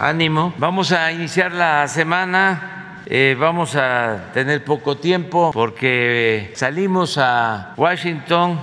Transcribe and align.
ánimo. 0.00 0.52
Vamos 0.58 0.92
a 0.92 1.12
iniciar 1.12 1.52
la 1.52 1.86
semana. 1.86 2.96
Eh, 3.06 3.36
vamos 3.38 3.76
a 3.76 4.30
tener 4.32 4.64
poco 4.64 4.96
tiempo 4.96 5.50
porque 5.52 6.52
salimos 6.54 7.18
a 7.18 7.74
Washington 7.76 8.58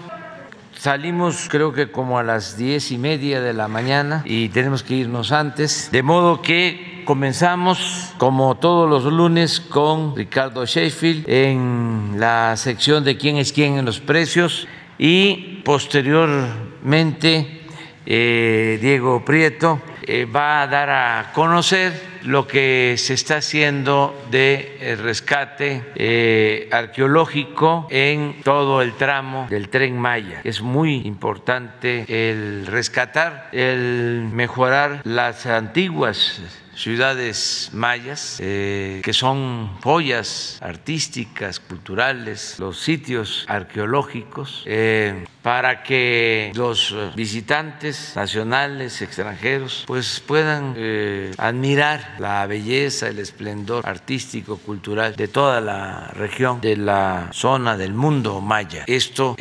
Salimos 0.80 1.48
creo 1.50 1.74
que 1.74 1.90
como 1.90 2.20
a 2.20 2.24
las 2.24 2.56
diez 2.56 2.92
y 2.92 3.00
media 3.00 3.42
de 3.42 3.52
la 3.52 3.68
mañana 3.68 4.22
y 4.26 4.50
tenemos 4.50 4.84
que 4.84 4.94
irnos 4.94 5.32
antes, 5.32 5.90
de 5.92 6.04
modo 6.04 6.44
que 6.44 7.02
comenzamos 7.04 8.14
como 8.20 8.56
todos 8.56 8.88
los 8.88 9.12
lunes 9.12 9.60
con 9.60 10.16
Ricardo 10.16 10.66
Sheffield 10.66 11.28
en 11.28 12.18
la 12.18 12.56
sección 12.58 13.04
de 13.04 13.18
quién 13.18 13.38
es 13.38 13.54
quién 13.54 13.80
en 13.80 13.86
los 13.86 14.00
precios 14.00 14.68
y 15.00 15.62
posteriormente 15.66 17.64
eh, 18.06 18.78
Diego 18.80 19.26
Prieto 19.26 19.82
eh, 19.88 19.97
va 20.34 20.62
a 20.62 20.68
dar 20.68 20.90
a 20.90 21.32
conocer 21.34 22.18
lo 22.24 22.48
que 22.48 22.96
se 22.98 23.14
está 23.14 23.38
haciendo 23.38 24.20
de 24.32 24.78
eh, 24.80 24.96
rescate 24.96 26.70
arqueológico 26.72 27.88
en 27.90 28.42
todo 28.44 28.82
el 28.82 28.94
tramo 28.94 29.48
del 29.50 29.70
tren 29.70 29.98
Maya. 30.00 30.42
Es 30.44 30.62
muy 30.62 30.96
importante 31.06 32.06
el 32.08 32.66
rescatar, 32.68 33.50
el 33.52 34.30
mejorar 34.32 35.02
las 35.04 35.46
antiguas 35.46 36.42
ciudades 36.78 37.72
mayas, 37.74 38.38
eh, 38.40 39.02
que 39.04 39.12
son 39.12 39.68
joyas 39.82 40.60
artísticas, 40.62 41.60
culturales, 41.60 42.58
los 42.60 42.80
sitios 42.80 43.46
arqueológicos, 43.48 44.64
eh, 44.66 45.26
para 45.48 45.82
que 45.82 46.52
los 46.56 46.94
visitantes 47.16 48.12
nacionales, 48.18 49.02
extranjeros, 49.02 49.86
pues 49.88 50.20
puedan 50.20 50.74
eh, 50.76 51.32
admirar 51.38 52.16
la 52.20 52.46
belleza, 52.48 53.08
el 53.08 53.20
esplendor 53.20 53.88
artístico, 53.88 54.58
cultural 54.58 55.16
de 55.16 55.30
toda 55.30 55.62
la 55.62 56.12
región, 56.16 56.60
de 56.60 56.76
la 56.76 57.30
zona 57.32 57.78
del 57.78 57.94
mundo 57.94 58.42
maya. 58.42 58.84
Esto 58.88 59.38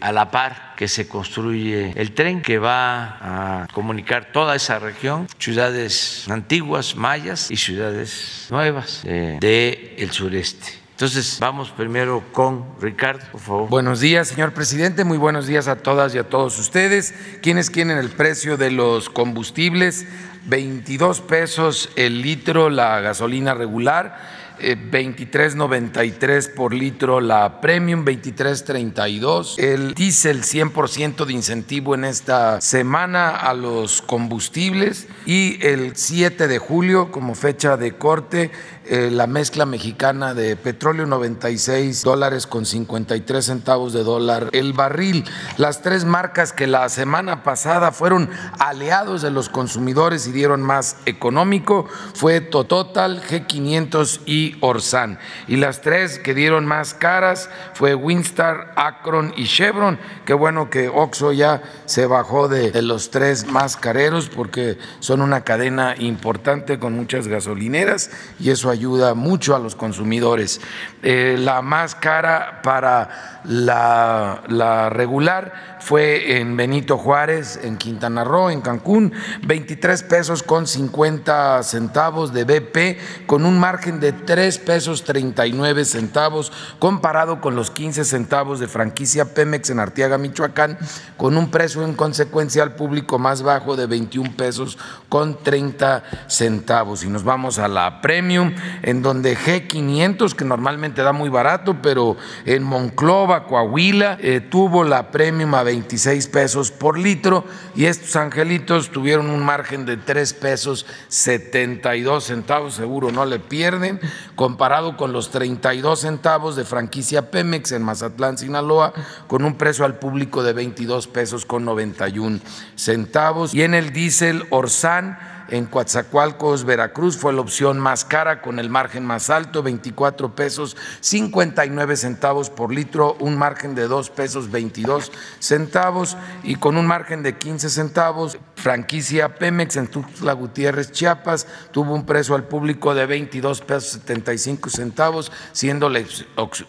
a 0.00 0.12
la 0.12 0.30
par 0.30 0.74
que 0.76 0.86
se 0.86 1.08
construye 1.08 1.92
el 1.96 2.12
tren 2.12 2.40
que 2.40 2.60
va 2.60 3.62
a 3.62 3.66
comunicar 3.72 4.30
toda 4.30 4.54
esa 4.54 4.78
región, 4.78 5.26
ciudades 5.40 6.28
antiguas, 6.30 6.94
mayas 6.94 7.50
y 7.50 7.56
ciudades 7.56 8.46
nuevas 8.48 9.02
del 9.02 9.40
de 9.40 9.96
el 9.98 10.12
sureste. 10.12 10.87
Entonces, 10.98 11.38
vamos 11.38 11.70
primero 11.70 12.24
con 12.32 12.64
Ricardo, 12.80 13.24
por 13.30 13.40
favor. 13.40 13.68
Buenos 13.68 14.00
días, 14.00 14.26
señor 14.26 14.52
presidente. 14.52 15.04
Muy 15.04 15.16
buenos 15.16 15.46
días 15.46 15.68
a 15.68 15.76
todas 15.76 16.12
y 16.16 16.18
a 16.18 16.24
todos 16.24 16.58
ustedes. 16.58 17.14
¿Quiénes 17.40 17.70
quieren 17.70 17.96
el 17.96 18.10
precio 18.10 18.56
de 18.56 18.72
los 18.72 19.08
combustibles? 19.08 20.08
22 20.46 21.20
pesos 21.20 21.90
el 21.94 22.20
litro 22.20 22.68
la 22.68 22.98
gasolina 22.98 23.54
regular 23.54 24.48
23.93 24.60 26.48
eh, 26.48 26.52
por 26.54 26.74
litro 26.74 27.20
la 27.20 27.60
premium, 27.60 28.04
23.32. 28.04 29.58
El 29.58 29.94
diésel 29.94 30.42
100% 30.42 31.24
de 31.24 31.32
incentivo 31.32 31.94
en 31.94 32.04
esta 32.04 32.60
semana 32.60 33.30
a 33.30 33.54
los 33.54 34.02
combustibles 34.02 35.06
y 35.26 35.64
el 35.64 35.96
7 35.96 36.48
de 36.48 36.58
julio 36.58 37.10
como 37.12 37.34
fecha 37.34 37.76
de 37.76 37.92
corte 37.92 38.50
eh, 38.90 39.10
la 39.10 39.26
mezcla 39.26 39.66
mexicana 39.66 40.32
de 40.32 40.56
petróleo 40.56 41.04
96 41.04 42.02
dólares 42.02 42.46
con 42.46 42.64
53 42.64 43.44
centavos 43.44 43.92
de 43.92 44.02
dólar 44.02 44.48
el 44.52 44.72
barril. 44.72 45.24
Las 45.58 45.82
tres 45.82 46.04
marcas 46.06 46.52
que 46.54 46.66
la 46.66 46.88
semana 46.88 47.42
pasada 47.42 47.92
fueron 47.92 48.30
aliados 48.58 49.20
de 49.20 49.30
los 49.30 49.50
consumidores 49.50 50.26
y 50.26 50.32
dieron 50.32 50.62
más 50.62 50.96
económico 51.04 51.86
fue 52.14 52.40
Tototal, 52.40 53.22
G500 53.22 54.20
y 54.24 54.56
Orsan. 54.60 55.18
Y 55.46 55.56
las 55.56 55.82
tres 55.82 56.18
que 56.18 56.32
dieron 56.32 56.64
más 56.64 56.94
caras 56.94 57.50
fue 57.74 57.94
Winstar, 57.94 58.72
Akron 58.76 59.34
y 59.36 59.44
Chevron. 59.44 59.98
Qué 60.24 60.32
bueno 60.32 60.70
que 60.70 60.88
Oxo 60.88 61.32
ya 61.32 61.62
se 61.84 62.06
bajó 62.06 62.48
de, 62.48 62.80
los 62.80 63.10
tres 63.10 63.46
más 63.46 63.76
careros 63.76 64.28
porque 64.28 64.78
son 65.00 65.20
una 65.20 65.42
cadena 65.44 65.94
importante 65.98 66.78
con 66.78 66.94
muchas 66.94 67.28
gasolineras 67.28 68.10
y 68.38 68.50
eso 68.50 68.70
mucho 69.14 69.54
a 69.54 69.58
los 69.58 69.74
consumidores. 69.74 70.60
Eh, 71.02 71.36
la 71.38 71.62
más 71.62 71.94
cara 71.94 72.60
para 72.62 73.40
la, 73.44 74.42
la, 74.48 74.90
regular 74.90 75.77
fue 75.88 76.36
en 76.38 76.54
Benito 76.54 76.98
Juárez, 76.98 77.58
en 77.62 77.78
Quintana 77.78 78.22
Roo, 78.22 78.50
en 78.50 78.60
Cancún, 78.60 79.14
23 79.46 80.02
pesos 80.02 80.42
con 80.42 80.66
50 80.66 81.62
centavos 81.62 82.34
de 82.34 82.44
BP, 82.44 83.26
con 83.26 83.46
un 83.46 83.58
margen 83.58 83.98
de 83.98 84.12
3 84.12 84.58
pesos 84.58 85.04
39 85.04 85.86
centavos, 85.86 86.52
comparado 86.78 87.40
con 87.40 87.56
los 87.56 87.70
15 87.70 88.04
centavos 88.04 88.60
de 88.60 88.68
franquicia 88.68 89.32
Pemex 89.32 89.70
en 89.70 89.80
Arteaga, 89.80 90.18
Michoacán, 90.18 90.76
con 91.16 91.38
un 91.38 91.50
precio 91.50 91.82
en 91.82 91.94
consecuencia 91.94 92.62
al 92.62 92.74
público 92.74 93.18
más 93.18 93.40
bajo 93.42 93.74
de 93.74 93.86
21 93.86 94.36
pesos 94.36 94.76
con 95.08 95.42
30 95.42 96.02
centavos. 96.26 97.02
Y 97.02 97.08
nos 97.08 97.24
vamos 97.24 97.58
a 97.58 97.66
la 97.66 98.02
Premium, 98.02 98.54
en 98.82 99.00
donde 99.00 99.38
G500, 99.38 100.34
que 100.34 100.44
normalmente 100.44 101.00
da 101.00 101.12
muy 101.12 101.30
barato, 101.30 101.78
pero 101.80 102.18
en 102.44 102.62
Monclova, 102.62 103.46
Coahuila, 103.46 104.18
eh, 104.20 104.40
tuvo 104.40 104.84
la 104.84 105.10
Premium 105.10 105.54
a 105.54 105.62
26 105.78 106.26
pesos 106.26 106.72
por 106.72 106.98
litro 106.98 107.44
y 107.76 107.84
estos 107.84 108.16
angelitos 108.16 108.90
tuvieron 108.90 109.30
un 109.30 109.44
margen 109.44 109.86
de 109.86 109.96
3 109.96 110.32
pesos 110.34 110.86
72 111.06 112.24
centavos, 112.24 112.74
seguro 112.74 113.12
no 113.12 113.24
le 113.24 113.38
pierden, 113.38 114.00
comparado 114.34 114.96
con 114.96 115.12
los 115.12 115.30
32 115.30 116.00
centavos 116.00 116.56
de 116.56 116.64
franquicia 116.64 117.30
Pemex 117.30 117.70
en 117.70 117.84
Mazatlán, 117.84 118.38
Sinaloa, 118.38 118.92
con 119.28 119.44
un 119.44 119.56
precio 119.56 119.84
al 119.84 120.00
público 120.00 120.42
de 120.42 120.52
22 120.52 121.06
pesos 121.06 121.46
con 121.46 121.64
91 121.64 122.40
centavos. 122.74 123.54
Y 123.54 123.62
en 123.62 123.74
el 123.74 123.92
diésel 123.92 124.46
Orsan, 124.50 125.37
en 125.48 125.66
Coatzacoalcos, 125.66 126.64
Veracruz, 126.64 127.16
fue 127.16 127.32
la 127.32 127.40
opción 127.40 127.78
más 127.78 128.04
cara 128.04 128.42
con 128.42 128.58
el 128.58 128.70
margen 128.70 129.04
más 129.04 129.30
alto, 129.30 129.62
24 129.62 130.34
pesos 130.34 130.76
59 131.00 131.96
centavos 131.96 132.50
por 132.50 132.72
litro, 132.72 133.16
un 133.20 133.36
margen 133.36 133.74
de 133.74 133.88
2 133.88 134.10
pesos 134.10 134.50
22 134.50 135.10
centavos 135.38 136.16
y 136.42 136.56
con 136.56 136.76
un 136.76 136.86
margen 136.86 137.22
de 137.22 137.36
15 137.36 137.70
centavos, 137.70 138.38
franquicia 138.54 139.36
Pemex 139.36 139.76
en 139.76 139.88
Tuxtla 139.88 140.32
Gutiérrez, 140.32 140.92
Chiapas, 140.92 141.46
tuvo 141.70 141.94
un 141.94 142.04
precio 142.04 142.34
al 142.34 142.44
público 142.44 142.94
de 142.94 143.06
22 143.06 143.60
pesos 143.62 143.90
75 143.92 144.70
centavos, 144.70 145.32
siendo 145.52 145.88
la 145.88 146.02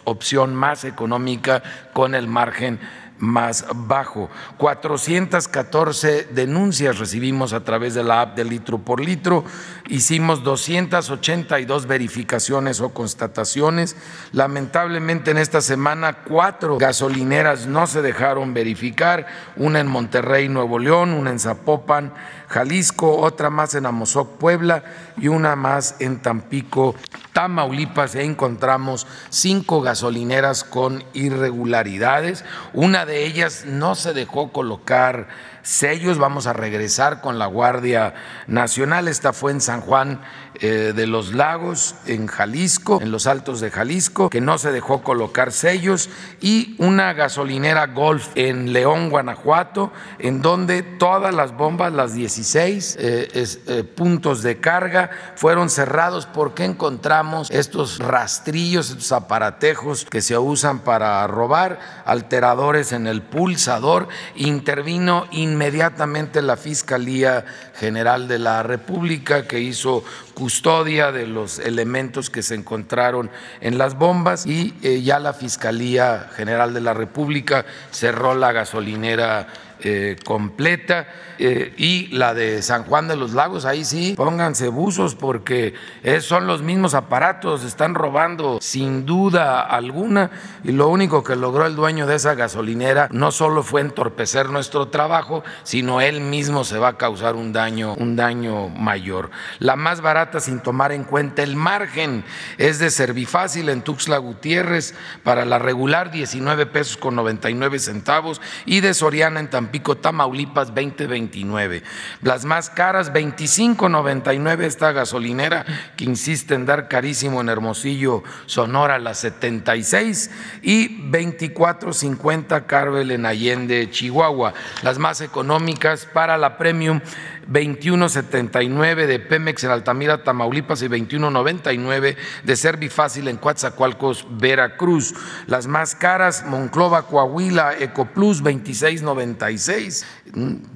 opción 0.04 0.54
más 0.54 0.84
económica 0.84 1.62
con 1.92 2.14
el 2.14 2.26
margen 2.26 2.80
más 3.20 3.66
bajo. 3.74 4.28
414 4.56 6.24
denuncias 6.32 6.98
recibimos 6.98 7.52
a 7.52 7.62
través 7.62 7.94
de 7.94 8.02
la 8.02 8.22
app 8.22 8.36
de 8.36 8.44
litro 8.44 8.78
por 8.78 9.00
litro. 9.00 9.44
Hicimos 9.88 10.42
282 10.42 11.86
verificaciones 11.86 12.80
o 12.80 12.92
constataciones. 12.92 13.96
Lamentablemente 14.32 15.30
en 15.30 15.38
esta 15.38 15.60
semana 15.60 16.24
cuatro 16.24 16.78
gasolineras 16.78 17.66
no 17.66 17.86
se 17.86 18.02
dejaron 18.02 18.54
verificar. 18.54 19.26
Una 19.56 19.80
en 19.80 19.86
Monterrey, 19.86 20.48
Nuevo 20.48 20.78
León, 20.78 21.12
una 21.12 21.30
en 21.30 21.38
Zapopan, 21.38 22.14
Jalisco, 22.50 23.16
otra 23.18 23.48
más 23.48 23.76
en 23.76 23.86
Amozoc, 23.86 24.38
Puebla 24.38 24.82
y 25.16 25.28
una 25.28 25.54
más 25.54 25.94
en 26.00 26.20
Tampico, 26.20 26.96
Tamaulipas 27.32 28.16
encontramos 28.16 29.06
cinco 29.28 29.82
gasolineras 29.82 30.64
con 30.64 31.04
irregularidades. 31.12 32.44
Una 32.72 33.06
de 33.06 33.24
ellas 33.24 33.66
no 33.66 33.94
se 33.94 34.12
dejó 34.14 34.52
colocar 34.52 35.28
sellos. 35.62 36.18
Vamos 36.18 36.48
a 36.48 36.52
regresar 36.52 37.20
con 37.20 37.38
la 37.38 37.46
Guardia 37.46 38.14
Nacional. 38.48 39.06
Esta 39.06 39.32
fue 39.32 39.52
en 39.52 39.60
San 39.60 39.80
Juan 39.80 40.20
de 40.60 41.06
los 41.06 41.32
Lagos, 41.32 41.94
en 42.06 42.26
Jalisco, 42.26 43.00
en 43.00 43.10
los 43.10 43.26
Altos 43.26 43.60
de 43.60 43.70
Jalisco, 43.70 44.28
que 44.28 44.40
no 44.40 44.58
se 44.58 44.72
dejó 44.72 45.02
colocar 45.02 45.52
sellos. 45.52 46.10
Y 46.40 46.74
una 46.78 47.12
gasolinera 47.12 47.86
Golf 47.86 48.28
en 48.34 48.72
León, 48.72 49.10
Guanajuato, 49.10 49.92
en 50.18 50.42
donde 50.42 50.82
todas 50.82 51.34
las 51.34 51.56
bombas, 51.56 51.92
las 51.92 52.14
16 52.14 52.96
eh, 52.98 53.28
eh, 53.34 53.84
puntos 53.84 54.42
de 54.42 54.60
carga, 54.60 55.10
fueron 55.36 55.70
cerrados 55.70 56.26
porque 56.26 56.64
encontramos 56.64 57.50
estos 57.50 57.98
rastrillos, 57.98 58.90
estos 58.90 59.12
aparatejos 59.12 60.06
que 60.10 60.20
se 60.20 60.36
usan 60.36 60.80
para 60.80 61.26
robar, 61.26 61.78
alteradores 62.04 62.92
en 62.92 63.06
el 63.06 63.22
pulsador. 63.22 64.08
Intervino 64.36 65.26
inmediatamente 65.30 66.42
la 66.42 66.56
Fiscalía 66.56 67.44
General 67.74 68.28
de 68.28 68.38
la 68.38 68.62
República 68.62 69.46
que 69.46 69.60
hizo 69.60 70.04
custodia 70.40 71.12
de 71.12 71.26
los 71.26 71.58
elementos 71.58 72.30
que 72.30 72.42
se 72.42 72.54
encontraron 72.54 73.30
en 73.60 73.76
las 73.76 73.98
bombas 73.98 74.46
y 74.46 74.74
eh, 74.82 75.02
ya 75.02 75.18
la 75.18 75.34
Fiscalía 75.34 76.30
General 76.34 76.72
de 76.72 76.80
la 76.80 76.94
República 76.94 77.66
cerró 77.90 78.34
la 78.34 78.50
gasolinera 78.50 79.48
eh, 79.82 80.16
completa. 80.24 81.08
Eh, 81.38 81.72
y 81.78 82.08
la 82.08 82.34
de 82.34 82.60
San 82.60 82.84
Juan 82.84 83.08
de 83.08 83.16
los 83.16 83.32
Lagos, 83.32 83.64
ahí 83.64 83.84
sí, 83.84 84.12
pónganse 84.14 84.68
buzos 84.68 85.14
porque 85.14 85.72
son 86.20 86.46
los 86.46 86.60
mismos 86.60 86.92
aparatos, 86.92 87.64
están 87.64 87.94
robando 87.94 88.58
sin 88.60 89.06
duda 89.06 89.62
alguna. 89.62 90.30
Y 90.64 90.72
lo 90.72 90.88
único 90.88 91.24
que 91.24 91.36
logró 91.36 91.66
el 91.66 91.76
dueño 91.76 92.06
de 92.06 92.16
esa 92.16 92.34
gasolinera 92.34 93.08
no 93.10 93.32
solo 93.32 93.62
fue 93.62 93.80
entorpecer 93.80 94.50
nuestro 94.50 94.88
trabajo, 94.88 95.42
sino 95.62 96.00
él 96.02 96.20
mismo 96.20 96.64
se 96.64 96.78
va 96.78 96.88
a 96.88 96.98
causar 96.98 97.36
un 97.36 97.52
daño, 97.52 97.94
un 97.94 98.16
daño 98.16 98.68
mayor. 98.68 99.30
La 99.58 99.76
más 99.76 100.00
barata 100.00 100.40
sin 100.40 100.60
tomar 100.60 100.92
en 100.92 101.04
cuenta 101.04 101.42
el 101.42 101.56
margen 101.56 102.24
es 102.58 102.78
de 102.78 102.90
Servifácil 102.90 103.68
en 103.68 103.82
Tuxtla 103.82 104.18
Gutiérrez 104.18 104.94
para 105.22 105.44
la 105.44 105.58
regular 105.58 106.10
19 106.10 106.66
pesos 106.66 106.96
con 106.96 107.14
99 107.16 107.78
centavos 107.78 108.40
y 108.66 108.80
de 108.80 108.94
Soriana 108.94 109.40
en 109.40 109.50
Tampico, 109.50 109.69
Tamaulipas 110.00 110.68
2029. 110.68 111.82
Las 112.22 112.44
más 112.44 112.70
caras 112.70 113.12
25.99 113.12 114.62
esta 114.62 114.92
gasolinera 114.92 115.64
que 115.96 116.04
insiste 116.04 116.54
en 116.54 116.66
dar 116.66 116.88
carísimo 116.88 117.40
en 117.40 117.48
Hermosillo, 117.48 118.22
Sonora 118.46 118.98
la 118.98 119.14
76 119.14 120.30
y 120.62 121.10
24.50 121.10 122.66
Carvel 122.66 123.10
en 123.10 123.26
Allende, 123.26 123.90
Chihuahua. 123.90 124.54
Las 124.82 124.98
más 124.98 125.20
económicas 125.20 126.06
para 126.06 126.36
la 126.36 126.58
Premium 126.58 127.00
21.79 127.50 129.06
de 129.06 129.18
Pemex 129.18 129.64
en 129.64 129.70
Altamira, 129.70 130.22
Tamaulipas 130.22 130.82
y 130.82 130.88
21.99 130.88 132.16
de 132.44 132.56
Servifácil 132.56 133.28
en 133.28 133.36
Coatzacoalcos, 133.36 134.26
Veracruz. 134.38 135.14
Las 135.46 135.66
más 135.66 135.94
caras, 135.94 136.44
Monclova, 136.46 137.06
Coahuila, 137.06 137.76
Ecoplus 137.78 138.42
26.96. 138.42 140.04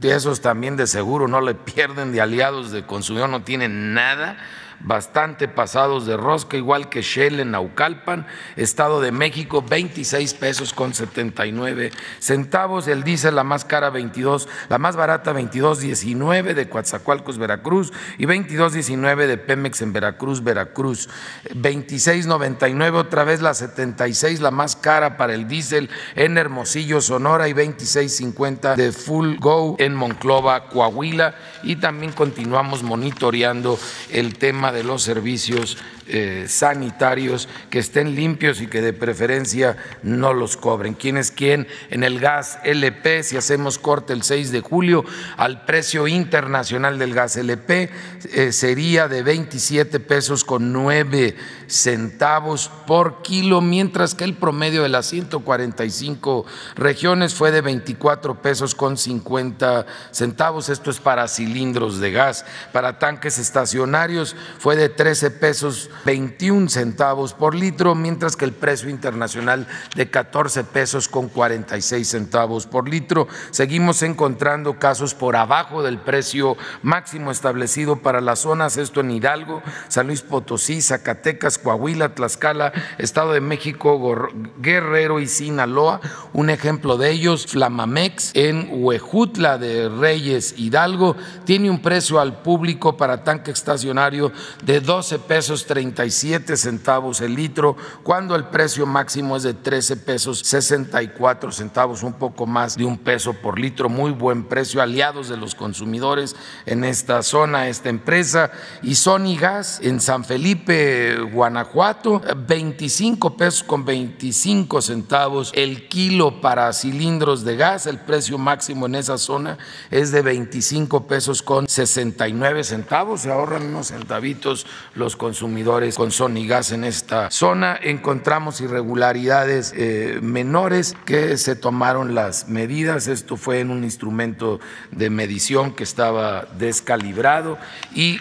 De 0.00 0.14
esos 0.14 0.40
también 0.40 0.76
de 0.76 0.86
seguro 0.86 1.28
no 1.28 1.40
le 1.40 1.54
pierden 1.74 2.12
de 2.12 2.20
aliados 2.20 2.72
de 2.72 2.84
consumidor, 2.84 3.28
no 3.28 3.42
tienen 3.42 3.94
nada 3.94 4.36
bastante 4.84 5.48
pasados 5.48 6.06
de 6.06 6.16
rosca, 6.16 6.56
igual 6.56 6.88
que 6.88 7.02
Shell 7.02 7.40
en 7.40 7.50
Naucalpan, 7.50 8.26
Estado 8.56 9.00
de 9.00 9.12
México, 9.12 9.64
26 9.68 10.34
pesos 10.34 10.72
con 10.72 10.94
79 10.94 11.90
centavos, 12.20 12.86
el 12.86 13.02
diésel 13.02 13.34
la 13.34 13.44
más 13.44 13.64
cara 13.64 13.90
22, 13.90 14.48
la 14.68 14.78
más 14.78 14.94
barata 14.96 15.32
22.19 15.32 16.54
de 16.54 16.68
Coatzacoalcos, 16.68 17.38
Veracruz 17.38 17.92
y 18.18 18.26
22.19 18.26 19.26
de 19.26 19.38
Pemex 19.38 19.82
en 19.82 19.92
Veracruz, 19.92 20.44
Veracruz, 20.44 21.08
26.99 21.54 22.94
otra 22.94 23.24
vez 23.24 23.40
la 23.40 23.54
76, 23.54 24.40
la 24.40 24.50
más 24.50 24.76
cara 24.76 25.16
para 25.16 25.34
el 25.34 25.48
diésel 25.48 25.88
en 26.14 26.36
Hermosillo, 26.36 27.00
Sonora 27.00 27.48
y 27.48 27.54
26.50 27.54 28.76
de 28.76 28.92
Full 28.92 29.36
Go 29.38 29.76
en 29.78 29.94
Monclova, 29.94 30.68
Coahuila. 30.68 31.34
Y 31.62 31.76
también 31.76 32.12
continuamos 32.12 32.82
monitoreando 32.82 33.78
el 34.10 34.36
tema 34.36 34.72
de 34.74 34.84
los 34.84 35.02
servicios 35.02 35.78
eh, 36.06 36.44
sanitarios 36.48 37.48
que 37.70 37.78
estén 37.78 38.14
limpios 38.14 38.60
y 38.60 38.66
que 38.66 38.82
de 38.82 38.92
preferencia 38.92 39.76
no 40.02 40.34
los 40.34 40.56
cobren. 40.56 40.94
¿Quién 40.94 41.16
es 41.16 41.30
quién? 41.30 41.66
En 41.88 42.04
el 42.04 42.20
gas 42.20 42.58
LP, 42.64 43.22
si 43.22 43.38
hacemos 43.38 43.78
corte 43.78 44.12
el 44.12 44.22
6 44.22 44.52
de 44.52 44.60
julio, 44.60 45.04
al 45.36 45.64
precio 45.64 46.06
internacional 46.06 46.98
del 46.98 47.14
gas 47.14 47.36
LP 47.36 47.90
eh, 48.32 48.52
sería 48.52 49.08
de 49.08 49.22
27 49.22 49.98
pesos 50.00 50.44
con 50.44 50.72
9 50.72 51.36
centavos 51.68 52.70
por 52.86 53.22
kilo, 53.22 53.60
mientras 53.60 54.14
que 54.14 54.24
el 54.24 54.34
promedio 54.34 54.82
de 54.82 54.90
las 54.90 55.06
145 55.06 56.44
regiones 56.76 57.34
fue 57.34 57.50
de 57.50 57.62
24 57.62 58.42
pesos 58.42 58.74
con 58.74 58.98
50 58.98 59.86
centavos. 60.10 60.68
Esto 60.68 60.90
es 60.90 61.00
para 61.00 61.28
cilindros 61.28 61.98
de 61.98 62.12
gas. 62.12 62.44
Para 62.72 62.98
tanques 62.98 63.38
estacionarios 63.38 64.36
fue 64.58 64.76
de 64.76 64.88
13 64.88 65.30
pesos 65.30 65.90
21 66.04 66.68
centavos 66.68 67.34
por 67.34 67.54
litro, 67.54 67.94
mientras 67.94 68.36
que 68.36 68.44
el 68.44 68.52
precio 68.52 68.88
internacional 68.88 69.66
de 69.94 70.10
14 70.10 70.64
pesos 70.64 71.08
con 71.08 71.28
46 71.28 72.08
centavos 72.08 72.66
por 72.66 72.88
litro. 72.88 73.28
Seguimos 73.50 74.02
encontrando 74.02 74.78
casos 74.78 75.14
por 75.14 75.36
abajo 75.36 75.82
del 75.82 75.98
precio 75.98 76.56
máximo 76.82 77.30
establecido 77.30 77.96
para 77.96 78.20
las 78.20 78.40
zonas, 78.40 78.76
esto 78.76 79.00
en 79.00 79.10
Hidalgo, 79.10 79.62
San 79.88 80.06
Luis 80.06 80.22
Potosí, 80.22 80.82
Zacatecas, 80.82 81.58
Coahuila, 81.58 82.14
Tlaxcala, 82.14 82.72
Estado 82.98 83.32
de 83.32 83.40
México, 83.40 84.30
Guerrero 84.58 85.20
y 85.20 85.26
Sinaloa. 85.26 86.00
Un 86.32 86.50
ejemplo 86.50 86.96
de 86.96 87.10
ellos, 87.10 87.46
Flamamex 87.46 88.32
en 88.34 88.68
Huejutla 88.70 89.58
de 89.58 89.88
Reyes, 89.88 90.54
Hidalgo, 90.56 91.16
tiene 91.44 91.70
un 91.70 91.80
precio 91.80 92.20
al 92.20 92.42
público 92.42 92.96
para 92.96 93.22
tanque 93.22 93.50
estacionario 93.50 94.32
de 94.64 94.80
12 94.80 95.18
pesos 95.20 95.66
30 95.66 95.83
centavos 95.92 97.20
el 97.20 97.34
litro, 97.34 97.76
cuando 98.02 98.34
el 98.36 98.44
precio 98.44 98.86
máximo 98.86 99.36
es 99.36 99.42
de 99.42 99.54
13 99.54 99.96
pesos 99.98 100.40
64 100.40 101.52
centavos, 101.52 102.02
un 102.02 102.14
poco 102.14 102.46
más 102.46 102.76
de 102.76 102.84
un 102.84 102.98
peso 102.98 103.34
por 103.34 103.58
litro, 103.58 103.88
muy 103.88 104.12
buen 104.12 104.44
precio, 104.44 104.80
aliados 104.80 105.28
de 105.28 105.36
los 105.36 105.54
consumidores 105.54 106.36
en 106.66 106.84
esta 106.84 107.22
zona, 107.22 107.68
esta 107.68 107.88
empresa. 107.88 108.50
Y 108.82 108.94
Sony 108.94 109.36
Gas 109.38 109.80
en 109.82 110.00
San 110.00 110.24
Felipe, 110.24 111.16
Guanajuato, 111.32 112.22
25 112.46 113.36
pesos 113.36 113.62
con 113.62 113.84
25 113.84 114.80
centavos 114.80 115.52
el 115.54 115.88
kilo 115.88 116.40
para 116.40 116.72
cilindros 116.72 117.44
de 117.44 117.56
gas, 117.56 117.86
el 117.86 117.98
precio 117.98 118.38
máximo 118.38 118.86
en 118.86 118.94
esa 118.94 119.18
zona 119.18 119.58
es 119.90 120.12
de 120.12 120.22
25 120.22 121.06
pesos 121.06 121.42
con 121.42 121.68
69 121.68 122.64
centavos, 122.64 123.22
se 123.22 123.32
ahorran 123.32 123.66
unos 123.66 123.88
centavitos 123.88 124.66
los 124.94 125.16
consumidores 125.16 125.73
con 125.96 126.12
Sonigas 126.12 126.70
en 126.70 126.84
esta 126.84 127.32
zona. 127.32 127.76
Encontramos 127.82 128.60
irregularidades 128.60 129.74
eh, 129.76 130.20
menores 130.22 130.94
que 131.04 131.36
se 131.36 131.56
tomaron 131.56 132.14
las 132.14 132.48
medidas. 132.48 133.08
Esto 133.08 133.36
fue 133.36 133.58
en 133.58 133.70
un 133.70 133.82
instrumento 133.82 134.60
de 134.92 135.10
medición 135.10 135.72
que 135.74 135.82
estaba 135.82 136.46
descalibrado 136.56 137.58
y 137.92 138.20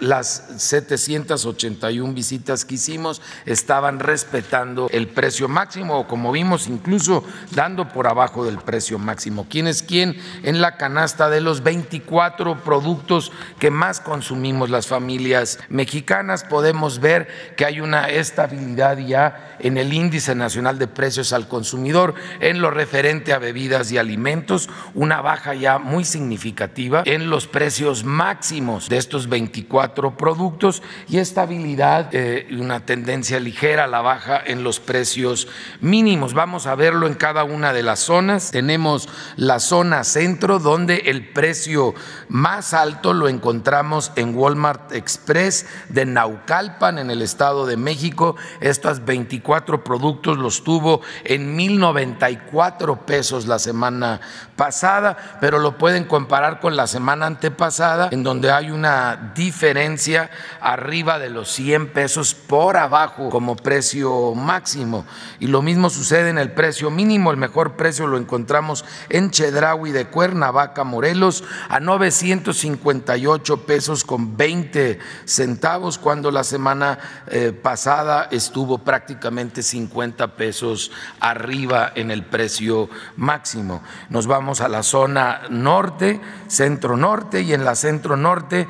las 0.00 0.44
781 0.58 2.12
visitas 2.12 2.64
que 2.64 2.74
hicimos 2.74 3.22
estaban 3.46 4.00
respetando 4.00 4.88
el 4.90 5.08
precio 5.08 5.48
máximo 5.48 5.98
o 5.98 6.06
como 6.06 6.30
vimos 6.32 6.68
incluso 6.68 7.24
dando 7.52 7.88
por 7.88 8.06
abajo 8.06 8.44
del 8.44 8.58
precio 8.58 8.98
máximo. 8.98 9.46
¿Quién 9.48 9.66
es 9.66 9.82
quién? 9.82 10.20
En 10.42 10.60
la 10.60 10.76
canasta 10.76 11.30
de 11.30 11.40
los 11.40 11.62
24 11.62 12.62
productos 12.62 13.32
que 13.58 13.70
más 13.70 14.00
consumimos 14.00 14.68
las 14.68 14.86
familias 14.86 15.58
mexicanas 15.68 16.44
podemos 16.44 17.00
ver 17.00 17.54
que 17.56 17.64
hay 17.64 17.80
una 17.80 18.08
estabilidad 18.10 18.98
ya 18.98 19.56
en 19.58 19.78
el 19.78 19.92
índice 19.92 20.34
nacional 20.34 20.78
de 20.78 20.86
precios 20.86 21.32
al 21.32 21.48
consumidor 21.48 22.14
en 22.40 22.60
lo 22.60 22.70
referente 22.70 23.32
a 23.32 23.38
bebidas 23.38 23.90
y 23.90 23.98
alimentos, 23.98 24.68
una 24.94 25.22
baja 25.22 25.54
ya 25.54 25.78
muy 25.78 26.04
significativa 26.04 27.02
en 27.06 27.30
los 27.30 27.46
precios 27.46 28.04
máximos 28.04 28.88
de 28.88 28.98
estos 28.98 29.28
24 29.28 29.45
24 29.46 30.16
productos 30.16 30.82
y 31.08 31.18
estabilidad 31.18 32.08
eh, 32.12 32.48
una 32.58 32.84
tendencia 32.84 33.38
ligera 33.38 33.84
a 33.84 33.86
la 33.86 34.00
baja 34.00 34.42
en 34.44 34.64
los 34.64 34.80
precios 34.80 35.46
mínimos. 35.80 36.34
Vamos 36.34 36.66
a 36.66 36.74
verlo 36.74 37.06
en 37.06 37.14
cada 37.14 37.44
una 37.44 37.72
de 37.72 37.84
las 37.84 38.00
zonas. 38.00 38.50
Tenemos 38.50 39.08
la 39.36 39.60
zona 39.60 40.02
centro 40.02 40.58
donde 40.58 40.96
el 41.06 41.28
precio 41.28 41.94
más 42.28 42.74
alto 42.74 43.14
lo 43.14 43.28
encontramos 43.28 44.10
en 44.16 44.34
Walmart 44.34 44.92
Express 44.92 45.66
de 45.90 46.06
Naucalpan 46.06 46.98
en 46.98 47.10
el 47.10 47.22
Estado 47.22 47.66
de 47.66 47.76
México. 47.76 48.34
Estos 48.60 49.04
24 49.04 49.84
productos 49.84 50.38
los 50.38 50.64
tuvo 50.64 51.02
en 51.22 51.54
1094 51.54 53.06
pesos 53.06 53.46
la 53.46 53.60
semana 53.60 54.20
pasada, 54.56 55.38
pero 55.40 55.60
lo 55.60 55.78
pueden 55.78 56.04
comparar 56.04 56.58
con 56.58 56.74
la 56.74 56.88
semana 56.88 57.26
antepasada 57.26 58.08
en 58.10 58.24
donde 58.24 58.50
hay 58.50 58.70
una 58.70 59.32
diferencia 59.36 60.30
arriba 60.60 61.18
de 61.18 61.30
los 61.30 61.52
100 61.52 61.92
pesos 61.92 62.34
por 62.34 62.76
abajo 62.76 63.28
como 63.30 63.54
precio 63.54 64.34
máximo. 64.34 65.04
Y 65.38 65.46
lo 65.46 65.62
mismo 65.62 65.90
sucede 65.90 66.30
en 66.30 66.38
el 66.38 66.52
precio 66.52 66.90
mínimo. 66.90 67.30
El 67.30 67.36
mejor 67.36 67.76
precio 67.76 68.06
lo 68.06 68.16
encontramos 68.16 68.84
en 69.08 69.30
Chedraui 69.30 69.92
de 69.92 70.06
Cuernavaca, 70.06 70.82
Morelos, 70.82 71.44
a 71.68 71.78
958 71.78 73.66
pesos 73.66 74.04
con 74.04 74.36
20 74.36 74.98
centavos, 75.24 75.98
cuando 75.98 76.30
la 76.30 76.42
semana 76.42 76.98
eh, 77.28 77.52
pasada 77.52 78.28
estuvo 78.30 78.78
prácticamente 78.78 79.62
50 79.62 80.36
pesos 80.36 80.90
arriba 81.20 81.92
en 81.94 82.10
el 82.10 82.24
precio 82.24 82.88
máximo. 83.16 83.82
Nos 84.08 84.26
vamos 84.26 84.60
a 84.60 84.68
la 84.68 84.82
zona 84.82 85.42
norte, 85.50 86.20
centro 86.48 86.96
norte, 86.96 87.42
y 87.42 87.52
en 87.52 87.64
la 87.64 87.74
centro 87.74 88.16
norte 88.16 88.66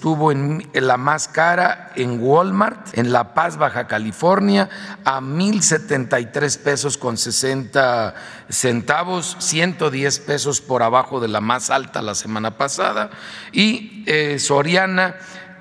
estuvo 0.00 0.32
en, 0.32 0.66
la 0.72 0.96
más 0.96 1.28
cara 1.28 1.92
en 1.94 2.22
Walmart, 2.22 2.96
en 2.96 3.12
La 3.12 3.34
Paz, 3.34 3.58
Baja 3.58 3.86
California, 3.86 4.70
a 5.04 5.20
1.073 5.20 6.58
pesos 6.58 6.96
con 6.96 7.18
60 7.18 8.14
centavos, 8.48 9.36
110 9.40 10.20
pesos 10.20 10.62
por 10.62 10.82
abajo 10.82 11.20
de 11.20 11.28
la 11.28 11.42
más 11.42 11.68
alta 11.68 12.00
la 12.00 12.14
semana 12.14 12.56
pasada, 12.56 13.10
y 13.52 14.02
eh, 14.06 14.38
Soriana 14.38 15.16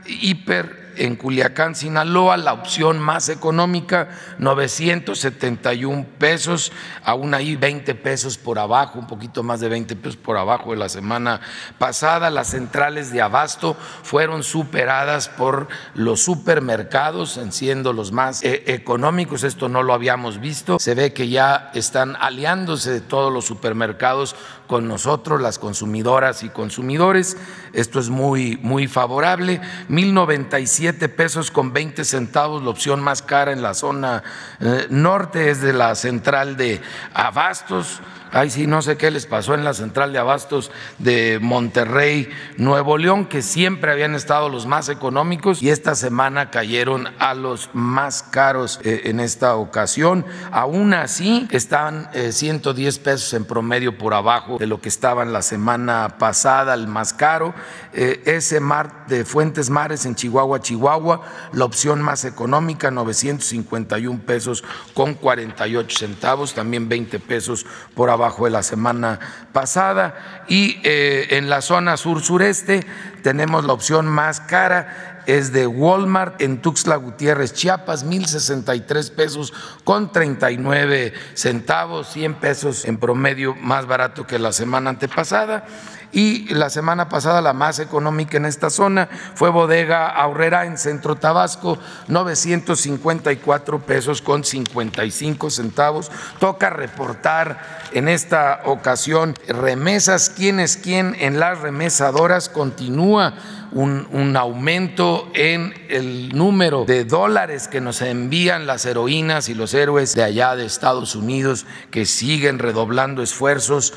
Hiper 0.05 0.78
en 0.99 1.15
Culiacán, 1.15 1.75
Sinaloa, 1.75 2.37
la 2.37 2.53
opción 2.53 2.99
más 2.99 3.29
económica, 3.29 4.09
971 4.37 6.05
pesos, 6.17 6.71
aún 7.03 7.33
ahí 7.33 7.55
20 7.55 7.95
pesos 7.95 8.37
por 8.37 8.59
abajo, 8.59 8.99
un 8.99 9.07
poquito 9.07 9.41
más 9.41 9.59
de 9.61 9.69
20 9.69 9.95
pesos 9.95 10.17
por 10.17 10.37
abajo 10.37 10.71
de 10.71 10.77
la 10.77 10.89
semana 10.89 11.41
pasada. 11.77 12.29
Las 12.29 12.47
centrales 12.47 13.11
de 13.11 13.21
abasto 13.21 13.75
fueron 14.03 14.43
superadas 14.43 15.29
por 15.29 15.69
los 15.95 16.21
supermercados, 16.21 17.39
siendo 17.49 17.93
los 17.93 18.11
más 18.11 18.43
eh, 18.43 18.63
económicos. 18.67 19.43
Esto 19.43 19.69
no 19.69 19.83
lo 19.83 19.93
habíamos 19.93 20.39
visto. 20.39 20.79
Se 20.79 20.95
ve 20.95 21.13
que 21.13 21.29
ya 21.29 21.71
están 21.73 22.17
aliándose 22.19 22.91
de 22.91 23.01
todos 23.01 23.31
los 23.31 23.45
supermercados 23.45 24.35
con 24.69 24.87
nosotros, 24.87 25.41
las 25.41 25.57
consumidoras 25.57 26.43
y 26.43 26.49
consumidores. 26.49 27.37
Esto 27.73 27.99
es 27.99 28.09
muy, 28.09 28.59
muy 28.61 28.85
favorable. 28.85 29.59
1097 29.87 31.09
pesos 31.09 31.49
con 31.49 31.73
20 31.73 32.05
centavos, 32.05 32.61
la 32.61 32.69
opción 32.69 33.01
más 33.01 33.23
cara 33.23 33.51
en 33.51 33.63
la 33.63 33.73
zona 33.73 34.21
eh, 34.59 34.85
norte 34.91 35.49
es 35.49 35.61
de 35.61 35.73
la 35.73 35.95
central 35.95 36.55
de 36.55 36.79
Abastos. 37.15 37.99
Ay, 38.31 38.51
sí, 38.51 38.67
no 38.67 38.83
sé 38.83 38.95
qué 38.95 39.09
les 39.09 39.25
pasó 39.25 39.55
en 39.55 39.63
la 39.63 39.73
central 39.73 40.13
de 40.13 40.19
abastos 40.19 40.69
de 40.99 41.39
Monterrey, 41.41 42.29
Nuevo 42.57 42.99
León, 42.99 43.25
que 43.25 43.41
siempre 43.41 43.91
habían 43.91 44.13
estado 44.13 44.49
los 44.49 44.67
más 44.67 44.87
económicos 44.87 45.63
y 45.63 45.71
esta 45.71 45.95
semana 45.95 46.51
cayeron 46.51 47.07
a 47.17 47.33
los 47.33 47.71
más 47.73 48.21
caros 48.21 48.79
eh, 48.83 49.01
en 49.05 49.19
esta 49.19 49.55
ocasión. 49.55 50.27
Aún 50.51 50.93
así, 50.93 51.47
están 51.49 52.07
110 52.13 52.97
eh, 52.97 53.01
pesos 53.03 53.33
en 53.33 53.45
promedio 53.45 53.97
por 53.97 54.13
abajo 54.13 54.59
de 54.59 54.67
lo 54.67 54.79
que 54.79 54.89
estaban 54.89 55.33
la 55.33 55.41
semana 55.41 56.17
pasada, 56.19 56.75
el 56.75 56.85
más 56.85 57.13
caro. 57.13 57.55
Eh, 57.93 58.21
ese 58.25 58.59
mar 58.59 59.07
de 59.07 59.25
Fuentes 59.25 59.71
Mares 59.71 60.05
en 60.05 60.13
Chihuahua, 60.13 60.61
Chihuahua, 60.61 61.21
la 61.53 61.65
opción 61.65 62.03
más 62.03 62.25
económica, 62.25 62.91
951 62.91 64.19
pesos 64.19 64.63
con 64.93 65.15
48 65.15 65.97
centavos, 65.97 66.53
también 66.53 66.87
20 66.87 67.19
pesos 67.19 67.65
por 67.95 68.11
abajo 68.11 68.18
abajo 68.19 68.45
de 68.45 68.51
la 68.51 68.63
semana 68.63 69.19
pasada. 69.51 70.45
Y 70.47 70.79
eh, 70.83 71.27
en 71.31 71.49
la 71.49 71.61
zona 71.61 71.97
sur-sureste 71.97 72.85
tenemos 73.23 73.65
la 73.65 73.73
opción 73.73 74.07
más 74.07 74.39
cara, 74.41 75.23
es 75.25 75.51
de 75.51 75.67
Walmart 75.67 76.41
en 76.41 76.61
Tuxtla 76.61 76.95
Gutiérrez, 76.95 77.53
Chiapas, 77.53 78.05
1.063 78.05 79.11
pesos 79.11 79.53
con 79.83 80.11
39 80.11 81.13
centavos, 81.35 82.07
100 82.09 82.33
pesos 82.35 82.85
en 82.85 82.97
promedio 82.97 83.55
más 83.55 83.85
barato 83.85 84.25
que 84.25 84.39
la 84.39 84.51
semana 84.51 84.89
antepasada 84.89 85.65
y 86.11 86.53
la 86.53 86.69
semana 86.69 87.07
pasada 87.07 87.41
la 87.41 87.53
más 87.53 87.79
económica 87.79 88.37
en 88.37 88.45
esta 88.45 88.69
zona 88.69 89.09
fue 89.35 89.49
Bodega 89.49 90.07
Aurrera 90.07 90.65
en 90.65 90.77
Centro 90.77 91.15
Tabasco, 91.15 91.77
954 92.07 93.79
pesos 93.79 94.21
con 94.21 94.43
55 94.43 95.49
centavos. 95.49 96.11
Toca 96.39 96.69
reportar 96.71 97.79
en 97.93 98.07
esta 98.07 98.61
ocasión 98.65 99.35
remesas, 99.47 100.31
quién 100.35 100.59
es 100.59 100.77
quién 100.77 101.15
en 101.19 101.39
las 101.39 101.59
remesadoras 101.59 102.49
continúa 102.49 103.33
un, 103.71 104.07
un, 104.11 104.35
aumento 104.35 105.29
en 105.35 105.75
el 105.89 106.29
número 106.35 106.85
de 106.85 107.05
dólares 107.05 107.67
que 107.67 107.81
nos 107.81 108.01
envían 108.01 108.65
las 108.65 108.85
heroínas 108.85 109.47
y 109.47 109.53
los 109.53 109.75
héroes 109.75 110.15
de 110.15 110.23
allá 110.23 110.55
de 110.55 110.65
Estados 110.65 111.15
Unidos 111.15 111.67
que 111.91 112.05
siguen 112.05 112.57
redoblando 112.57 113.21
esfuerzos 113.21 113.93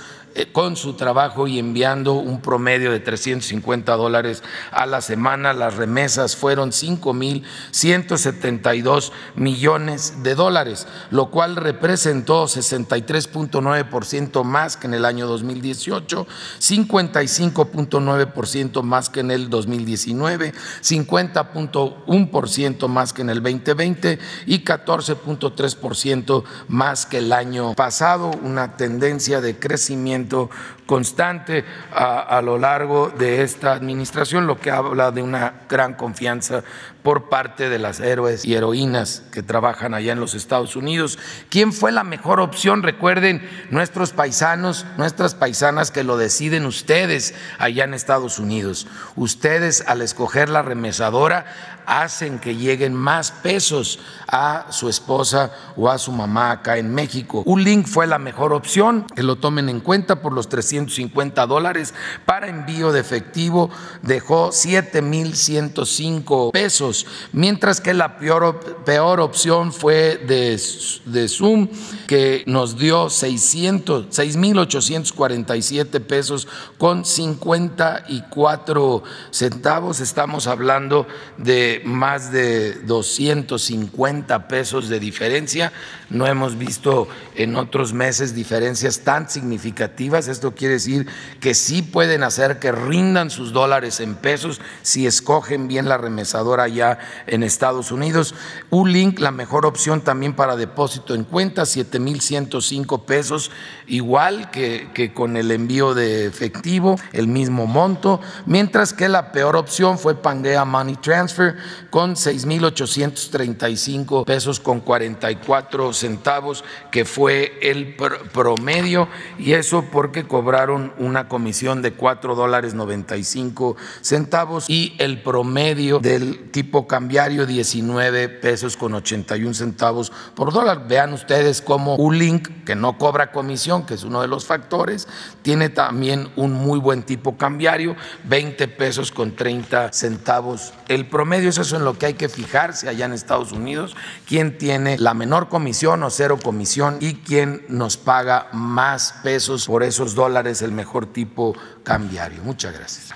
con 0.52 0.76
su 0.76 0.92
trabajo 0.94 1.46
y 1.46 1.58
enviando 1.58 2.14
un 2.14 2.40
promedio 2.40 2.90
de 2.90 3.00
350 3.00 3.94
dólares 3.96 4.42
a 4.70 4.86
la 4.86 5.00
semana. 5.00 5.52
Las 5.52 5.76
remesas 5.76 6.36
fueron 6.36 6.70
5.172 6.70 9.12
millones 9.34 10.22
de 10.22 10.34
dólares, 10.34 10.86
lo 11.10 11.30
cual 11.30 11.56
representó 11.56 12.44
63.9% 12.44 14.44
más 14.44 14.76
que 14.76 14.86
en 14.86 14.94
el 14.94 15.04
año 15.04 15.26
2018, 15.26 16.26
55.9% 16.58 18.82
más 18.82 19.10
que 19.10 19.20
en 19.20 19.30
el 19.30 19.50
2019, 19.50 20.54
50.1% 20.82 22.88
más 22.88 23.12
que 23.12 23.20
en 23.22 23.30
el 23.30 23.42
2020 23.42 24.18
y 24.46 24.64
14.3% 24.64 26.44
más 26.68 27.06
que 27.06 27.18
el 27.18 27.32
año 27.32 27.74
pasado, 27.74 28.30
una 28.42 28.76
tendencia 28.76 29.40
de 29.40 29.58
crecimiento 29.58 30.21
momento 30.22 30.50
constante 30.86 31.64
a, 31.92 32.40
lo 32.42 32.58
largo 32.58 33.10
de 33.10 33.42
esta 33.42 33.72
administración, 33.72 34.46
lo 34.46 34.58
que 34.58 34.70
habla 34.70 35.10
de 35.10 35.22
una 35.22 35.62
gran 35.68 35.94
confianza 35.94 36.64
por 37.02 37.28
parte 37.28 37.68
de 37.68 37.78
las 37.78 38.00
héroes 38.00 38.44
y 38.44 38.54
heroínas 38.54 39.22
que 39.32 39.42
trabajan 39.42 39.94
allá 39.94 40.12
en 40.12 40.20
los 40.20 40.34
Estados 40.34 40.76
Unidos. 40.76 41.18
¿Quién 41.50 41.72
fue 41.72 41.92
la 41.92 42.04
mejor 42.04 42.40
opción? 42.40 42.82
Recuerden, 42.82 43.48
nuestros 43.70 44.12
paisanos, 44.12 44.86
nuestras 44.98 45.34
paisanas 45.34 45.90
que 45.90 46.04
lo 46.04 46.16
deciden 46.16 46.66
ustedes 46.66 47.34
allá 47.58 47.84
en 47.84 47.94
Estados 47.94 48.38
Unidos. 48.38 48.86
Ustedes 49.16 49.84
al 49.86 50.02
escoger 50.02 50.48
la 50.48 50.62
remesadora 50.62 51.46
hacen 51.86 52.38
que 52.38 52.56
lleguen 52.56 52.94
más 52.94 53.30
pesos 53.30 53.98
a 54.28 54.66
su 54.70 54.88
esposa 54.88 55.52
o 55.76 55.90
a 55.90 55.98
su 55.98 56.12
mamá 56.12 56.52
acá 56.52 56.78
en 56.78 56.94
México. 56.94 57.42
Un 57.44 57.64
link 57.64 57.86
fue 57.86 58.06
la 58.06 58.18
mejor 58.18 58.52
opción, 58.52 59.06
que 59.14 59.22
lo 59.22 59.36
tomen 59.36 59.68
en 59.68 59.80
cuenta 59.80 60.22
por 60.22 60.32
los 60.32 60.48
350 60.72 61.46
dólares 61.46 61.94
para 62.24 62.48
envío 62.48 62.92
de 62.92 63.00
efectivo 63.00 63.68
dejó 64.00 64.48
7.105 64.50 66.52
pesos 66.52 67.06
mientras 67.32 67.80
que 67.80 67.92
la 67.94 68.18
peor, 68.18 68.84
peor 68.84 69.18
opción 69.20 69.72
fue 69.72 70.16
de, 70.16 70.60
de 71.06 71.28
Zoom, 71.28 71.68
que 72.06 72.44
nos 72.46 72.78
dio 72.78 73.10
600, 73.10 74.06
6.847 74.08 76.00
pesos 76.00 76.46
con 76.78 77.04
54 77.04 79.02
centavos. 79.30 79.98
Estamos 80.00 80.46
hablando 80.46 81.06
de 81.36 81.82
más 81.84 82.32
de 82.32 82.76
250 82.84 84.48
pesos 84.48 84.88
de 84.88 84.98
diferencia. 85.00 85.70
No 86.08 86.26
hemos 86.26 86.56
visto 86.58 87.08
en 87.34 87.56
otros 87.56 87.92
meses 87.92 88.34
diferencias 88.34 89.00
tan 89.00 89.28
significativas. 89.28 90.28
Esto 90.28 90.54
quiere 90.62 90.74
decir 90.74 91.08
que 91.40 91.54
sí 91.54 91.82
pueden 91.82 92.22
hacer 92.22 92.60
que 92.60 92.70
rindan 92.70 93.30
sus 93.30 93.52
dólares 93.52 93.98
en 93.98 94.14
pesos 94.14 94.60
si 94.82 95.08
escogen 95.08 95.66
bien 95.66 95.88
la 95.88 95.98
remesadora 95.98 96.68
ya 96.68 97.00
en 97.26 97.42
Estados 97.42 97.90
Unidos. 97.90 98.36
link 98.70 99.18
la 99.18 99.32
mejor 99.32 99.66
opción 99.66 100.02
también 100.02 100.34
para 100.34 100.54
depósito 100.54 101.16
en 101.16 101.24
cuenta, 101.24 101.62
7.105 101.62 103.04
pesos, 103.04 103.50
igual 103.88 104.52
que, 104.52 104.90
que 104.94 105.12
con 105.12 105.36
el 105.36 105.50
envío 105.50 105.94
de 105.94 106.26
efectivo, 106.26 106.94
el 107.12 107.26
mismo 107.26 107.66
monto, 107.66 108.20
mientras 108.46 108.92
que 108.92 109.08
la 109.08 109.32
peor 109.32 109.56
opción 109.56 109.98
fue 109.98 110.14
Pangea 110.14 110.64
Money 110.64 110.94
Transfer 110.94 111.56
con 111.90 112.14
6.835 112.14 114.24
pesos 114.24 114.60
con 114.60 114.78
44 114.78 115.92
centavos, 115.92 116.62
que 116.92 117.04
fue 117.04 117.58
el 117.62 117.96
promedio, 117.96 119.08
y 119.40 119.54
eso 119.54 119.86
porque 119.90 120.22
cobraron 120.22 120.51
una 120.98 121.28
comisión 121.28 121.82
de 121.82 121.92
4 121.94 122.34
dólares 122.34 122.74
95 122.74 123.76
centavos 124.00 124.68
y 124.68 124.94
el 124.98 125.22
promedio 125.22 125.98
del 125.98 126.50
tipo 126.50 126.86
cambiario 126.86 127.46
19 127.46 128.28
pesos 128.28 128.76
con 128.76 128.94
81 128.94 129.54
centavos 129.54 130.12
por 130.34 130.52
dólar. 130.52 130.86
Vean 130.86 131.12
ustedes 131.12 131.62
cómo 131.62 131.96
link 132.12 132.64
que 132.64 132.74
no 132.74 132.98
cobra 132.98 133.32
comisión, 133.32 133.86
que 133.86 133.94
es 133.94 134.04
uno 134.04 134.20
de 134.20 134.28
los 134.28 134.46
factores, 134.46 135.08
tiene 135.42 135.68
también 135.68 136.30
un 136.36 136.52
muy 136.52 136.78
buen 136.78 137.02
tipo 137.02 137.36
cambiario, 137.36 137.96
20 138.24 138.68
pesos 138.68 139.10
con 139.10 139.34
30 139.34 139.92
centavos. 139.92 140.72
El 140.88 141.06
promedio 141.06 141.48
es 141.48 141.58
eso 141.58 141.76
en 141.76 141.84
lo 141.84 141.98
que 141.98 142.06
hay 142.06 142.14
que 142.14 142.28
fijarse 142.28 142.88
allá 142.88 143.06
en 143.06 143.12
Estados 143.12 143.52
Unidos, 143.52 143.96
quién 144.26 144.58
tiene 144.58 144.98
la 144.98 145.14
menor 145.14 145.48
comisión 145.48 146.02
o 146.02 146.10
cero 146.10 146.38
comisión 146.42 146.98
y 147.00 147.14
quién 147.14 147.64
nos 147.68 147.96
paga 147.96 148.48
más 148.52 149.14
pesos 149.22 149.66
por 149.66 149.82
esos 149.82 150.14
dólares, 150.14 150.41
el 150.46 150.72
mejor 150.72 151.06
tipo 151.06 151.56
cambiario. 151.84 152.42
Muchas 152.42 152.74
gracias. 152.74 153.14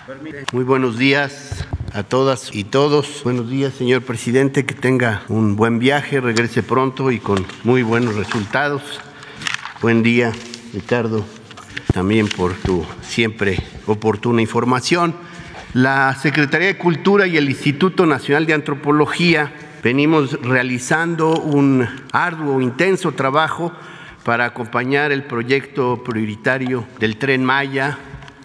Muy 0.52 0.64
buenos 0.64 0.96
días 0.96 1.66
a 1.92 2.04
todas 2.04 2.54
y 2.54 2.64
todos. 2.64 3.22
Buenos 3.24 3.50
días, 3.50 3.74
señor 3.74 4.02
presidente, 4.02 4.64
que 4.64 4.74
tenga 4.74 5.22
un 5.28 5.56
buen 5.56 5.78
viaje, 5.80 6.20
regrese 6.20 6.62
pronto 6.62 7.10
y 7.10 7.18
con 7.18 7.44
muy 7.64 7.82
buenos 7.82 8.14
resultados. 8.14 8.82
Buen 9.82 10.04
día, 10.04 10.32
Ricardo, 10.72 11.24
también 11.92 12.28
por 12.28 12.54
tu 12.54 12.86
siempre 13.02 13.58
oportuna 13.86 14.40
información. 14.40 15.14
La 15.74 16.14
Secretaría 16.14 16.68
de 16.68 16.78
Cultura 16.78 17.26
y 17.26 17.36
el 17.36 17.50
Instituto 17.50 18.06
Nacional 18.06 18.46
de 18.46 18.54
Antropología 18.54 19.52
venimos 19.82 20.40
realizando 20.42 21.36
un 21.40 21.86
arduo, 22.12 22.60
intenso 22.60 23.12
trabajo 23.12 23.72
para 24.26 24.44
acompañar 24.46 25.12
el 25.12 25.22
proyecto 25.22 26.02
prioritario 26.02 26.84
del 26.98 27.16
tren 27.16 27.44
Maya 27.44 27.96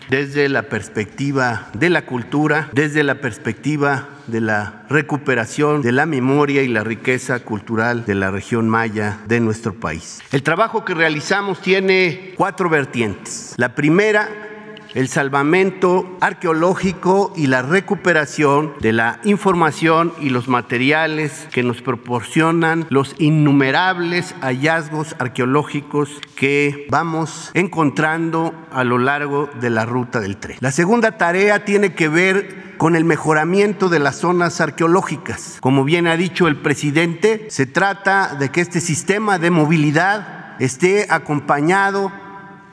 desde 0.10 0.48
la 0.48 0.64
perspectiva 0.64 1.70
de 1.74 1.90
la 1.90 2.06
cultura, 2.06 2.70
desde 2.72 3.04
la 3.04 3.16
perspectiva 3.16 4.10
de 4.28 4.42
la 4.42 4.84
recuperación 4.90 5.82
de 5.82 5.92
la 5.92 6.06
memoria 6.06 6.62
y 6.62 6.68
la 6.68 6.84
riqueza 6.84 7.40
cultural 7.40 8.06
de 8.06 8.14
la 8.14 8.30
región 8.30 8.70
maya 8.70 9.18
de 9.26 9.40
nuestro 9.40 9.74
país. 9.74 10.20
El 10.32 10.44
trabajo 10.44 10.86
que 10.86 10.94
realizamos 10.94 11.62
tiene 11.62 12.36
cuatro 12.38 12.70
vertientes. 12.70 13.56
La 13.58 13.74
primera 13.74 14.51
el 14.94 15.08
salvamento 15.08 16.18
arqueológico 16.20 17.34
y 17.36 17.48
la 17.48 17.62
recuperación 17.62 18.74
de 18.80 18.94
la 18.94 19.20
información 19.24 20.14
y 20.20 20.30
los 20.30 20.48
materiales 20.48 21.48
que 21.52 21.64
nos 21.64 21.82
proporcionan 21.82 22.86
los 22.90 23.16
innumerables 23.18 24.36
hallazgos 24.42 25.16
arqueológicos 25.20 26.10
que 26.36 26.88
vamos 26.90 27.52
encontrando 27.54 28.54
a 28.72 28.84
lo 28.84 28.98
largo 28.98 29.50
de 29.60 29.70
la 29.70 29.86
ruta 29.86 30.20
del 30.20 30.38
tren. 30.38 30.58
La 30.60 30.72
segunda 30.72 31.18
tarea 31.18 31.66
tiene 31.66 31.94
que 31.94 32.10
ver 32.10 32.72
con 32.78 32.96
el 32.96 33.06
mejoramiento 33.06 33.90
de 33.90 34.00
las 34.00 34.16
zonas 34.18 34.60
arqueológicas. 34.60 35.58
Como 35.62 35.84
bien 35.84 36.08
ha 36.08 36.18
dicho 36.18 36.48
el 36.48 36.56
presidente, 36.56 37.46
se 37.50 37.68
trata 37.68 38.36
de 38.36 38.50
que 38.50 38.62
este 38.62 38.82
sistema 38.82 39.38
de 39.38 39.52
movilidad 39.52 40.56
esté 40.60 41.06
acompañado 41.10 42.12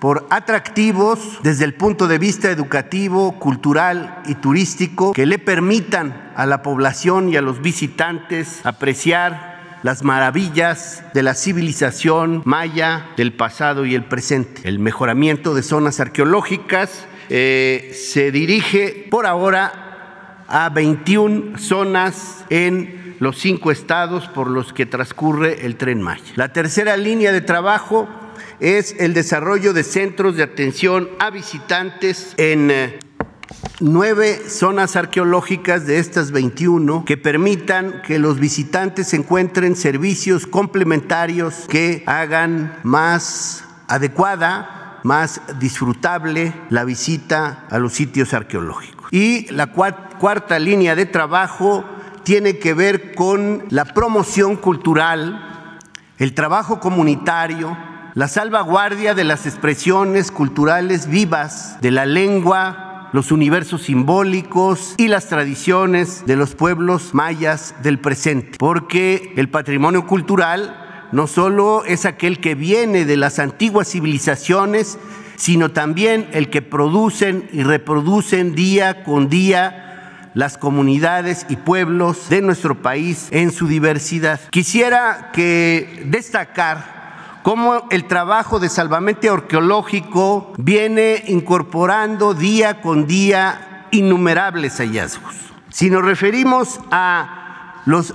por 0.00 0.26
atractivos 0.30 1.38
desde 1.42 1.64
el 1.64 1.74
punto 1.74 2.06
de 2.08 2.18
vista 2.18 2.50
educativo, 2.50 3.38
cultural 3.38 4.22
y 4.26 4.36
turístico 4.36 5.12
que 5.12 5.26
le 5.26 5.38
permitan 5.38 6.32
a 6.36 6.46
la 6.46 6.62
población 6.62 7.28
y 7.30 7.36
a 7.36 7.42
los 7.42 7.60
visitantes 7.60 8.60
apreciar 8.64 9.58
las 9.82 10.02
maravillas 10.02 11.04
de 11.14 11.22
la 11.22 11.34
civilización 11.34 12.42
maya 12.44 13.06
del 13.16 13.32
pasado 13.32 13.84
y 13.86 13.94
el 13.94 14.04
presente. 14.04 14.68
El 14.68 14.78
mejoramiento 14.78 15.54
de 15.54 15.62
zonas 15.62 16.00
arqueológicas 16.00 17.06
eh, 17.28 17.92
se 17.94 18.30
dirige 18.32 19.06
por 19.10 19.26
ahora 19.26 20.44
a 20.48 20.68
21 20.70 21.58
zonas 21.58 22.44
en 22.50 23.16
los 23.20 23.38
cinco 23.38 23.70
estados 23.70 24.26
por 24.28 24.48
los 24.48 24.72
que 24.72 24.86
transcurre 24.86 25.66
el 25.66 25.76
tren 25.76 26.00
Maya. 26.00 26.32
La 26.36 26.52
tercera 26.52 26.96
línea 26.96 27.32
de 27.32 27.40
trabajo 27.40 28.08
es 28.60 28.94
el 28.98 29.14
desarrollo 29.14 29.72
de 29.72 29.84
centros 29.84 30.36
de 30.36 30.42
atención 30.42 31.08
a 31.18 31.30
visitantes 31.30 32.34
en 32.36 32.70
eh, 32.70 32.98
nueve 33.80 34.40
zonas 34.48 34.96
arqueológicas 34.96 35.86
de 35.86 35.98
estas 35.98 36.30
21 36.32 37.04
que 37.04 37.16
permitan 37.16 38.02
que 38.06 38.18
los 38.18 38.38
visitantes 38.40 39.14
encuentren 39.14 39.76
servicios 39.76 40.46
complementarios 40.46 41.66
que 41.68 42.02
hagan 42.06 42.78
más 42.82 43.64
adecuada, 43.86 45.00
más 45.04 45.40
disfrutable 45.58 46.52
la 46.70 46.84
visita 46.84 47.66
a 47.70 47.78
los 47.78 47.92
sitios 47.92 48.34
arqueológicos. 48.34 49.08
Y 49.12 49.46
la 49.52 49.68
cuarta 49.68 50.58
línea 50.58 50.94
de 50.94 51.06
trabajo 51.06 51.84
tiene 52.24 52.58
que 52.58 52.74
ver 52.74 53.14
con 53.14 53.64
la 53.70 53.86
promoción 53.86 54.56
cultural, 54.56 55.78
el 56.18 56.34
trabajo 56.34 56.80
comunitario, 56.80 57.76
la 58.18 58.26
salvaguardia 58.26 59.14
de 59.14 59.22
las 59.22 59.46
expresiones 59.46 60.32
culturales 60.32 61.06
vivas 61.06 61.80
de 61.80 61.92
la 61.92 62.04
lengua, 62.04 63.10
los 63.12 63.30
universos 63.30 63.82
simbólicos 63.82 64.96
y 64.96 65.06
las 65.06 65.28
tradiciones 65.28 66.26
de 66.26 66.34
los 66.34 66.56
pueblos 66.56 67.14
mayas 67.14 67.76
del 67.84 68.00
presente. 68.00 68.58
Porque 68.58 69.32
el 69.36 69.48
patrimonio 69.48 70.04
cultural 70.08 71.08
no 71.12 71.28
solo 71.28 71.84
es 71.84 72.06
aquel 72.06 72.40
que 72.40 72.56
viene 72.56 73.04
de 73.04 73.16
las 73.16 73.38
antiguas 73.38 73.88
civilizaciones, 73.88 74.98
sino 75.36 75.70
también 75.70 76.28
el 76.32 76.50
que 76.50 76.60
producen 76.60 77.48
y 77.52 77.62
reproducen 77.62 78.56
día 78.56 79.04
con 79.04 79.28
día 79.28 80.30
las 80.34 80.58
comunidades 80.58 81.46
y 81.48 81.54
pueblos 81.54 82.28
de 82.30 82.42
nuestro 82.42 82.82
país 82.82 83.28
en 83.30 83.52
su 83.52 83.68
diversidad. 83.68 84.40
Quisiera 84.50 85.30
que 85.32 86.02
destacar 86.06 86.97
cómo 87.48 87.86
el 87.88 88.04
trabajo 88.04 88.60
de 88.60 88.68
salvamento 88.68 89.32
arqueológico 89.32 90.52
viene 90.58 91.24
incorporando 91.28 92.34
día 92.34 92.82
con 92.82 93.06
día 93.06 93.86
innumerables 93.90 94.76
hallazgos. 94.76 95.34
Si 95.70 95.88
nos 95.88 96.04
referimos 96.04 96.78
a 96.90 97.80
los, 97.86 98.12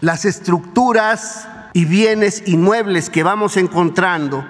las 0.00 0.26
estructuras 0.26 1.48
y 1.72 1.86
bienes 1.86 2.42
inmuebles 2.44 3.08
que 3.08 3.22
vamos 3.22 3.56
encontrando, 3.56 4.44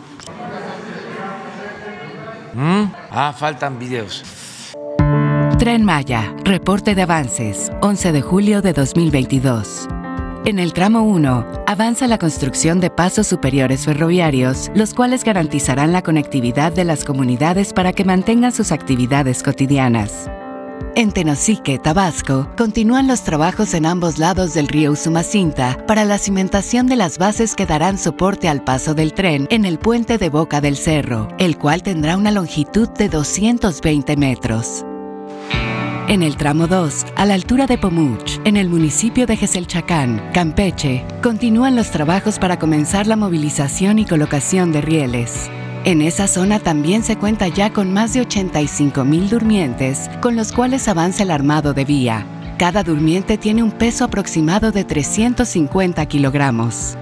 ¿Mm? 2.55 2.85
Ah, 3.11 3.35
faltan 3.37 3.79
videos. 3.79 4.23
Tren 5.59 5.85
Maya, 5.85 6.35
reporte 6.45 6.95
de 6.95 7.03
avances, 7.03 7.71
11 7.83 8.13
de 8.13 8.23
julio 8.23 8.63
de 8.63 8.73
2022. 8.73 9.89
En 10.45 10.59
el 10.59 10.73
tramo 10.73 11.05
1, 11.05 11.63
avanza 11.69 12.09
la 12.09 12.19
construcción 12.19 12.81
de 12.81 12.91
pasos 12.91 13.29
superiores 13.29 13.85
ferroviarios, 13.85 14.73
los 14.75 14.93
cuales 14.93 15.23
garantizarán 15.23 15.93
la 15.93 16.03
conectividad 16.03 16.73
de 16.73 16.85
las 16.85 17.05
comunidades 17.05 17.73
para 17.73 17.93
que 17.93 18.05
mantengan 18.05 18.51
sus 18.51 18.73
actividades 18.73 19.45
cotidianas. 19.45 20.29
En 20.97 21.13
Tenosique, 21.13 21.79
Tabasco, 21.79 22.51
continúan 22.57 23.07
los 23.07 23.23
trabajos 23.23 23.73
en 23.73 23.87
ambos 23.87 24.19
lados 24.19 24.53
del 24.53 24.67
río 24.67 24.91
Usumacinta 24.91 25.79
para 25.87 26.05
la 26.05 26.19
cimentación 26.19 26.89
de 26.89 26.97
las 26.97 27.19
bases 27.19 27.55
que 27.55 27.65
darán 27.65 27.97
soporte 27.97 28.49
al 28.49 28.65
paso 28.65 28.95
del 28.95 29.15
tren 29.15 29.47
en 29.49 29.65
el 29.65 29.79
puente 29.79 30.19
de 30.19 30.29
Boca 30.29 30.61
del 30.61 30.77
Cerro, 30.77 31.29
el 31.39 31.57
cual 31.57 31.85
tendrá 31.85 32.17
una 32.17 32.33
longitud 32.33 32.89
de 32.89 33.09
220 33.09 34.17
metros. 34.17 34.85
En 36.13 36.23
el 36.23 36.37
tramo 36.37 36.67
2, 36.67 37.07
a 37.17 37.25
la 37.25 37.33
altura 37.33 37.67
de 37.67 37.79
Pomuch, 37.79 38.39
en 38.45 38.59
el 38.59 38.69
municipio 38.69 39.27
de 39.27 39.35
Geselchacán, 39.35 40.23
Campeche, 40.35 41.07
continúan 41.23 41.75
los 41.75 41.91
trabajos 41.91 42.39
para 42.39 42.59
comenzar 42.59 43.07
la 43.07 43.17
movilización 43.17 43.99
y 43.99 44.05
colocación 44.05 44.73
de 44.73 44.83
rieles. 44.83 45.51
En 45.87 46.03
esa 46.03 46.29
zona 46.29 46.59
también 46.59 47.03
se 47.03 47.17
cuenta 47.17 47.49
ya 47.49 47.73
con 47.73 47.95
más 47.95 48.13
de 48.13 48.21
85 48.21 49.07
mil 49.07 49.31
durmientes, 49.31 50.11
con 50.21 50.37
los 50.37 50.53
cuales 50.53 50.87
avanza 50.87 51.23
el 51.23 51.31
armado 51.31 51.73
de 51.73 51.87
vía. 51.87 52.27
Cada 52.59 52.83
durmiente 52.83 53.39
tiene 53.39 53.63
un 53.63 53.73
peso 53.73 54.05
aproximado 54.05 54.71
de 54.71 54.85
350 54.85 56.05
kilogramos. 56.05 56.99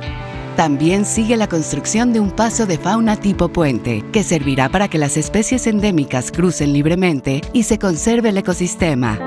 También 0.61 1.07
sigue 1.07 1.39
la 1.39 1.49
construcción 1.49 2.13
de 2.13 2.21
un 2.21 2.33
paso 2.33 2.67
de 2.67 2.77
fauna 2.77 3.17
tipo 3.17 3.49
puente, 3.49 4.05
que 4.13 4.23
servirá 4.23 4.69
para 4.69 4.89
que 4.89 4.99
las 4.99 5.17
especies 5.17 5.67
endémicas 5.67 6.31
crucen 6.31 6.75
libremente 6.75 7.41
y 7.55 7.63
se 7.63 7.79
conserve 7.79 8.29
el 8.29 8.37
ecosistema. 8.37 9.19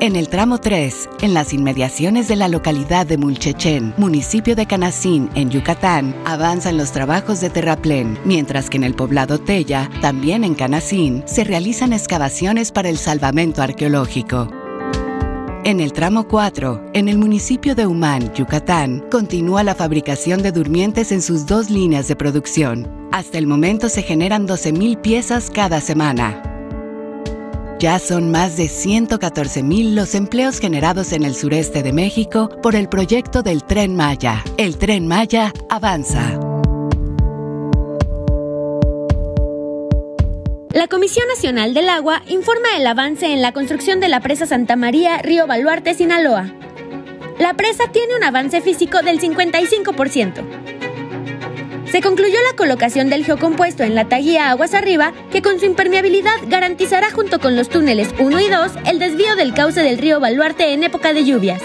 En 0.00 0.16
el 0.16 0.30
tramo 0.30 0.56
3, 0.56 1.10
en 1.20 1.34
las 1.34 1.52
inmediaciones 1.52 2.28
de 2.28 2.36
la 2.36 2.48
localidad 2.48 3.04
de 3.04 3.18
Mulchechen, 3.18 3.92
municipio 3.98 4.56
de 4.56 4.64
Canacín, 4.64 5.28
en 5.34 5.50
Yucatán, 5.50 6.16
avanzan 6.24 6.78
los 6.78 6.92
trabajos 6.92 7.42
de 7.42 7.50
terraplén, 7.50 8.18
mientras 8.24 8.70
que 8.70 8.78
en 8.78 8.84
el 8.84 8.94
poblado 8.94 9.38
Tella, 9.38 9.90
también 10.00 10.44
en 10.44 10.54
Canacín, 10.54 11.22
se 11.26 11.44
realizan 11.44 11.92
excavaciones 11.92 12.72
para 12.72 12.88
el 12.88 12.96
salvamento 12.96 13.60
arqueológico. 13.60 14.48
En 15.70 15.78
el 15.78 15.92
tramo 15.92 16.26
4, 16.26 16.90
en 16.94 17.08
el 17.08 17.16
municipio 17.16 17.76
de 17.76 17.86
Humán, 17.86 18.34
Yucatán, 18.34 19.04
continúa 19.08 19.62
la 19.62 19.76
fabricación 19.76 20.42
de 20.42 20.50
durmientes 20.50 21.12
en 21.12 21.22
sus 21.22 21.46
dos 21.46 21.70
líneas 21.70 22.08
de 22.08 22.16
producción. 22.16 22.90
Hasta 23.12 23.38
el 23.38 23.46
momento 23.46 23.88
se 23.88 24.02
generan 24.02 24.48
12.000 24.48 25.00
piezas 25.00 25.48
cada 25.48 25.80
semana. 25.80 26.42
Ya 27.78 28.00
son 28.00 28.32
más 28.32 28.56
de 28.56 28.64
114.000 28.64 29.94
los 29.94 30.16
empleos 30.16 30.58
generados 30.58 31.12
en 31.12 31.22
el 31.22 31.36
sureste 31.36 31.84
de 31.84 31.92
México 31.92 32.50
por 32.64 32.74
el 32.74 32.88
proyecto 32.88 33.44
del 33.44 33.62
Tren 33.62 33.94
Maya. 33.94 34.42
El 34.56 34.76
Tren 34.76 35.06
Maya 35.06 35.52
avanza. 35.68 36.49
La 40.72 40.86
Comisión 40.86 41.26
Nacional 41.26 41.74
del 41.74 41.88
Agua 41.88 42.22
informa 42.28 42.68
el 42.76 42.86
avance 42.86 43.26
en 43.26 43.42
la 43.42 43.50
construcción 43.50 43.98
de 43.98 44.08
la 44.08 44.20
presa 44.20 44.46
Santa 44.46 44.76
María, 44.76 45.18
Río 45.18 45.48
Baluarte, 45.48 45.94
Sinaloa. 45.94 46.48
La 47.40 47.54
presa 47.54 47.88
tiene 47.90 48.14
un 48.14 48.22
avance 48.22 48.60
físico 48.60 49.02
del 49.02 49.20
55%. 49.20 50.44
Se 51.90 52.00
concluyó 52.00 52.36
la 52.48 52.56
colocación 52.56 53.10
del 53.10 53.24
geocompuesto 53.24 53.82
en 53.82 53.96
la 53.96 54.08
taguía 54.08 54.48
Aguas 54.48 54.74
Arriba, 54.74 55.12
que 55.32 55.42
con 55.42 55.58
su 55.58 55.66
impermeabilidad 55.66 56.36
garantizará 56.46 57.10
junto 57.10 57.40
con 57.40 57.56
los 57.56 57.68
túneles 57.68 58.14
1 58.20 58.40
y 58.40 58.48
2 58.48 58.72
el 58.86 59.00
desvío 59.00 59.34
del 59.34 59.52
cauce 59.54 59.82
del 59.82 59.98
río 59.98 60.20
Baluarte 60.20 60.72
en 60.72 60.84
época 60.84 61.12
de 61.12 61.24
lluvias. 61.24 61.62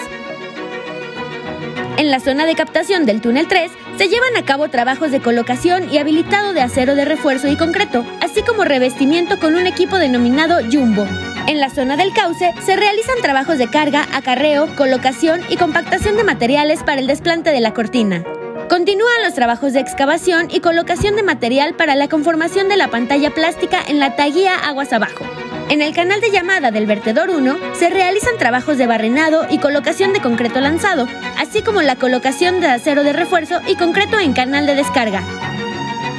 En 1.97 2.09
la 2.09 2.19
zona 2.19 2.47
de 2.47 2.55
captación 2.55 3.05
del 3.05 3.21
túnel 3.21 3.47
3 3.47 3.71
se 3.97 4.09
llevan 4.09 4.35
a 4.35 4.43
cabo 4.45 4.67
trabajos 4.69 5.11
de 5.11 5.21
colocación 5.21 5.93
y 5.93 5.99
habilitado 5.99 6.53
de 6.53 6.61
acero 6.61 6.95
de 6.95 7.05
refuerzo 7.05 7.47
y 7.47 7.55
concreto, 7.55 8.03
así 8.35 8.43
como 8.43 8.65
revestimiento 8.65 9.39
con 9.39 9.55
un 9.55 9.65
equipo 9.65 9.97
denominado 9.97 10.57
Jumbo. 10.69 11.07
En 11.47 11.61
la 11.61 11.69
zona 11.69 11.95
del 11.95 12.11
cauce 12.11 12.53
se 12.65 12.75
realizan 12.75 13.15
trabajos 13.21 13.57
de 13.57 13.69
carga, 13.69 14.05
acarreo, 14.11 14.75
colocación 14.75 15.39
y 15.47 15.55
compactación 15.55 16.17
de 16.17 16.25
materiales 16.25 16.83
para 16.83 16.99
el 16.99 17.07
desplante 17.07 17.51
de 17.51 17.61
la 17.61 17.73
cortina. 17.73 18.25
Continúan 18.67 19.23
los 19.23 19.35
trabajos 19.35 19.71
de 19.71 19.79
excavación 19.79 20.49
y 20.51 20.59
colocación 20.59 21.15
de 21.15 21.23
material 21.23 21.75
para 21.75 21.95
la 21.95 22.09
conformación 22.09 22.67
de 22.67 22.75
la 22.75 22.89
pantalla 22.89 23.29
plástica 23.29 23.79
en 23.87 24.01
la 24.01 24.17
taguía 24.17 24.53
aguas 24.67 24.91
abajo. 24.91 25.23
En 25.69 25.81
el 25.81 25.95
canal 25.95 26.19
de 26.19 26.31
llamada 26.31 26.71
del 26.71 26.87
vertedor 26.87 27.29
1 27.29 27.57
se 27.73 27.89
realizan 27.89 28.37
trabajos 28.37 28.77
de 28.77 28.85
barrenado 28.85 29.47
y 29.49 29.59
colocación 29.59 30.11
de 30.11 30.19
concreto 30.19 30.59
lanzado, 30.59 31.07
así 31.39 31.61
como 31.61 31.81
la 31.81 31.95
colocación 31.95 32.59
de 32.59 32.67
acero 32.67 33.05
de 33.05 33.13
refuerzo 33.13 33.61
y 33.65 33.77
concreto 33.77 34.19
en 34.19 34.33
canal 34.33 34.65
de 34.65 34.75
descarga. 34.75 35.23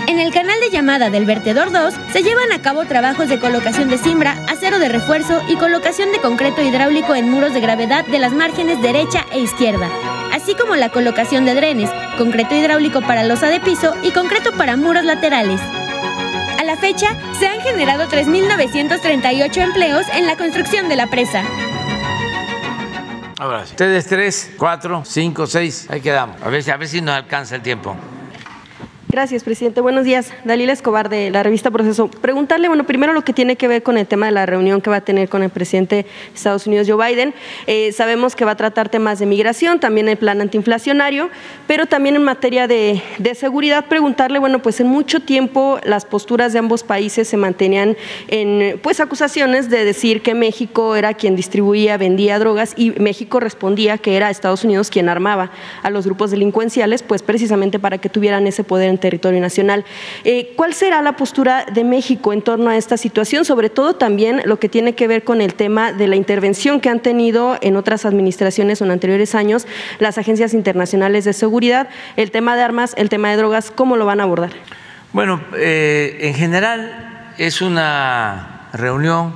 En 0.09 0.21
el 0.21 0.33
canal 0.33 0.59
de 0.61 0.71
llamada 0.71 1.11
del 1.11 1.25
vertedor 1.27 1.73
2 1.73 1.95
se 2.13 2.23
llevan 2.23 2.53
a 2.53 2.63
cabo 2.63 2.85
trabajos 2.85 3.29
de 3.29 3.39
colocación 3.41 3.89
de 3.89 3.99
cimbra, 3.99 4.37
acero 4.49 4.79
de 4.79 4.89
refuerzo 4.89 5.43
y 5.49 5.57
colocación 5.57 6.13
de 6.13 6.21
concreto 6.21 6.63
hidráulico 6.63 7.15
en 7.15 7.29
muros 7.29 7.53
de 7.53 7.61
gravedad 7.61 8.05
de 8.07 8.19
las 8.21 8.33
márgenes 8.33 8.81
derecha 8.81 9.27
e 9.33 9.41
izquierda, 9.41 9.89
así 10.33 10.55
como 10.55 10.77
la 10.77 10.91
colocación 10.91 11.45
de 11.45 11.55
drenes, 11.55 11.91
concreto 12.19 12.55
hidráulico 12.55 13.01
para 13.03 13.25
losa 13.25 13.49
de 13.49 13.61
piso 13.61 13.95
y 14.03 14.13
concreto 14.13 14.53
para 14.53 14.77
muros 14.77 15.05
laterales. 15.05 15.61
A 16.59 16.63
la 16.65 16.77
fecha, 16.77 17.09
se 17.39 17.49
han 17.49 17.61
generado 17.61 18.09
3.938 18.09 19.57
empleos 19.63 20.07
en 20.15 20.27
la 20.27 20.37
construcción 20.37 20.89
de 20.89 20.97
la 20.97 21.09
presa. 21.09 21.43
Ahora 23.39 23.65
sí. 23.67 23.73
Ustedes 23.73 24.07
tres, 24.07 24.51
cuatro, 24.57 25.03
cinco, 25.05 25.47
seis, 25.47 25.87
ahí 25.91 26.01
quedamos. 26.01 26.41
A 26.43 26.49
ver, 26.49 26.63
si- 26.63 26.71
a 26.71 26.77
ver 26.77 26.89
si 26.89 27.01
nos 27.03 27.15
alcanza 27.17 27.57
el 27.57 27.63
tiempo. 27.63 27.95
Gracias, 29.17 29.45
presidente. 29.45 29.81
Buenos 29.81 30.05
días. 30.05 30.31
Dalila 30.45 30.75
Escobar, 30.75 31.09
de 31.09 31.31
la 31.31 31.43
revista 31.43 31.71
Proceso. 31.71 32.09
Preguntarle, 32.09 32.69
bueno, 32.69 32.85
primero 32.85 33.15
lo 33.15 33.25
que 33.25 33.33
tiene 33.33 33.57
que 33.57 33.67
ver 33.67 33.83
con 33.83 33.97
el 33.97 34.07
tema 34.07 34.27
de 34.27 34.33
la 34.33 34.45
reunión 34.45 34.83
que 34.83 34.91
va 34.91 34.97
a 34.97 35.01
tener 35.01 35.31
con 35.31 35.43
el 35.43 35.49
presidente 35.49 35.97
de 35.97 36.07
Estados 36.35 36.67
Unidos, 36.67 36.87
Joe 36.87 37.03
Biden. 37.03 37.33
Eh, 37.67 37.93
sabemos 37.93 38.37
que 38.37 38.45
va 38.45 38.51
a 38.51 38.57
tratar 38.57 38.91
temas 38.91 39.19
de 39.19 39.25
migración, 39.25 39.81
también 39.81 40.11
el 40.11 40.19
plan 40.19 40.43
antiinflacionario, 40.43 41.31
pero 41.67 41.87
también 41.87 42.15
en 42.15 42.25
materia 42.25 42.69
de, 42.69 43.01
de 43.17 43.35
seguridad, 43.35 43.87
preguntarle, 43.87 44.39
bueno, 44.39 44.61
pues 44.61 44.81
en 44.81 44.89
mucho 44.89 45.21
tiempo 45.21 45.81
las 45.85 46.05
posturas 46.05 46.53
de 46.53 46.59
ambos 46.59 46.83
países 46.83 47.27
se 47.27 47.39
mantenían 47.39 47.97
en, 48.29 48.79
pues, 48.83 49.01
acusaciones 49.01 49.71
de 49.71 49.87
decir 49.87 50.21
que 50.21 50.35
México 50.35 50.95
era 50.95 51.15
quien 51.15 51.37
distribuía, 51.37 51.97
vendía 51.97 52.39
drogas 52.39 52.75
y 52.77 52.91
México 53.01 53.41
respondía 53.41 53.97
que 53.97 54.15
era 54.15 54.29
Estados 54.29 54.63
Unidos 54.63 54.91
quien 54.91 55.09
armaba 55.09 55.53
a 55.83 55.89
los 55.89 56.05
grupos 56.05 56.33
delincuenciales, 56.33 57.03
pues 57.03 57.23
precisamente 57.23 57.79
para 57.79 57.97
que 57.97 58.11
tuvieran 58.11 58.47
ese 58.47 58.63
poder 58.63 58.91
en 58.91 59.06
territorio 59.07 59.41
nacional. 59.41 59.85
Eh, 60.25 60.53
¿Cuál 60.57 60.75
será 60.75 61.01
la 61.01 61.15
postura 61.15 61.65
de 61.73 61.85
México 61.85 62.33
en 62.33 62.43
torno 62.43 62.71
a 62.71 62.77
esta 62.77 62.97
situación? 62.97 63.45
Sobre 63.45 63.71
todo 63.71 63.95
también 63.95 64.43
lo 64.45 64.59
que 64.59 64.69
tiene 64.69 64.97
que 64.97 65.07
ver 65.07 65.23
con 65.23 65.41
el 65.41 65.55
tema 65.55 65.93
de 65.93 66.09
la 66.09 66.17
intervención 66.17 66.81
que 66.81 66.89
han 66.89 67.01
tenido 67.01 67.57
en 67.61 67.77
otras 67.77 68.05
administraciones 68.05 68.81
o 68.81 68.85
en 68.85 68.91
anteriores 68.91 69.37
años 69.37 69.67
las 70.01 70.19
agencias 70.19 70.55
internacionales 70.55 71.25
de 71.25 71.33
seguridad, 71.33 71.89
el 72.17 72.33
tema 72.33 72.57
de 72.57 72.63
armas, 72.63 72.95
el 72.97 73.09
tema 73.09 73.31
de 73.31 73.37
drogas, 73.37 73.71
¿cómo 73.71 73.97
lo 73.97 74.07
van 74.07 74.21
a 74.21 74.25
abordar? 74.25 74.51
Bueno, 75.13 75.41
eh, 75.57 76.19
en 76.23 76.35
general 76.35 77.33
es 77.39 77.63
una 77.63 78.69
reunión 78.73 79.33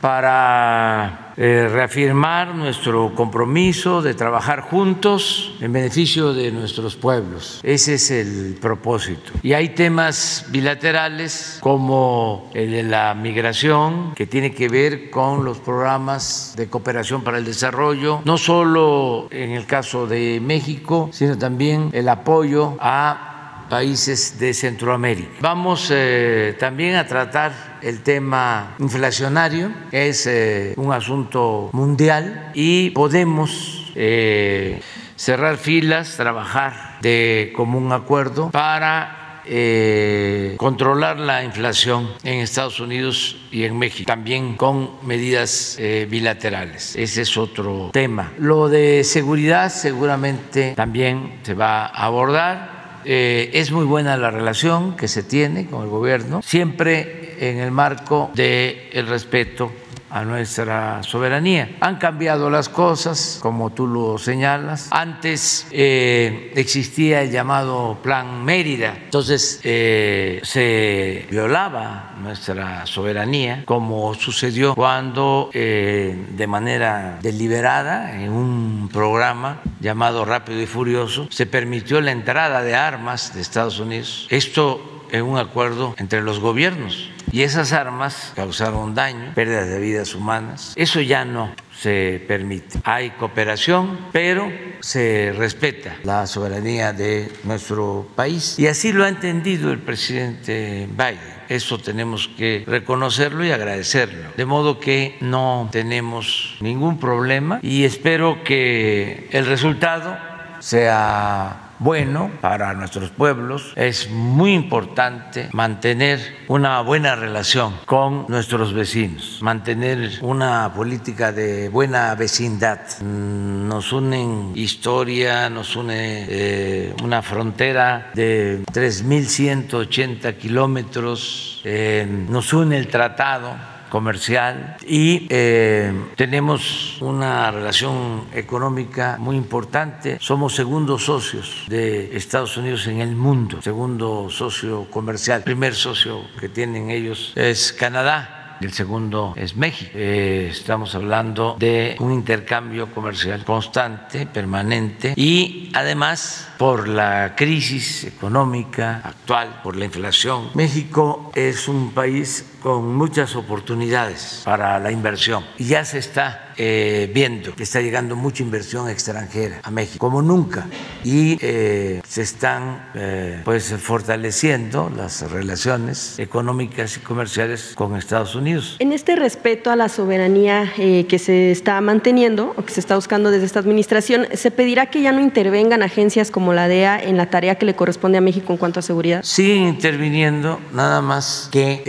para 0.00 1.25
eh, 1.36 1.68
reafirmar 1.70 2.54
nuestro 2.54 3.14
compromiso 3.14 4.00
de 4.00 4.14
trabajar 4.14 4.62
juntos 4.62 5.54
en 5.60 5.72
beneficio 5.72 6.32
de 6.32 6.50
nuestros 6.50 6.96
pueblos. 6.96 7.60
Ese 7.62 7.94
es 7.94 8.10
el 8.10 8.56
propósito. 8.60 9.32
Y 9.42 9.52
hay 9.52 9.70
temas 9.70 10.46
bilaterales 10.48 11.58
como 11.60 12.50
el 12.54 12.70
de 12.70 12.82
la 12.82 13.14
migración, 13.14 14.14
que 14.14 14.26
tiene 14.26 14.54
que 14.54 14.68
ver 14.68 15.10
con 15.10 15.44
los 15.44 15.58
programas 15.58 16.54
de 16.56 16.68
cooperación 16.68 17.22
para 17.22 17.38
el 17.38 17.44
desarrollo, 17.44 18.22
no 18.24 18.38
solo 18.38 19.28
en 19.30 19.50
el 19.50 19.66
caso 19.66 20.06
de 20.06 20.40
México, 20.42 21.10
sino 21.12 21.36
también 21.36 21.90
el 21.92 22.08
apoyo 22.08 22.76
a 22.80 23.66
países 23.68 24.38
de 24.38 24.54
Centroamérica. 24.54 25.30
Vamos 25.40 25.90
eh, 25.92 26.56
también 26.58 26.94
a 26.96 27.06
tratar 27.06 27.65
el 27.82 28.02
tema 28.02 28.74
inflacionario, 28.78 29.70
es 29.92 30.26
eh, 30.26 30.74
un 30.76 30.92
asunto 30.92 31.70
mundial 31.72 32.50
y 32.54 32.90
podemos 32.90 33.92
eh, 33.94 34.80
cerrar 35.16 35.56
filas, 35.56 36.16
trabajar 36.16 36.98
de 37.00 37.52
común 37.54 37.92
acuerdo 37.92 38.50
para 38.50 39.42
eh, 39.46 40.54
controlar 40.58 41.18
la 41.18 41.44
inflación 41.44 42.08
en 42.24 42.40
Estados 42.40 42.80
Unidos 42.80 43.36
y 43.50 43.64
en 43.64 43.78
México, 43.78 44.06
también 44.06 44.56
con 44.56 44.90
medidas 45.06 45.78
bilaterales. 46.08 46.96
Ese 46.96 47.22
es 47.22 47.36
otro 47.36 47.90
tema. 47.92 48.32
Lo 48.38 48.68
de 48.68 49.04
seguridad 49.04 49.70
seguramente 49.70 50.74
también 50.74 51.40
se 51.42 51.54
va 51.54 51.86
a 51.86 52.06
abordar. 52.06 52.76
Es 53.04 53.70
muy 53.70 53.84
buena 53.84 54.16
la 54.16 54.32
relación 54.32 54.96
que 54.96 55.06
se 55.06 55.22
tiene 55.22 55.66
con 55.66 55.84
el 55.84 55.88
gobierno, 55.88 56.42
siempre 56.42 57.25
en 57.38 57.58
el 57.58 57.70
marco 57.70 58.30
del 58.34 59.06
respeto 59.06 59.70
a 60.10 60.24
nuestra 60.24 61.02
soberanía. 61.02 61.76
Han 61.80 61.96
cambiado 61.96 62.48
las 62.48 62.68
cosas, 62.68 63.38
como 63.42 63.70
tú 63.70 63.86
lo 63.86 64.18
señalas. 64.18 64.88
Antes 64.90 65.66
eh, 65.70 66.52
existía 66.54 67.22
el 67.22 67.30
llamado 67.30 67.98
Plan 68.02 68.44
Mérida, 68.44 68.96
entonces 69.04 69.60
eh, 69.64 70.40
se 70.42 71.26
violaba 71.30 72.14
nuestra 72.22 72.86
soberanía, 72.86 73.64
como 73.64 74.14
sucedió 74.14 74.74
cuando 74.74 75.50
eh, 75.52 76.16
de 76.30 76.46
manera 76.46 77.18
deliberada 77.20 78.20
en 78.20 78.30
un 78.32 78.88
programa 78.92 79.60
llamado 79.80 80.24
Rápido 80.24 80.60
y 80.60 80.66
Furioso 80.66 81.28
se 81.30 81.46
permitió 81.46 82.00
la 82.00 82.12
entrada 82.12 82.62
de 82.62 82.74
armas 82.74 83.34
de 83.34 83.40
Estados 83.40 83.80
Unidos. 83.80 84.26
Esto 84.30 84.95
en 85.12 85.24
un 85.24 85.38
acuerdo 85.38 85.94
entre 85.98 86.22
los 86.22 86.40
gobiernos 86.40 87.10
y 87.32 87.42
esas 87.42 87.72
armas 87.72 88.32
causaron 88.34 88.94
daño, 88.94 89.32
pérdidas 89.34 89.68
de 89.68 89.80
vidas 89.80 90.14
humanas. 90.14 90.72
Eso 90.76 91.00
ya 91.00 91.24
no 91.24 91.50
se 91.78 92.24
permite. 92.26 92.78
Hay 92.84 93.10
cooperación, 93.10 93.98
pero 94.12 94.50
se 94.80 95.34
respeta 95.36 95.96
la 96.04 96.26
soberanía 96.26 96.92
de 96.92 97.30
nuestro 97.44 98.08
país. 98.14 98.58
Y 98.58 98.68
así 98.68 98.92
lo 98.92 99.04
ha 99.04 99.08
entendido 99.08 99.72
el 99.72 99.80
presidente 99.80 100.88
Biden. 100.90 101.36
Eso 101.48 101.78
tenemos 101.78 102.28
que 102.36 102.64
reconocerlo 102.66 103.44
y 103.44 103.50
agradecerlo. 103.50 104.30
De 104.36 104.46
modo 104.46 104.80
que 104.80 105.16
no 105.20 105.68
tenemos 105.70 106.56
ningún 106.60 106.98
problema 106.98 107.60
y 107.62 107.84
espero 107.84 108.42
que 108.44 109.28
el 109.30 109.46
resultado 109.46 110.16
sea 110.60 111.65
bueno 111.78 112.30
para 112.40 112.74
nuestros 112.74 113.10
pueblos. 113.10 113.72
Es 113.76 114.10
muy 114.10 114.54
importante 114.54 115.48
mantener 115.52 116.20
una 116.48 116.80
buena 116.80 117.16
relación 117.16 117.74
con 117.84 118.26
nuestros 118.28 118.72
vecinos, 118.72 119.38
mantener 119.42 120.18
una 120.22 120.72
política 120.74 121.32
de 121.32 121.68
buena 121.68 122.14
vecindad. 122.14 122.80
Mm, 123.00 123.68
Nos 123.68 123.92
unen 123.92 124.52
historia, 124.54 125.50
nos 125.50 125.76
une 125.76 126.26
eh, 126.28 126.94
una 127.02 127.22
frontera 127.22 128.10
de 128.14 128.64
3.180 128.72 130.36
kilómetros, 130.36 131.60
eh, 131.64 132.06
nos 132.28 132.52
une 132.52 132.78
el 132.78 132.88
tratado 132.88 133.75
comercial 133.96 134.76
y 134.86 135.26
eh, 135.30 135.90
tenemos 136.16 137.00
una 137.00 137.50
relación 137.50 138.24
económica 138.34 139.16
muy 139.18 139.36
importante. 139.36 140.18
Somos 140.20 140.54
segundos 140.54 141.06
socios 141.06 141.64
de 141.66 142.14
Estados 142.14 142.58
Unidos 142.58 142.86
en 142.88 143.00
el 143.00 143.16
mundo, 143.16 143.62
segundo 143.62 144.28
socio 144.28 144.90
comercial. 144.90 145.38
El 145.38 145.44
primer 145.44 145.74
socio 145.74 146.20
que 146.38 146.50
tienen 146.50 146.90
ellos 146.90 147.32
es 147.36 147.72
Canadá. 147.72 148.58
El 148.60 148.72
segundo 148.72 149.34
es 149.36 149.56
México. 149.56 149.90
Eh, 149.94 150.48
estamos 150.50 150.94
hablando 150.94 151.56
de 151.58 151.96
un 151.98 152.12
intercambio 152.12 152.90
comercial 152.92 153.44
constante, 153.44 154.26
permanente 154.26 155.12
y 155.16 155.70
además 155.74 156.48
por 156.56 156.88
la 156.88 157.34
crisis 157.36 158.04
económica 158.04 159.02
actual, 159.04 159.60
por 159.62 159.76
la 159.76 159.84
inflación, 159.84 160.50
México 160.54 161.30
es 161.34 161.68
un 161.68 161.92
país 161.92 162.55
con 162.66 162.96
muchas 162.96 163.36
oportunidades 163.36 164.42
para 164.44 164.80
la 164.80 164.90
inversión 164.90 165.44
y 165.56 165.66
ya 165.66 165.84
se 165.84 165.98
está 165.98 166.46
eh, 166.58 167.10
viendo 167.12 167.54
que 167.54 167.64
está 167.64 167.82
llegando 167.82 168.16
mucha 168.16 168.42
inversión 168.42 168.88
extranjera 168.88 169.60
a 169.62 169.70
México 169.70 169.98
como 169.98 170.22
nunca 170.22 170.66
y 171.04 171.36
eh, 171.42 172.00
se 172.08 172.22
están 172.22 172.90
eh, 172.94 173.42
pues 173.44 173.74
fortaleciendo 173.78 174.90
las 174.96 175.30
relaciones 175.30 176.18
económicas 176.18 176.96
y 176.96 177.00
comerciales 177.00 177.72
con 177.74 177.94
Estados 177.94 178.34
Unidos. 178.34 178.76
En 178.78 178.92
este 178.92 179.16
respeto 179.16 179.70
a 179.70 179.76
la 179.76 179.90
soberanía 179.90 180.72
que 180.76 181.18
se 181.18 181.50
está 181.50 181.80
manteniendo 181.82 182.54
o 182.56 182.64
que 182.64 182.72
se 182.72 182.80
está 182.80 182.96
buscando 182.96 183.30
desde 183.30 183.44
esta 183.44 183.60
administración, 183.60 184.26
¿se 184.32 184.50
pedirá 184.50 184.86
que 184.86 185.02
ya 185.02 185.12
no 185.12 185.20
intervengan 185.20 185.82
agencias 185.82 186.30
como 186.30 186.54
la 186.54 186.68
DEA 186.68 186.98
en 187.00 187.18
la 187.18 187.28
tarea 187.28 187.56
que 187.56 187.66
le 187.66 187.76
corresponde 187.76 188.16
a 188.16 188.22
México 188.22 188.52
en 188.52 188.58
cuanto 188.58 188.80
a 188.80 188.82
seguridad? 188.82 189.22
Siguen 189.22 189.64
interviniendo, 189.64 190.58
nada 190.72 191.02
más 191.02 191.50
que 191.52 191.82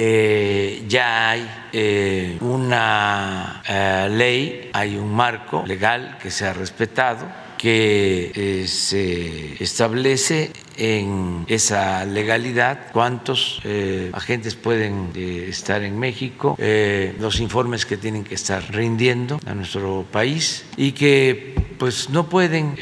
ya 0.87 1.29
hay 1.29 1.49
eh, 1.73 2.37
una 2.41 3.61
eh, 3.67 4.07
ley, 4.09 4.69
hay 4.73 4.95
un 4.95 5.13
marco 5.13 5.63
legal 5.65 6.17
que 6.21 6.31
se 6.31 6.45
ha 6.45 6.53
respetado 6.53 7.25
que 7.57 8.31
eh, 8.35 8.67
se 8.67 9.61
establece 9.63 10.51
en 10.77 11.45
esa 11.47 12.05
legalidad 12.05 12.91
cuántos 12.93 13.59
eh, 13.63 14.11
agentes 14.13 14.55
pueden 14.55 15.11
eh, 15.15 15.47
estar 15.49 15.83
en 15.83 15.97
México, 15.99 16.55
eh, 16.59 17.15
los 17.19 17.39
informes 17.39 17.85
que 17.85 17.97
tienen 17.97 18.23
que 18.23 18.35
estar 18.35 18.63
rindiendo 18.71 19.39
a 19.45 19.53
nuestro 19.53 20.05
país 20.11 20.65
y 20.77 20.91
que 20.91 21.67
pues 21.77 22.09
no 22.09 22.27
pueden 22.27 22.75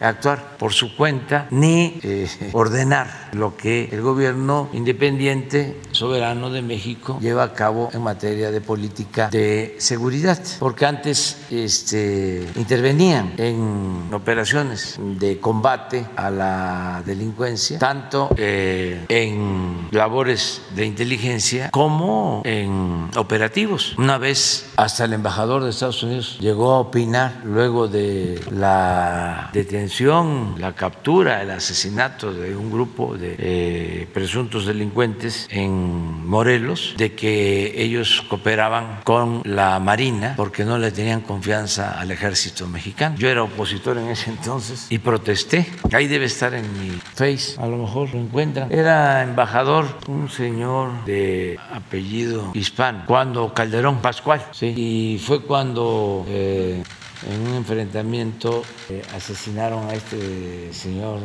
actuar 0.00 0.56
por 0.58 0.72
su 0.72 0.96
cuenta 0.96 1.46
ni 1.52 2.00
ordenar 2.52 3.28
lo 3.32 3.56
que 3.56 3.88
el 3.92 4.02
gobierno 4.02 4.68
independiente 4.72 5.76
soberano 5.92 6.50
de 6.50 6.62
México 6.62 7.18
lleva 7.20 7.44
a 7.44 7.54
cabo 7.54 7.90
en 7.92 8.02
materia 8.02 8.50
de 8.50 8.60
política 8.60 9.28
de 9.28 9.76
seguridad, 9.78 10.42
porque 10.58 10.86
antes 10.86 11.38
este, 11.50 12.44
intervenían 12.56 13.34
en 13.36 14.12
operaciones 14.12 14.96
de 14.98 15.38
combate 15.38 16.04
a 16.16 16.30
la 16.30 17.02
delincuencia, 17.08 17.78
tanto 17.78 18.30
eh, 18.36 19.04
en 19.08 19.88
labores 19.90 20.62
de 20.76 20.86
inteligencia 20.86 21.70
como 21.70 22.42
en 22.44 23.10
operativos. 23.16 23.94
Una 23.98 24.18
vez 24.18 24.70
hasta 24.76 25.04
el 25.04 25.12
embajador 25.12 25.64
de 25.64 25.70
Estados 25.70 26.02
Unidos 26.02 26.38
llegó 26.40 26.72
a 26.72 26.78
opinar 26.78 27.40
luego 27.44 27.88
de 27.88 28.40
la 28.52 29.50
detención, 29.52 30.54
la 30.58 30.74
captura, 30.74 31.42
el 31.42 31.50
asesinato 31.50 32.32
de 32.32 32.56
un 32.56 32.70
grupo 32.70 33.16
de 33.16 33.34
eh, 33.38 34.08
presuntos 34.12 34.66
delincuentes 34.66 35.48
en 35.50 36.26
Morelos, 36.26 36.94
de 36.96 37.14
que 37.14 37.82
ellos 37.82 38.24
cooperaban 38.28 39.00
con 39.04 39.42
la 39.44 39.78
Marina 39.80 40.34
porque 40.36 40.64
no 40.64 40.78
le 40.78 40.92
tenían 40.92 41.22
confianza 41.22 41.98
al 41.98 42.10
ejército 42.10 42.66
mexicano. 42.66 43.16
Yo 43.18 43.28
era 43.28 43.42
opositor 43.42 43.98
en 43.98 44.08
ese 44.08 44.30
entonces 44.30 44.86
y 44.90 44.98
protesté. 44.98 45.66
Ahí 45.92 46.06
debe 46.06 46.26
estar 46.26 46.54
en 46.54 46.66
mi 46.78 46.97
face, 46.98 47.56
a 47.58 47.66
lo 47.66 47.78
mejor 47.78 48.12
lo 48.12 48.20
encuentran. 48.20 48.70
Era 48.72 49.22
embajador, 49.22 49.86
un 50.08 50.28
señor 50.28 51.04
de 51.04 51.58
apellido 51.72 52.50
hispano, 52.54 53.04
cuando 53.06 53.52
Calderón 53.54 53.98
Pascual, 53.98 54.44
sí, 54.52 54.74
y 54.76 55.18
fue 55.18 55.42
cuando 55.42 56.24
eh, 56.28 56.82
en 57.28 57.48
un 57.48 57.54
enfrentamiento 57.54 58.62
eh, 58.88 59.02
asesinaron 59.14 59.88
a 59.88 59.94
este 59.94 60.72
señor 60.72 61.20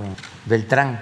Beltrán 0.45 1.01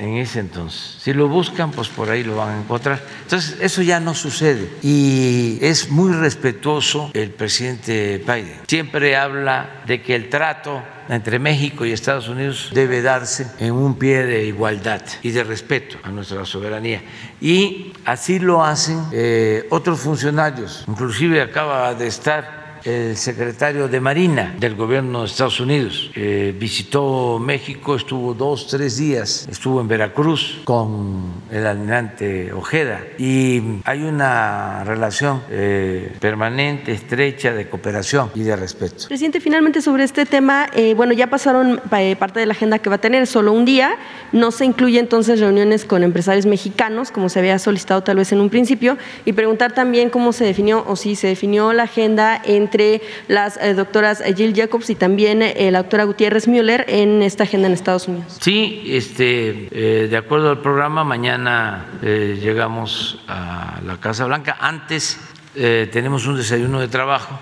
en 0.00 0.16
ese 0.16 0.40
entonces. 0.40 0.96
Si 0.98 1.12
lo 1.12 1.28
buscan, 1.28 1.70
pues 1.70 1.88
por 1.88 2.10
ahí 2.10 2.24
lo 2.24 2.36
van 2.36 2.48
a 2.48 2.60
encontrar. 2.60 3.00
Entonces, 3.22 3.58
eso 3.60 3.82
ya 3.82 4.00
no 4.00 4.14
sucede 4.14 4.70
y 4.82 5.58
es 5.60 5.90
muy 5.90 6.12
respetuoso 6.12 7.10
el 7.12 7.30
presidente 7.30 8.18
Biden. 8.18 8.60
Siempre 8.66 9.14
habla 9.16 9.82
de 9.86 10.02
que 10.02 10.14
el 10.14 10.30
trato 10.30 10.82
entre 11.10 11.38
México 11.38 11.84
y 11.84 11.92
Estados 11.92 12.28
Unidos 12.28 12.70
debe 12.72 13.02
darse 13.02 13.46
en 13.58 13.72
un 13.72 13.98
pie 13.98 14.24
de 14.24 14.46
igualdad 14.46 15.02
y 15.22 15.32
de 15.32 15.44
respeto 15.44 15.98
a 16.02 16.10
nuestra 16.10 16.46
soberanía. 16.46 17.02
Y 17.40 17.92
así 18.06 18.38
lo 18.38 18.64
hacen 18.64 19.04
eh, 19.12 19.66
otros 19.70 20.00
funcionarios. 20.00 20.84
Inclusive 20.88 21.42
acaba 21.42 21.94
de 21.94 22.06
estar 22.06 22.59
el 22.84 23.16
secretario 23.16 23.88
de 23.88 24.00
Marina 24.00 24.54
del 24.58 24.74
gobierno 24.74 25.20
de 25.20 25.26
Estados 25.26 25.60
Unidos. 25.60 26.10
Eh, 26.14 26.54
visitó 26.58 27.38
México, 27.38 27.96
estuvo 27.96 28.34
dos, 28.34 28.66
tres 28.66 28.96
días, 28.96 29.46
estuvo 29.50 29.80
en 29.80 29.88
Veracruz 29.88 30.60
con 30.64 31.42
el 31.50 31.66
almirante 31.66 32.52
Ojeda 32.52 33.02
y 33.18 33.80
hay 33.84 34.02
una 34.02 34.84
relación 34.84 35.42
eh, 35.50 36.12
permanente, 36.20 36.92
estrecha 36.92 37.52
de 37.52 37.68
cooperación 37.68 38.30
y 38.34 38.42
de 38.42 38.56
respeto. 38.56 39.08
Presidente, 39.08 39.40
finalmente 39.40 39.82
sobre 39.82 40.04
este 40.04 40.26
tema, 40.26 40.68
eh, 40.74 40.94
bueno, 40.94 41.12
ya 41.12 41.28
pasaron 41.28 41.80
parte 42.18 42.40
de 42.40 42.46
la 42.46 42.52
agenda 42.52 42.78
que 42.78 42.88
va 42.88 42.96
a 42.96 43.00
tener 43.00 43.26
solo 43.26 43.52
un 43.52 43.64
día, 43.64 43.96
no 44.32 44.50
se 44.50 44.64
incluye 44.64 44.98
entonces 44.98 45.40
reuniones 45.40 45.84
con 45.84 46.02
empresarios 46.02 46.46
mexicanos, 46.46 47.10
como 47.10 47.28
se 47.28 47.38
había 47.38 47.58
solicitado 47.58 48.02
tal 48.02 48.16
vez 48.16 48.32
en 48.32 48.40
un 48.40 48.50
principio, 48.50 48.96
y 49.24 49.32
preguntar 49.32 49.72
también 49.72 50.10
cómo 50.10 50.32
se 50.32 50.44
definió 50.44 50.84
o 50.86 50.96
si 50.96 51.16
se 51.16 51.28
definió 51.28 51.72
la 51.72 51.84
agenda 51.84 52.40
en 52.44 52.69
entre 52.70 53.02
las 53.26 53.56
eh, 53.56 53.74
doctoras 53.74 54.22
Jill 54.36 54.54
Jacobs 54.54 54.90
y 54.90 54.94
también 54.94 55.42
eh, 55.42 55.70
la 55.72 55.82
doctora 55.82 56.04
Gutiérrez 56.04 56.46
Müller 56.46 56.84
en 56.88 57.20
esta 57.20 57.42
agenda 57.42 57.66
en 57.66 57.74
Estados 57.74 58.06
Unidos. 58.06 58.38
Sí, 58.40 58.82
este, 58.86 59.68
eh, 59.72 60.06
de 60.08 60.16
acuerdo 60.16 60.50
al 60.50 60.60
programa, 60.60 61.02
mañana 61.02 61.86
llegamos 62.00 63.20
a 63.26 63.80
la 63.84 63.96
Casa 63.98 64.24
Blanca. 64.26 64.56
Antes 64.60 65.18
tenemos 65.54 66.26
un 66.26 66.36
desayuno 66.36 66.80
de 66.80 66.86
trabajo 66.86 67.38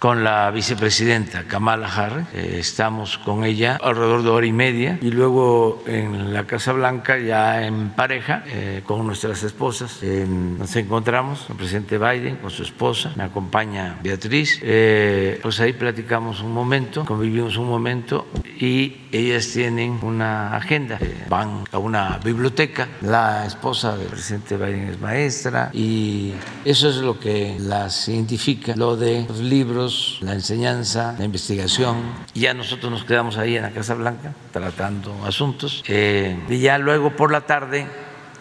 con 0.00 0.24
la 0.24 0.50
vicepresidenta 0.50 1.44
Kamala 1.44 1.86
Harris. 1.86 2.26
Eh, 2.32 2.56
estamos 2.58 3.18
con 3.18 3.44
ella 3.44 3.78
alrededor 3.80 4.22
de 4.22 4.30
hora 4.30 4.46
y 4.46 4.52
media 4.52 4.98
y 5.02 5.10
luego 5.10 5.84
en 5.86 6.32
la 6.32 6.46
Casa 6.46 6.72
Blanca 6.72 7.18
ya 7.18 7.66
en 7.66 7.90
pareja 7.90 8.42
eh, 8.46 8.80
con 8.84 9.06
nuestras 9.06 9.42
esposas. 9.42 10.02
Nos 10.02 10.74
encontramos, 10.76 11.46
el 11.50 11.56
presidente 11.56 11.98
Biden 11.98 12.36
con 12.36 12.50
su 12.50 12.62
esposa, 12.62 13.12
me 13.14 13.24
acompaña 13.24 13.98
Beatriz, 14.02 14.58
eh, 14.62 15.38
pues 15.42 15.60
ahí 15.60 15.74
platicamos 15.74 16.40
un 16.40 16.52
momento, 16.52 17.04
convivimos 17.04 17.58
un 17.58 17.68
momento 17.68 18.26
y 18.58 19.02
ellas 19.12 19.48
tienen 19.52 19.98
una 20.00 20.56
agenda, 20.56 20.98
van 21.28 21.64
a 21.72 21.78
una 21.78 22.18
biblioteca, 22.24 22.88
la 23.02 23.44
esposa 23.44 23.98
del 23.98 24.06
presidente 24.06 24.56
Biden 24.56 24.88
es 24.88 25.00
maestra 25.00 25.70
y 25.74 26.32
eso 26.64 26.88
es 26.88 26.96
lo 26.96 27.20
que 27.20 27.56
las 27.60 28.08
identifica, 28.08 28.74
lo 28.76 28.96
de 28.96 29.26
los 29.28 29.40
libros 29.40 29.89
la 30.20 30.32
enseñanza, 30.32 31.14
la 31.18 31.24
investigación. 31.24 31.96
Y 32.34 32.40
ya 32.40 32.54
nosotros 32.54 32.90
nos 32.90 33.04
quedamos 33.04 33.36
ahí 33.36 33.56
en 33.56 33.62
la 33.62 33.70
Casa 33.70 33.94
Blanca 33.94 34.34
tratando 34.52 35.14
asuntos. 35.24 35.82
Eh, 35.88 36.38
y 36.48 36.58
ya 36.58 36.78
luego 36.78 37.16
por 37.16 37.32
la 37.32 37.42
tarde 37.42 37.86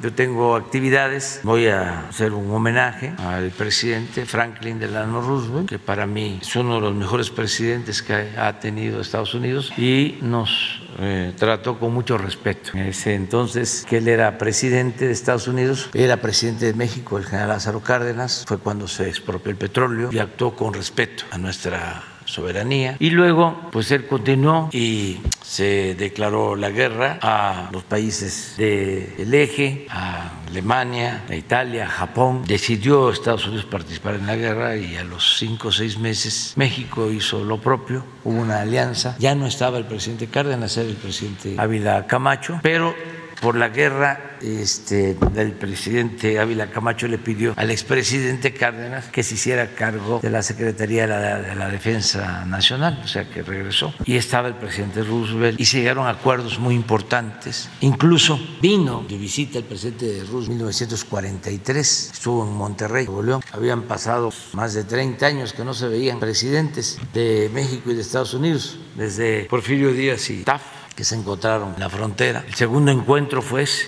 yo 0.01 0.13
tengo 0.13 0.55
actividades, 0.55 1.41
voy 1.43 1.67
a 1.67 2.07
hacer 2.07 2.33
un 2.33 2.49
homenaje 2.51 3.13
al 3.17 3.51
presidente 3.51 4.25
Franklin 4.25 4.79
Delano 4.79 5.21
Roosevelt, 5.21 5.69
que 5.69 5.79
para 5.79 6.05
mí 6.05 6.39
es 6.41 6.55
uno 6.55 6.75
de 6.75 6.81
los 6.81 6.95
mejores 6.95 7.29
presidentes 7.29 8.01
que 8.01 8.13
ha 8.37 8.59
tenido 8.59 9.01
Estados 9.01 9.33
Unidos 9.33 9.71
y 9.77 10.17
nos 10.21 10.81
eh, 10.99 11.33
trató 11.37 11.79
con 11.79 11.93
mucho 11.93 12.17
respeto. 12.17 12.71
En 12.73 12.87
ese 12.87 13.13
entonces 13.13 13.85
que 13.87 13.97
él 13.97 14.07
era 14.07 14.37
presidente 14.37 15.05
de 15.05 15.11
Estados 15.11 15.47
Unidos, 15.47 15.89
era 15.93 16.17
presidente 16.17 16.65
de 16.65 16.73
México, 16.73 17.17
el 17.17 17.25
general 17.25 17.49
Lázaro 17.49 17.81
Cárdenas, 17.81 18.45
fue 18.47 18.57
cuando 18.57 18.87
se 18.87 19.09
expropió 19.09 19.51
el 19.51 19.57
petróleo 19.57 20.09
y 20.11 20.19
actuó 20.19 20.55
con 20.55 20.73
respeto 20.73 21.23
a 21.31 21.37
nuestra 21.37 22.03
soberanía. 22.29 22.95
Y 22.99 23.09
luego, 23.09 23.69
pues 23.71 23.91
él 23.91 24.05
continuó 24.05 24.69
y 24.71 25.19
se 25.41 25.95
declaró 25.95 26.55
la 26.55 26.69
guerra 26.69 27.17
a 27.21 27.69
los 27.71 27.83
países 27.83 28.53
del 28.57 29.33
eje, 29.33 29.87
a 29.89 30.31
Alemania, 30.47 31.23
a 31.27 31.35
Italia, 31.35 31.85
a 31.85 31.89
Japón. 31.89 32.43
Decidió 32.45 33.09
Estados 33.09 33.47
Unidos 33.47 33.65
participar 33.65 34.15
en 34.15 34.27
la 34.27 34.35
guerra 34.35 34.75
y 34.75 34.95
a 34.95 35.03
los 35.03 35.37
cinco 35.37 35.69
o 35.69 35.71
seis 35.71 35.97
meses 35.97 36.53
México 36.55 37.11
hizo 37.11 37.43
lo 37.43 37.59
propio. 37.59 38.03
Hubo 38.23 38.39
una 38.39 38.61
alianza. 38.61 39.15
Ya 39.19 39.33
no 39.33 39.47
estaba 39.47 39.77
el 39.77 39.85
presidente 39.85 40.27
Cárdenas, 40.27 40.77
era 40.77 40.87
el 40.87 40.95
presidente 40.95 41.55
Ávila 41.57 42.05
Camacho, 42.05 42.59
pero 42.61 42.93
por 43.41 43.55
la 43.55 43.69
guerra, 43.69 44.37
este, 44.41 45.17
el 45.35 45.51
presidente 45.53 46.39
Ávila 46.39 46.67
Camacho 46.67 47.07
le 47.07 47.17
pidió 47.17 47.53
al 47.55 47.71
expresidente 47.71 48.53
Cárdenas 48.53 49.05
que 49.07 49.23
se 49.23 49.35
hiciera 49.35 49.75
cargo 49.75 50.19
de 50.21 50.29
la 50.29 50.41
Secretaría 50.41 51.07
de 51.07 51.55
la, 51.55 51.69
Defensa 51.69 52.45
Nacional, 52.45 52.99
o 53.03 53.07
sea 53.07 53.29
que 53.29 53.43
regresó. 53.43 53.93
Y 54.05 54.15
estaba 54.15 54.47
el 54.47 54.55
presidente 54.55 55.03
Roosevelt 55.03 55.59
y 55.59 55.65
se 55.65 55.77
llegaron 55.77 56.07
a 56.07 56.11
acuerdos 56.11 56.59
muy 56.59 56.75
importantes. 56.75 57.69
Incluso 57.81 58.39
vino 58.61 59.05
de 59.07 59.17
visita 59.17 59.59
el 59.59 59.65
presidente 59.65 60.05
de 60.05 60.19
Roosevelt 60.21 60.49
en 60.49 60.57
1943, 60.57 62.11
estuvo 62.13 62.45
en 62.45 62.53
Monterrey, 62.53 63.05
Nuevo 63.05 63.23
León. 63.23 63.41
Habían 63.51 63.83
pasado 63.83 64.33
más 64.53 64.73
de 64.73 64.83
30 64.83 65.25
años 65.25 65.53
que 65.53 65.63
no 65.63 65.73
se 65.73 65.87
veían 65.87 66.19
presidentes 66.19 66.97
de 67.13 67.49
México 67.53 67.91
y 67.91 67.95
de 67.95 68.01
Estados 68.01 68.33
Unidos, 68.33 68.79
desde 68.95 69.45
Porfirio 69.45 69.93
Díaz 69.93 70.29
y 70.29 70.43
Taft 70.43 70.78
que 70.99 71.05
se 71.05 71.15
encontraron 71.15 71.75
en 71.75 71.79
la 71.79 71.89
frontera. 71.89 72.43
El 72.45 72.55
segundo 72.55 72.91
encuentro 72.91 73.41
fue 73.41 73.61
ese, 73.61 73.87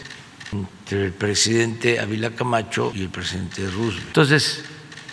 entre 0.54 1.08
el 1.08 1.12
presidente 1.12 2.00
Avila 2.00 2.30
Camacho 2.30 2.94
y 2.96 3.02
el 3.02 3.10
presidente 3.10 3.66
Roosevelt. 3.66 4.08
Entonces, 4.08 4.64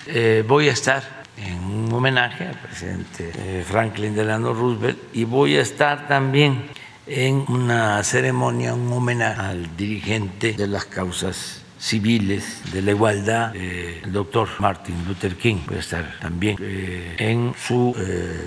eh, 0.07 0.45
voy 0.47 0.69
a 0.69 0.73
estar 0.75 1.25
en 1.37 1.59
un 1.59 1.93
homenaje 1.93 2.47
al 2.47 2.55
presidente 2.55 3.33
eh, 3.37 3.65
Franklin 3.67 4.15
Delano 4.15 4.55
Roosevelt 4.55 4.97
y 5.13 5.25
voy 5.25 5.57
a 5.57 5.61
estar 5.61 6.07
también 6.07 6.67
en 7.09 7.45
una 7.49 8.05
ceremonia, 8.05 8.75
un 8.75 8.93
homenaje 8.93 9.41
al 9.41 9.77
dirigente 9.77 10.53
de 10.53 10.69
las 10.69 10.85
causas 10.85 11.63
civiles 11.81 12.63
de 12.73 12.83
la 12.83 12.93
igualdad, 12.93 13.57
el 13.57 14.13
doctor 14.13 14.49
Martin 14.61 14.95
Luther 15.05 15.35
King. 15.35 15.57
Voy 15.67 15.79
a 15.79 15.81
estar 15.81 16.17
también 16.21 16.59
eh, 16.61 17.17
en 17.19 17.55
su 17.59 17.93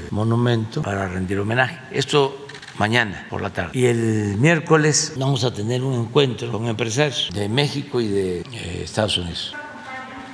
monumento 0.09 0.81
para 0.81 1.09
rendir 1.09 1.37
homenaje. 1.37 1.77
Esto 1.91 2.40
mañana 2.77 3.27
por 3.29 3.41
la 3.41 3.49
tarde. 3.49 3.71
Y 3.73 3.85
el 3.85 4.37
miércoles 4.37 5.13
vamos 5.17 5.43
a 5.43 5.53
tener 5.53 5.83
un 5.83 5.93
encuentro 5.93 6.51
con 6.51 6.67
empresarios 6.67 7.29
de 7.33 7.49
México 7.49 8.01
y 8.01 8.07
de 8.07 8.39
eh, 8.39 8.81
Estados 8.83 9.17
Unidos. 9.17 9.55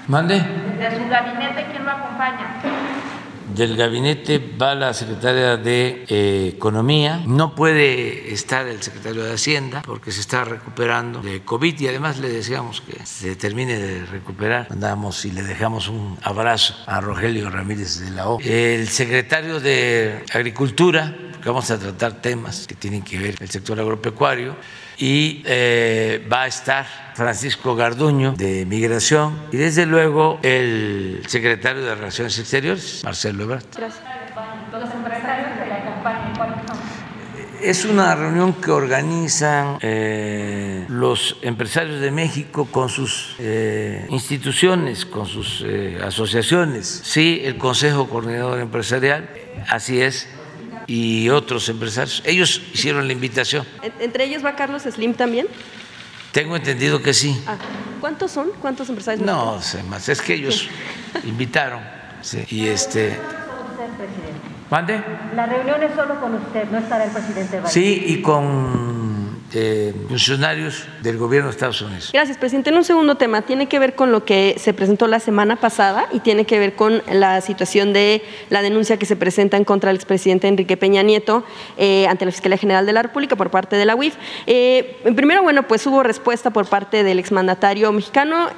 ¿Mande? 0.08 0.36
¿De 0.36 0.98
su 0.98 1.10
gabinete 1.10 1.68
quién 1.72 1.86
lo 1.86 1.92
acompaña? 1.92 2.62
del 3.58 3.76
gabinete 3.76 4.40
va 4.40 4.76
la 4.76 4.94
secretaria 4.94 5.58
de 5.58 6.06
eh, 6.08 6.54
Economía. 6.56 7.22
No 7.26 7.56
puede 7.56 8.34
estar 8.34 8.68
el 8.68 8.82
secretario 8.82 9.24
de 9.24 9.34
Hacienda 9.34 9.82
porque 9.86 10.12
se 10.12 10.22
está 10.22 10.44
recuperando 10.44 11.22
de 11.22 11.42
COVID 11.42 11.80
y 11.80 11.88
además 11.88 12.20
le 12.20 12.30
deseamos 12.30 12.82
que 12.82 13.06
se 13.06 13.36
termine 13.36 13.78
de 13.78 14.06
recuperar. 14.06 14.68
Andamos 14.70 15.26
y 15.26 15.32
le 15.32 15.44
dejamos 15.44 15.88
un 15.88 16.18
abrazo 16.24 16.76
a 16.86 17.02
Rogelio 17.02 17.50
Ramírez 17.50 18.00
de 18.00 18.12
la 18.12 18.30
O. 18.30 18.40
El 18.42 18.88
secretario 18.90 19.60
de 19.60 20.24
Agricultura, 20.34 21.16
que 21.42 21.50
vamos 21.50 21.70
a 21.72 21.78
tratar 21.78 22.22
temas 22.22 22.68
que 22.68 22.76
tienen 22.76 23.02
que 23.02 23.18
ver 23.18 23.36
el 23.40 23.50
sector 23.50 23.80
agropecuario 23.80 24.56
y 24.98 25.44
eh, 25.46 26.28
va 26.32 26.44
a 26.44 26.48
estar 26.48 26.86
Francisco 27.14 27.76
Garduño 27.76 28.34
de 28.34 28.66
Migración 28.66 29.40
y 29.52 29.58
desde 29.58 29.86
luego 29.86 30.40
el 30.42 31.22
secretario 31.28 31.84
de 31.84 31.96
Relaciones 31.96 32.38
Exteriores, 32.40 33.04
Marcelo 33.04 33.44
Ebrard. 33.44 33.64
Gracias. 33.76 34.04
Es 37.62 37.86
una 37.86 38.14
reunión 38.16 38.54
que 38.54 38.70
organizan 38.70 39.80
eh, 39.82 40.86
los 40.90 41.38
empresarios 41.42 42.00
de 42.02 42.12
México 42.12 42.68
con 42.72 42.88
sus 42.88 43.36
eh, 43.40 44.06
instituciones, 44.10 45.06
con 45.08 45.26
sus 45.26 45.66
asociaciones. 46.04 47.02
Sí, 47.04 47.42
el 47.44 47.58
Consejo 47.58 48.08
Coordinador 48.10 48.60
Empresarial, 48.60 49.28
así 49.70 50.00
es, 50.02 50.28
y 50.88 51.30
otros 51.30 51.68
empresarios. 51.70 52.24
Ellos 52.26 52.62
hicieron 52.74 53.06
la 53.06 53.14
invitación. 53.14 53.66
¿Entre 54.00 54.24
ellos 54.24 54.44
va 54.44 54.56
Carlos 54.56 54.84
Slim 54.84 55.14
también? 55.14 55.48
Tengo 56.32 56.56
entendido 56.56 57.02
que 57.02 57.14
sí. 57.14 57.40
Ah, 57.46 57.58
¿Cuántos 58.00 58.32
son? 58.32 58.50
¿Cuántos 58.62 58.90
empresarios? 58.90 59.26
No 59.26 59.62
sé 59.62 59.84
más, 59.84 60.08
es 60.08 60.22
que 60.22 60.36
ellos 60.36 60.68
invitaron. 61.24 61.82
Sí, 62.22 62.44
y 62.50 62.68
este. 62.68 63.18
¿Mande? 64.70 65.02
La 65.36 65.46
reunión 65.46 65.82
es 65.82 65.96
solo 65.96 66.20
con 66.20 66.36
usted, 66.36 66.70
no 66.70 66.78
estará 66.80 67.06
el 67.06 67.12
presidente 67.12 67.58
Biden. 67.58 67.72
Sí, 67.72 68.04
y 68.08 68.22
con 68.22 68.97
eh, 69.54 69.94
funcionarios 70.10 70.84
del 71.02 71.18
gobierno 71.18 71.48
de 71.48 71.52
Estados 71.52 71.82
Unidos. 71.82 72.10
Gracias, 72.12 72.38
presidente. 72.38 72.70
En 72.70 72.76
un 72.76 72.84
segundo 72.84 73.16
tema, 73.16 73.44
tiene 73.44 73.70
que 73.70 73.80
ver 73.80 73.96
con 73.96 74.12
lo 74.12 74.26
que 74.26 74.56
se 74.58 74.74
presentó 74.74 75.08
la 75.08 75.22
semana 75.22 75.56
pasada 75.56 76.10
y 76.12 76.20
tiene 76.20 76.44
que 76.44 76.60
ver 76.60 76.76
con 76.76 77.02
la 77.10 77.40
situación 77.40 77.94
de 77.94 78.22
la 78.50 78.62
denuncia 78.62 78.98
que 78.98 79.06
se 79.06 79.16
presenta 79.16 79.56
en 79.56 79.64
contra 79.64 79.88
del 79.88 79.96
expresidente 79.96 80.50
Enrique 80.50 80.76
Peña 80.76 81.02
Nieto 81.02 81.46
eh, 81.78 82.08
ante 82.08 82.26
la 82.26 82.32
Fiscalía 82.32 82.58
General 82.58 82.86
de 82.86 82.92
la 82.92 83.04
República 83.04 83.38
por 83.38 83.50
parte 83.50 83.78
de 83.78 83.86
la 83.86 83.96
UIF. 83.96 84.16
Eh, 84.48 84.98
primero, 85.16 85.44
bueno, 85.44 85.66
pues 85.66 85.88
hubo 85.88 86.04
respuesta 86.04 86.50
por 86.50 86.68
parte 86.68 87.06
del 87.06 87.18
exmandatario 87.18 87.90
mexicano, 87.94 88.50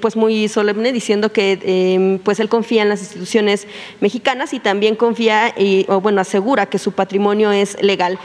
pues 0.00 0.16
muy 0.16 0.48
solemne, 0.48 0.92
diciendo 0.92 1.32
que 1.32 2.20
pues 2.24 2.40
él 2.40 2.48
confía 2.48 2.80
en 2.80 2.88
las 2.88 3.00
instituciones 3.00 3.66
mexicanas 4.00 4.54
y 4.54 4.58
también 4.58 4.96
confía, 4.96 5.52
y, 5.54 5.84
o 5.90 6.00
bueno, 6.00 6.22
asegura 6.22 6.64
que 6.64 6.78
su 6.78 6.92
patrimonio 6.92 7.52
es 7.52 7.76
legal. 7.82 8.18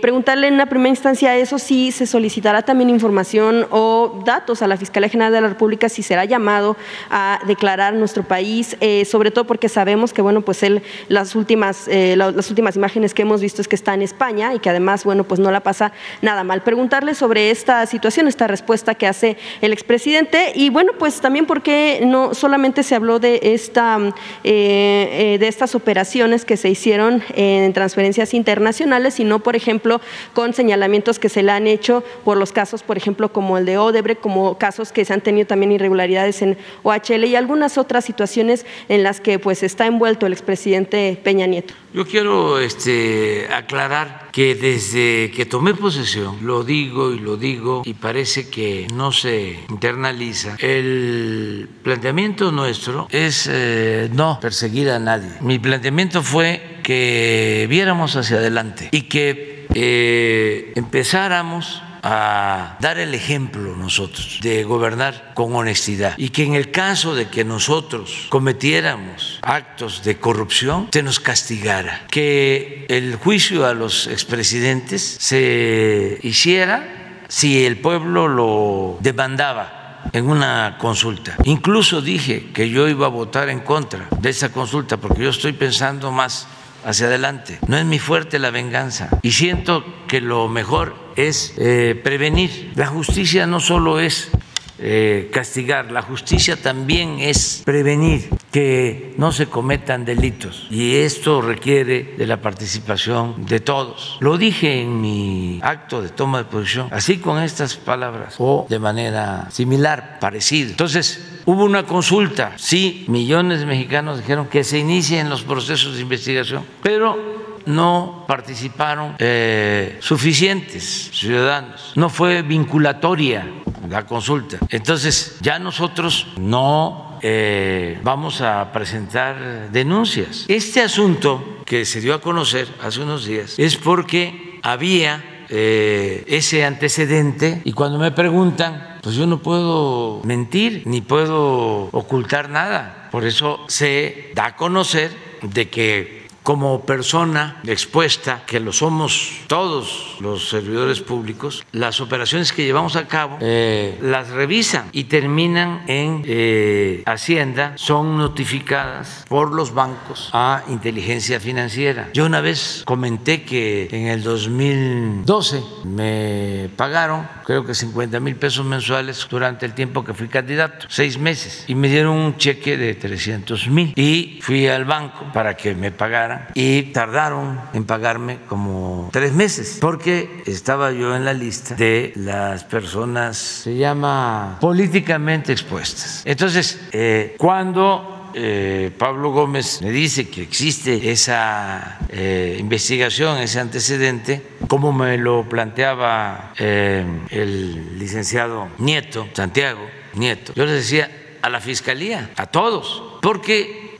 preguntarle 0.00 0.46
en 0.46 0.54
una 0.54 0.66
primera 0.66 0.90
instancia 0.90 1.31
eso 1.36 1.58
sí 1.58 1.92
se 1.92 2.06
solicitará 2.06 2.62
también 2.62 2.90
información 2.90 3.66
o 3.70 4.22
datos 4.24 4.62
a 4.62 4.66
la 4.66 4.76
Fiscalía 4.76 5.08
General 5.08 5.32
de 5.32 5.40
la 5.40 5.48
República 5.48 5.88
si 5.88 6.02
será 6.02 6.24
llamado 6.24 6.76
a 7.10 7.40
declarar 7.46 7.94
nuestro 7.94 8.22
país, 8.22 8.76
eh, 8.80 9.04
sobre 9.04 9.30
todo 9.30 9.46
porque 9.46 9.68
sabemos 9.68 10.12
que 10.12 10.22
bueno 10.22 10.42
pues 10.42 10.62
él 10.62 10.82
las 11.08 11.34
últimas 11.34 11.88
eh, 11.88 12.14
las 12.16 12.50
últimas 12.50 12.76
imágenes 12.76 13.14
que 13.14 13.22
hemos 13.22 13.40
visto 13.40 13.60
es 13.60 13.68
que 13.68 13.76
está 13.76 13.94
en 13.94 14.02
España 14.02 14.54
y 14.54 14.58
que 14.58 14.70
además 14.70 15.04
bueno 15.04 15.24
pues 15.24 15.40
no 15.40 15.50
la 15.50 15.60
pasa 15.60 15.92
nada 16.20 16.44
mal. 16.44 16.62
Preguntarle 16.62 17.14
sobre 17.14 17.50
esta 17.50 17.84
situación, 17.86 18.28
esta 18.28 18.46
respuesta 18.46 18.94
que 18.94 19.06
hace 19.06 19.36
el 19.60 19.72
expresidente 19.72 20.52
y 20.54 20.70
bueno 20.70 20.92
pues 20.98 21.20
también 21.20 21.46
porque 21.46 22.00
no 22.04 22.34
solamente 22.34 22.82
se 22.82 22.94
habló 22.94 23.18
de 23.18 23.40
esta 23.42 23.98
eh, 24.44 25.36
de 25.38 25.48
estas 25.48 25.74
operaciones 25.74 26.44
que 26.44 26.56
se 26.56 26.68
hicieron 26.68 27.22
en 27.34 27.72
transferencias 27.72 28.34
internacionales, 28.34 29.14
sino 29.14 29.40
por 29.40 29.56
ejemplo 29.56 30.00
con 30.32 30.54
señalamientos 30.54 31.18
que 31.22 31.28
se 31.28 31.42
le 31.42 31.52
han 31.52 31.66
hecho 31.66 32.02
por 32.24 32.36
los 32.36 32.52
casos, 32.52 32.82
por 32.82 32.98
ejemplo, 32.98 33.32
como 33.32 33.56
el 33.56 33.64
de 33.64 33.78
Odebrecht, 33.78 34.20
como 34.20 34.58
casos 34.58 34.92
que 34.92 35.04
se 35.04 35.14
han 35.14 35.20
tenido 35.20 35.46
también 35.46 35.70
irregularidades 35.72 36.42
en 36.42 36.58
OHL 36.82 37.24
y 37.24 37.36
algunas 37.36 37.78
otras 37.78 38.04
situaciones 38.04 38.66
en 38.88 39.04
las 39.04 39.20
que 39.20 39.38
pues 39.38 39.62
está 39.62 39.86
envuelto 39.86 40.26
el 40.26 40.32
expresidente 40.32 41.18
Peña 41.22 41.46
Nieto. 41.46 41.74
Yo 41.94 42.06
quiero 42.06 42.58
este, 42.58 43.46
aclarar 43.52 44.30
que 44.32 44.54
desde 44.54 45.30
que 45.30 45.46
tomé 45.46 45.74
posesión, 45.74 46.38
lo 46.42 46.64
digo 46.64 47.12
y 47.12 47.20
lo 47.20 47.36
digo 47.36 47.82
y 47.84 47.94
parece 47.94 48.48
que 48.48 48.88
no 48.92 49.12
se 49.12 49.60
internaliza, 49.68 50.56
el 50.58 51.68
planteamiento 51.82 52.50
nuestro 52.50 53.06
es 53.10 53.48
eh, 53.48 54.10
no 54.12 54.38
perseguir 54.40 54.90
a 54.90 54.98
nadie. 54.98 55.30
Mi 55.40 55.60
planteamiento 55.60 56.22
fue 56.22 56.80
que 56.82 57.66
viéramos 57.70 58.16
hacia 58.16 58.38
adelante 58.38 58.88
y 58.90 59.02
que 59.02 59.61
eh, 59.74 60.72
empezáramos 60.76 61.82
a 62.02 62.76
dar 62.80 62.98
el 62.98 63.14
ejemplo 63.14 63.76
nosotros 63.76 64.40
de 64.42 64.64
gobernar 64.64 65.32
con 65.34 65.54
honestidad 65.54 66.14
y 66.16 66.30
que 66.30 66.42
en 66.42 66.54
el 66.54 66.72
caso 66.72 67.14
de 67.14 67.28
que 67.28 67.44
nosotros 67.44 68.26
cometiéramos 68.28 69.38
actos 69.42 70.02
de 70.02 70.18
corrupción 70.18 70.88
se 70.92 71.02
nos 71.02 71.20
castigara, 71.20 72.06
que 72.10 72.86
el 72.88 73.14
juicio 73.16 73.66
a 73.66 73.74
los 73.74 74.08
expresidentes 74.08 75.02
se 75.02 76.18
hiciera 76.22 77.24
si 77.28 77.64
el 77.64 77.78
pueblo 77.78 78.26
lo 78.26 78.98
demandaba 79.00 80.10
en 80.12 80.28
una 80.28 80.76
consulta. 80.78 81.36
Incluso 81.44 82.02
dije 82.02 82.50
que 82.52 82.68
yo 82.68 82.88
iba 82.88 83.06
a 83.06 83.10
votar 83.10 83.48
en 83.48 83.60
contra 83.60 84.08
de 84.20 84.30
esa 84.30 84.50
consulta 84.50 84.96
porque 84.96 85.22
yo 85.22 85.30
estoy 85.30 85.52
pensando 85.52 86.10
más 86.10 86.48
hacia 86.84 87.06
adelante. 87.06 87.58
No 87.66 87.76
es 87.76 87.84
mi 87.84 87.98
fuerte 87.98 88.38
la 88.38 88.50
venganza. 88.50 89.08
Y 89.22 89.32
siento 89.32 89.84
que 90.08 90.20
lo 90.20 90.48
mejor 90.48 90.94
es 91.16 91.54
eh, 91.58 92.00
prevenir. 92.02 92.72
La 92.74 92.86
justicia 92.86 93.46
no 93.46 93.60
solo 93.60 94.00
es 94.00 94.30
eh, 94.78 95.30
castigar, 95.32 95.92
la 95.92 96.02
justicia 96.02 96.56
también 96.56 97.20
es 97.20 97.62
prevenir 97.64 98.28
que 98.52 99.14
no 99.16 99.32
se 99.32 99.46
cometan 99.46 100.04
delitos 100.04 100.66
y 100.70 100.96
esto 100.96 101.40
requiere 101.40 102.14
de 102.18 102.26
la 102.26 102.42
participación 102.42 103.46
de 103.46 103.60
todos. 103.60 104.18
Lo 104.20 104.36
dije 104.36 104.82
en 104.82 105.00
mi 105.00 105.58
acto 105.62 106.02
de 106.02 106.10
toma 106.10 106.38
de 106.38 106.44
posición, 106.44 106.88
así 106.90 107.16
con 107.16 107.42
estas 107.42 107.76
palabras 107.76 108.34
o 108.38 108.66
de 108.68 108.78
manera 108.78 109.50
similar, 109.50 110.18
parecida. 110.20 110.70
Entonces, 110.70 111.40
hubo 111.46 111.64
una 111.64 111.84
consulta, 111.84 112.52
sí, 112.56 113.06
millones 113.08 113.60
de 113.60 113.66
mexicanos 113.66 114.18
dijeron 114.18 114.46
que 114.46 114.64
se 114.64 114.78
inicien 114.78 115.30
los 115.30 115.42
procesos 115.42 115.94
de 115.96 116.02
investigación, 116.02 116.62
pero 116.82 117.32
no 117.64 118.24
participaron 118.28 119.14
eh, 119.18 119.96
suficientes 120.00 121.10
ciudadanos, 121.12 121.92
no 121.94 122.10
fue 122.10 122.42
vinculatoria 122.42 123.46
la 123.88 124.04
consulta. 124.04 124.58
Entonces, 124.68 125.38
ya 125.40 125.58
nosotros 125.58 126.26
no 126.38 127.11
eh, 127.22 127.98
vamos 128.02 128.40
a 128.40 128.72
presentar 128.72 129.70
denuncias. 129.70 130.44
Este 130.48 130.82
asunto 130.82 131.60
que 131.64 131.84
se 131.84 132.00
dio 132.00 132.14
a 132.14 132.20
conocer 132.20 132.68
hace 132.82 133.00
unos 133.00 133.24
días 133.24 133.58
es 133.58 133.76
porque 133.76 134.58
había 134.62 135.46
eh, 135.48 136.24
ese 136.26 136.64
antecedente 136.64 137.62
y 137.64 137.72
cuando 137.72 137.98
me 137.98 138.10
preguntan, 138.10 138.98
pues 139.02 139.14
yo 139.14 139.26
no 139.26 139.38
puedo 139.42 140.20
mentir 140.24 140.82
ni 140.86 141.00
puedo 141.00 141.88
ocultar 141.92 142.50
nada. 142.50 143.08
Por 143.12 143.24
eso 143.24 143.64
se 143.68 144.32
da 144.34 144.46
a 144.46 144.56
conocer 144.56 145.10
de 145.42 145.68
que 145.68 146.21
como 146.42 146.84
persona 146.84 147.60
expuesta, 147.66 148.42
que 148.46 148.60
lo 148.60 148.72
somos 148.72 149.42
todos 149.46 150.16
los 150.20 150.48
servidores 150.48 151.00
públicos, 151.00 151.64
las 151.72 152.00
operaciones 152.00 152.52
que 152.52 152.64
llevamos 152.64 152.96
a 152.96 153.06
cabo 153.06 153.38
eh, 153.40 153.98
las 154.02 154.30
revisan 154.30 154.88
y 154.92 155.04
terminan 155.04 155.82
en 155.86 156.22
eh, 156.26 157.02
Hacienda, 157.06 157.72
son 157.76 158.16
notificadas 158.18 159.24
por 159.28 159.52
los 159.52 159.74
bancos 159.74 160.30
a 160.32 160.62
inteligencia 160.68 161.40
financiera. 161.40 162.10
Yo 162.12 162.26
una 162.26 162.40
vez 162.40 162.82
comenté 162.84 163.42
que 163.42 163.88
en 163.90 164.06
el 164.06 164.22
2012 164.22 165.62
me 165.84 166.70
pagaron 166.76 167.26
creo 167.44 167.64
que 167.64 167.74
50 167.74 168.20
mil 168.20 168.36
pesos 168.36 168.64
mensuales 168.64 169.26
durante 169.28 169.66
el 169.66 169.74
tiempo 169.74 170.04
que 170.04 170.14
fui 170.14 170.28
candidato, 170.28 170.86
seis 170.88 171.18
meses, 171.18 171.64
y 171.66 171.74
me 171.74 171.88
dieron 171.88 172.16
un 172.16 172.36
cheque 172.36 172.76
de 172.76 172.94
300 172.94 173.68
mil 173.68 173.92
y 173.96 174.38
fui 174.42 174.66
al 174.68 174.84
banco 174.84 175.26
para 175.32 175.56
que 175.56 175.74
me 175.74 175.90
pagaran 175.90 176.31
y 176.54 176.82
tardaron 176.92 177.60
en 177.72 177.84
pagarme 177.84 178.38
como 178.48 179.10
tres 179.12 179.32
meses 179.32 179.78
porque 179.80 180.42
estaba 180.46 180.92
yo 180.92 181.14
en 181.16 181.24
la 181.24 181.32
lista 181.32 181.74
de 181.74 182.12
las 182.16 182.64
personas, 182.64 183.36
se 183.36 183.76
llama 183.76 184.58
políticamente 184.60 185.52
expuestas. 185.52 186.22
Entonces, 186.24 186.80
eh, 186.92 187.34
cuando 187.38 188.30
eh, 188.34 188.90
Pablo 188.96 189.30
Gómez 189.30 189.80
me 189.82 189.90
dice 189.90 190.28
que 190.28 190.42
existe 190.42 191.10
esa 191.10 191.98
eh, 192.08 192.56
investigación, 192.58 193.38
ese 193.38 193.60
antecedente, 193.60 194.42
como 194.68 194.92
me 194.92 195.18
lo 195.18 195.48
planteaba 195.48 196.52
el 196.56 197.98
licenciado 197.98 198.68
Nieto, 198.78 199.28
Santiago 199.34 199.86
Nieto, 200.14 200.52
yo 200.54 200.64
les 200.64 200.76
decía 200.76 201.10
a 201.42 201.50
la 201.50 201.60
fiscalía, 201.60 202.30
a 202.36 202.46
todos, 202.46 203.18
porque 203.20 203.96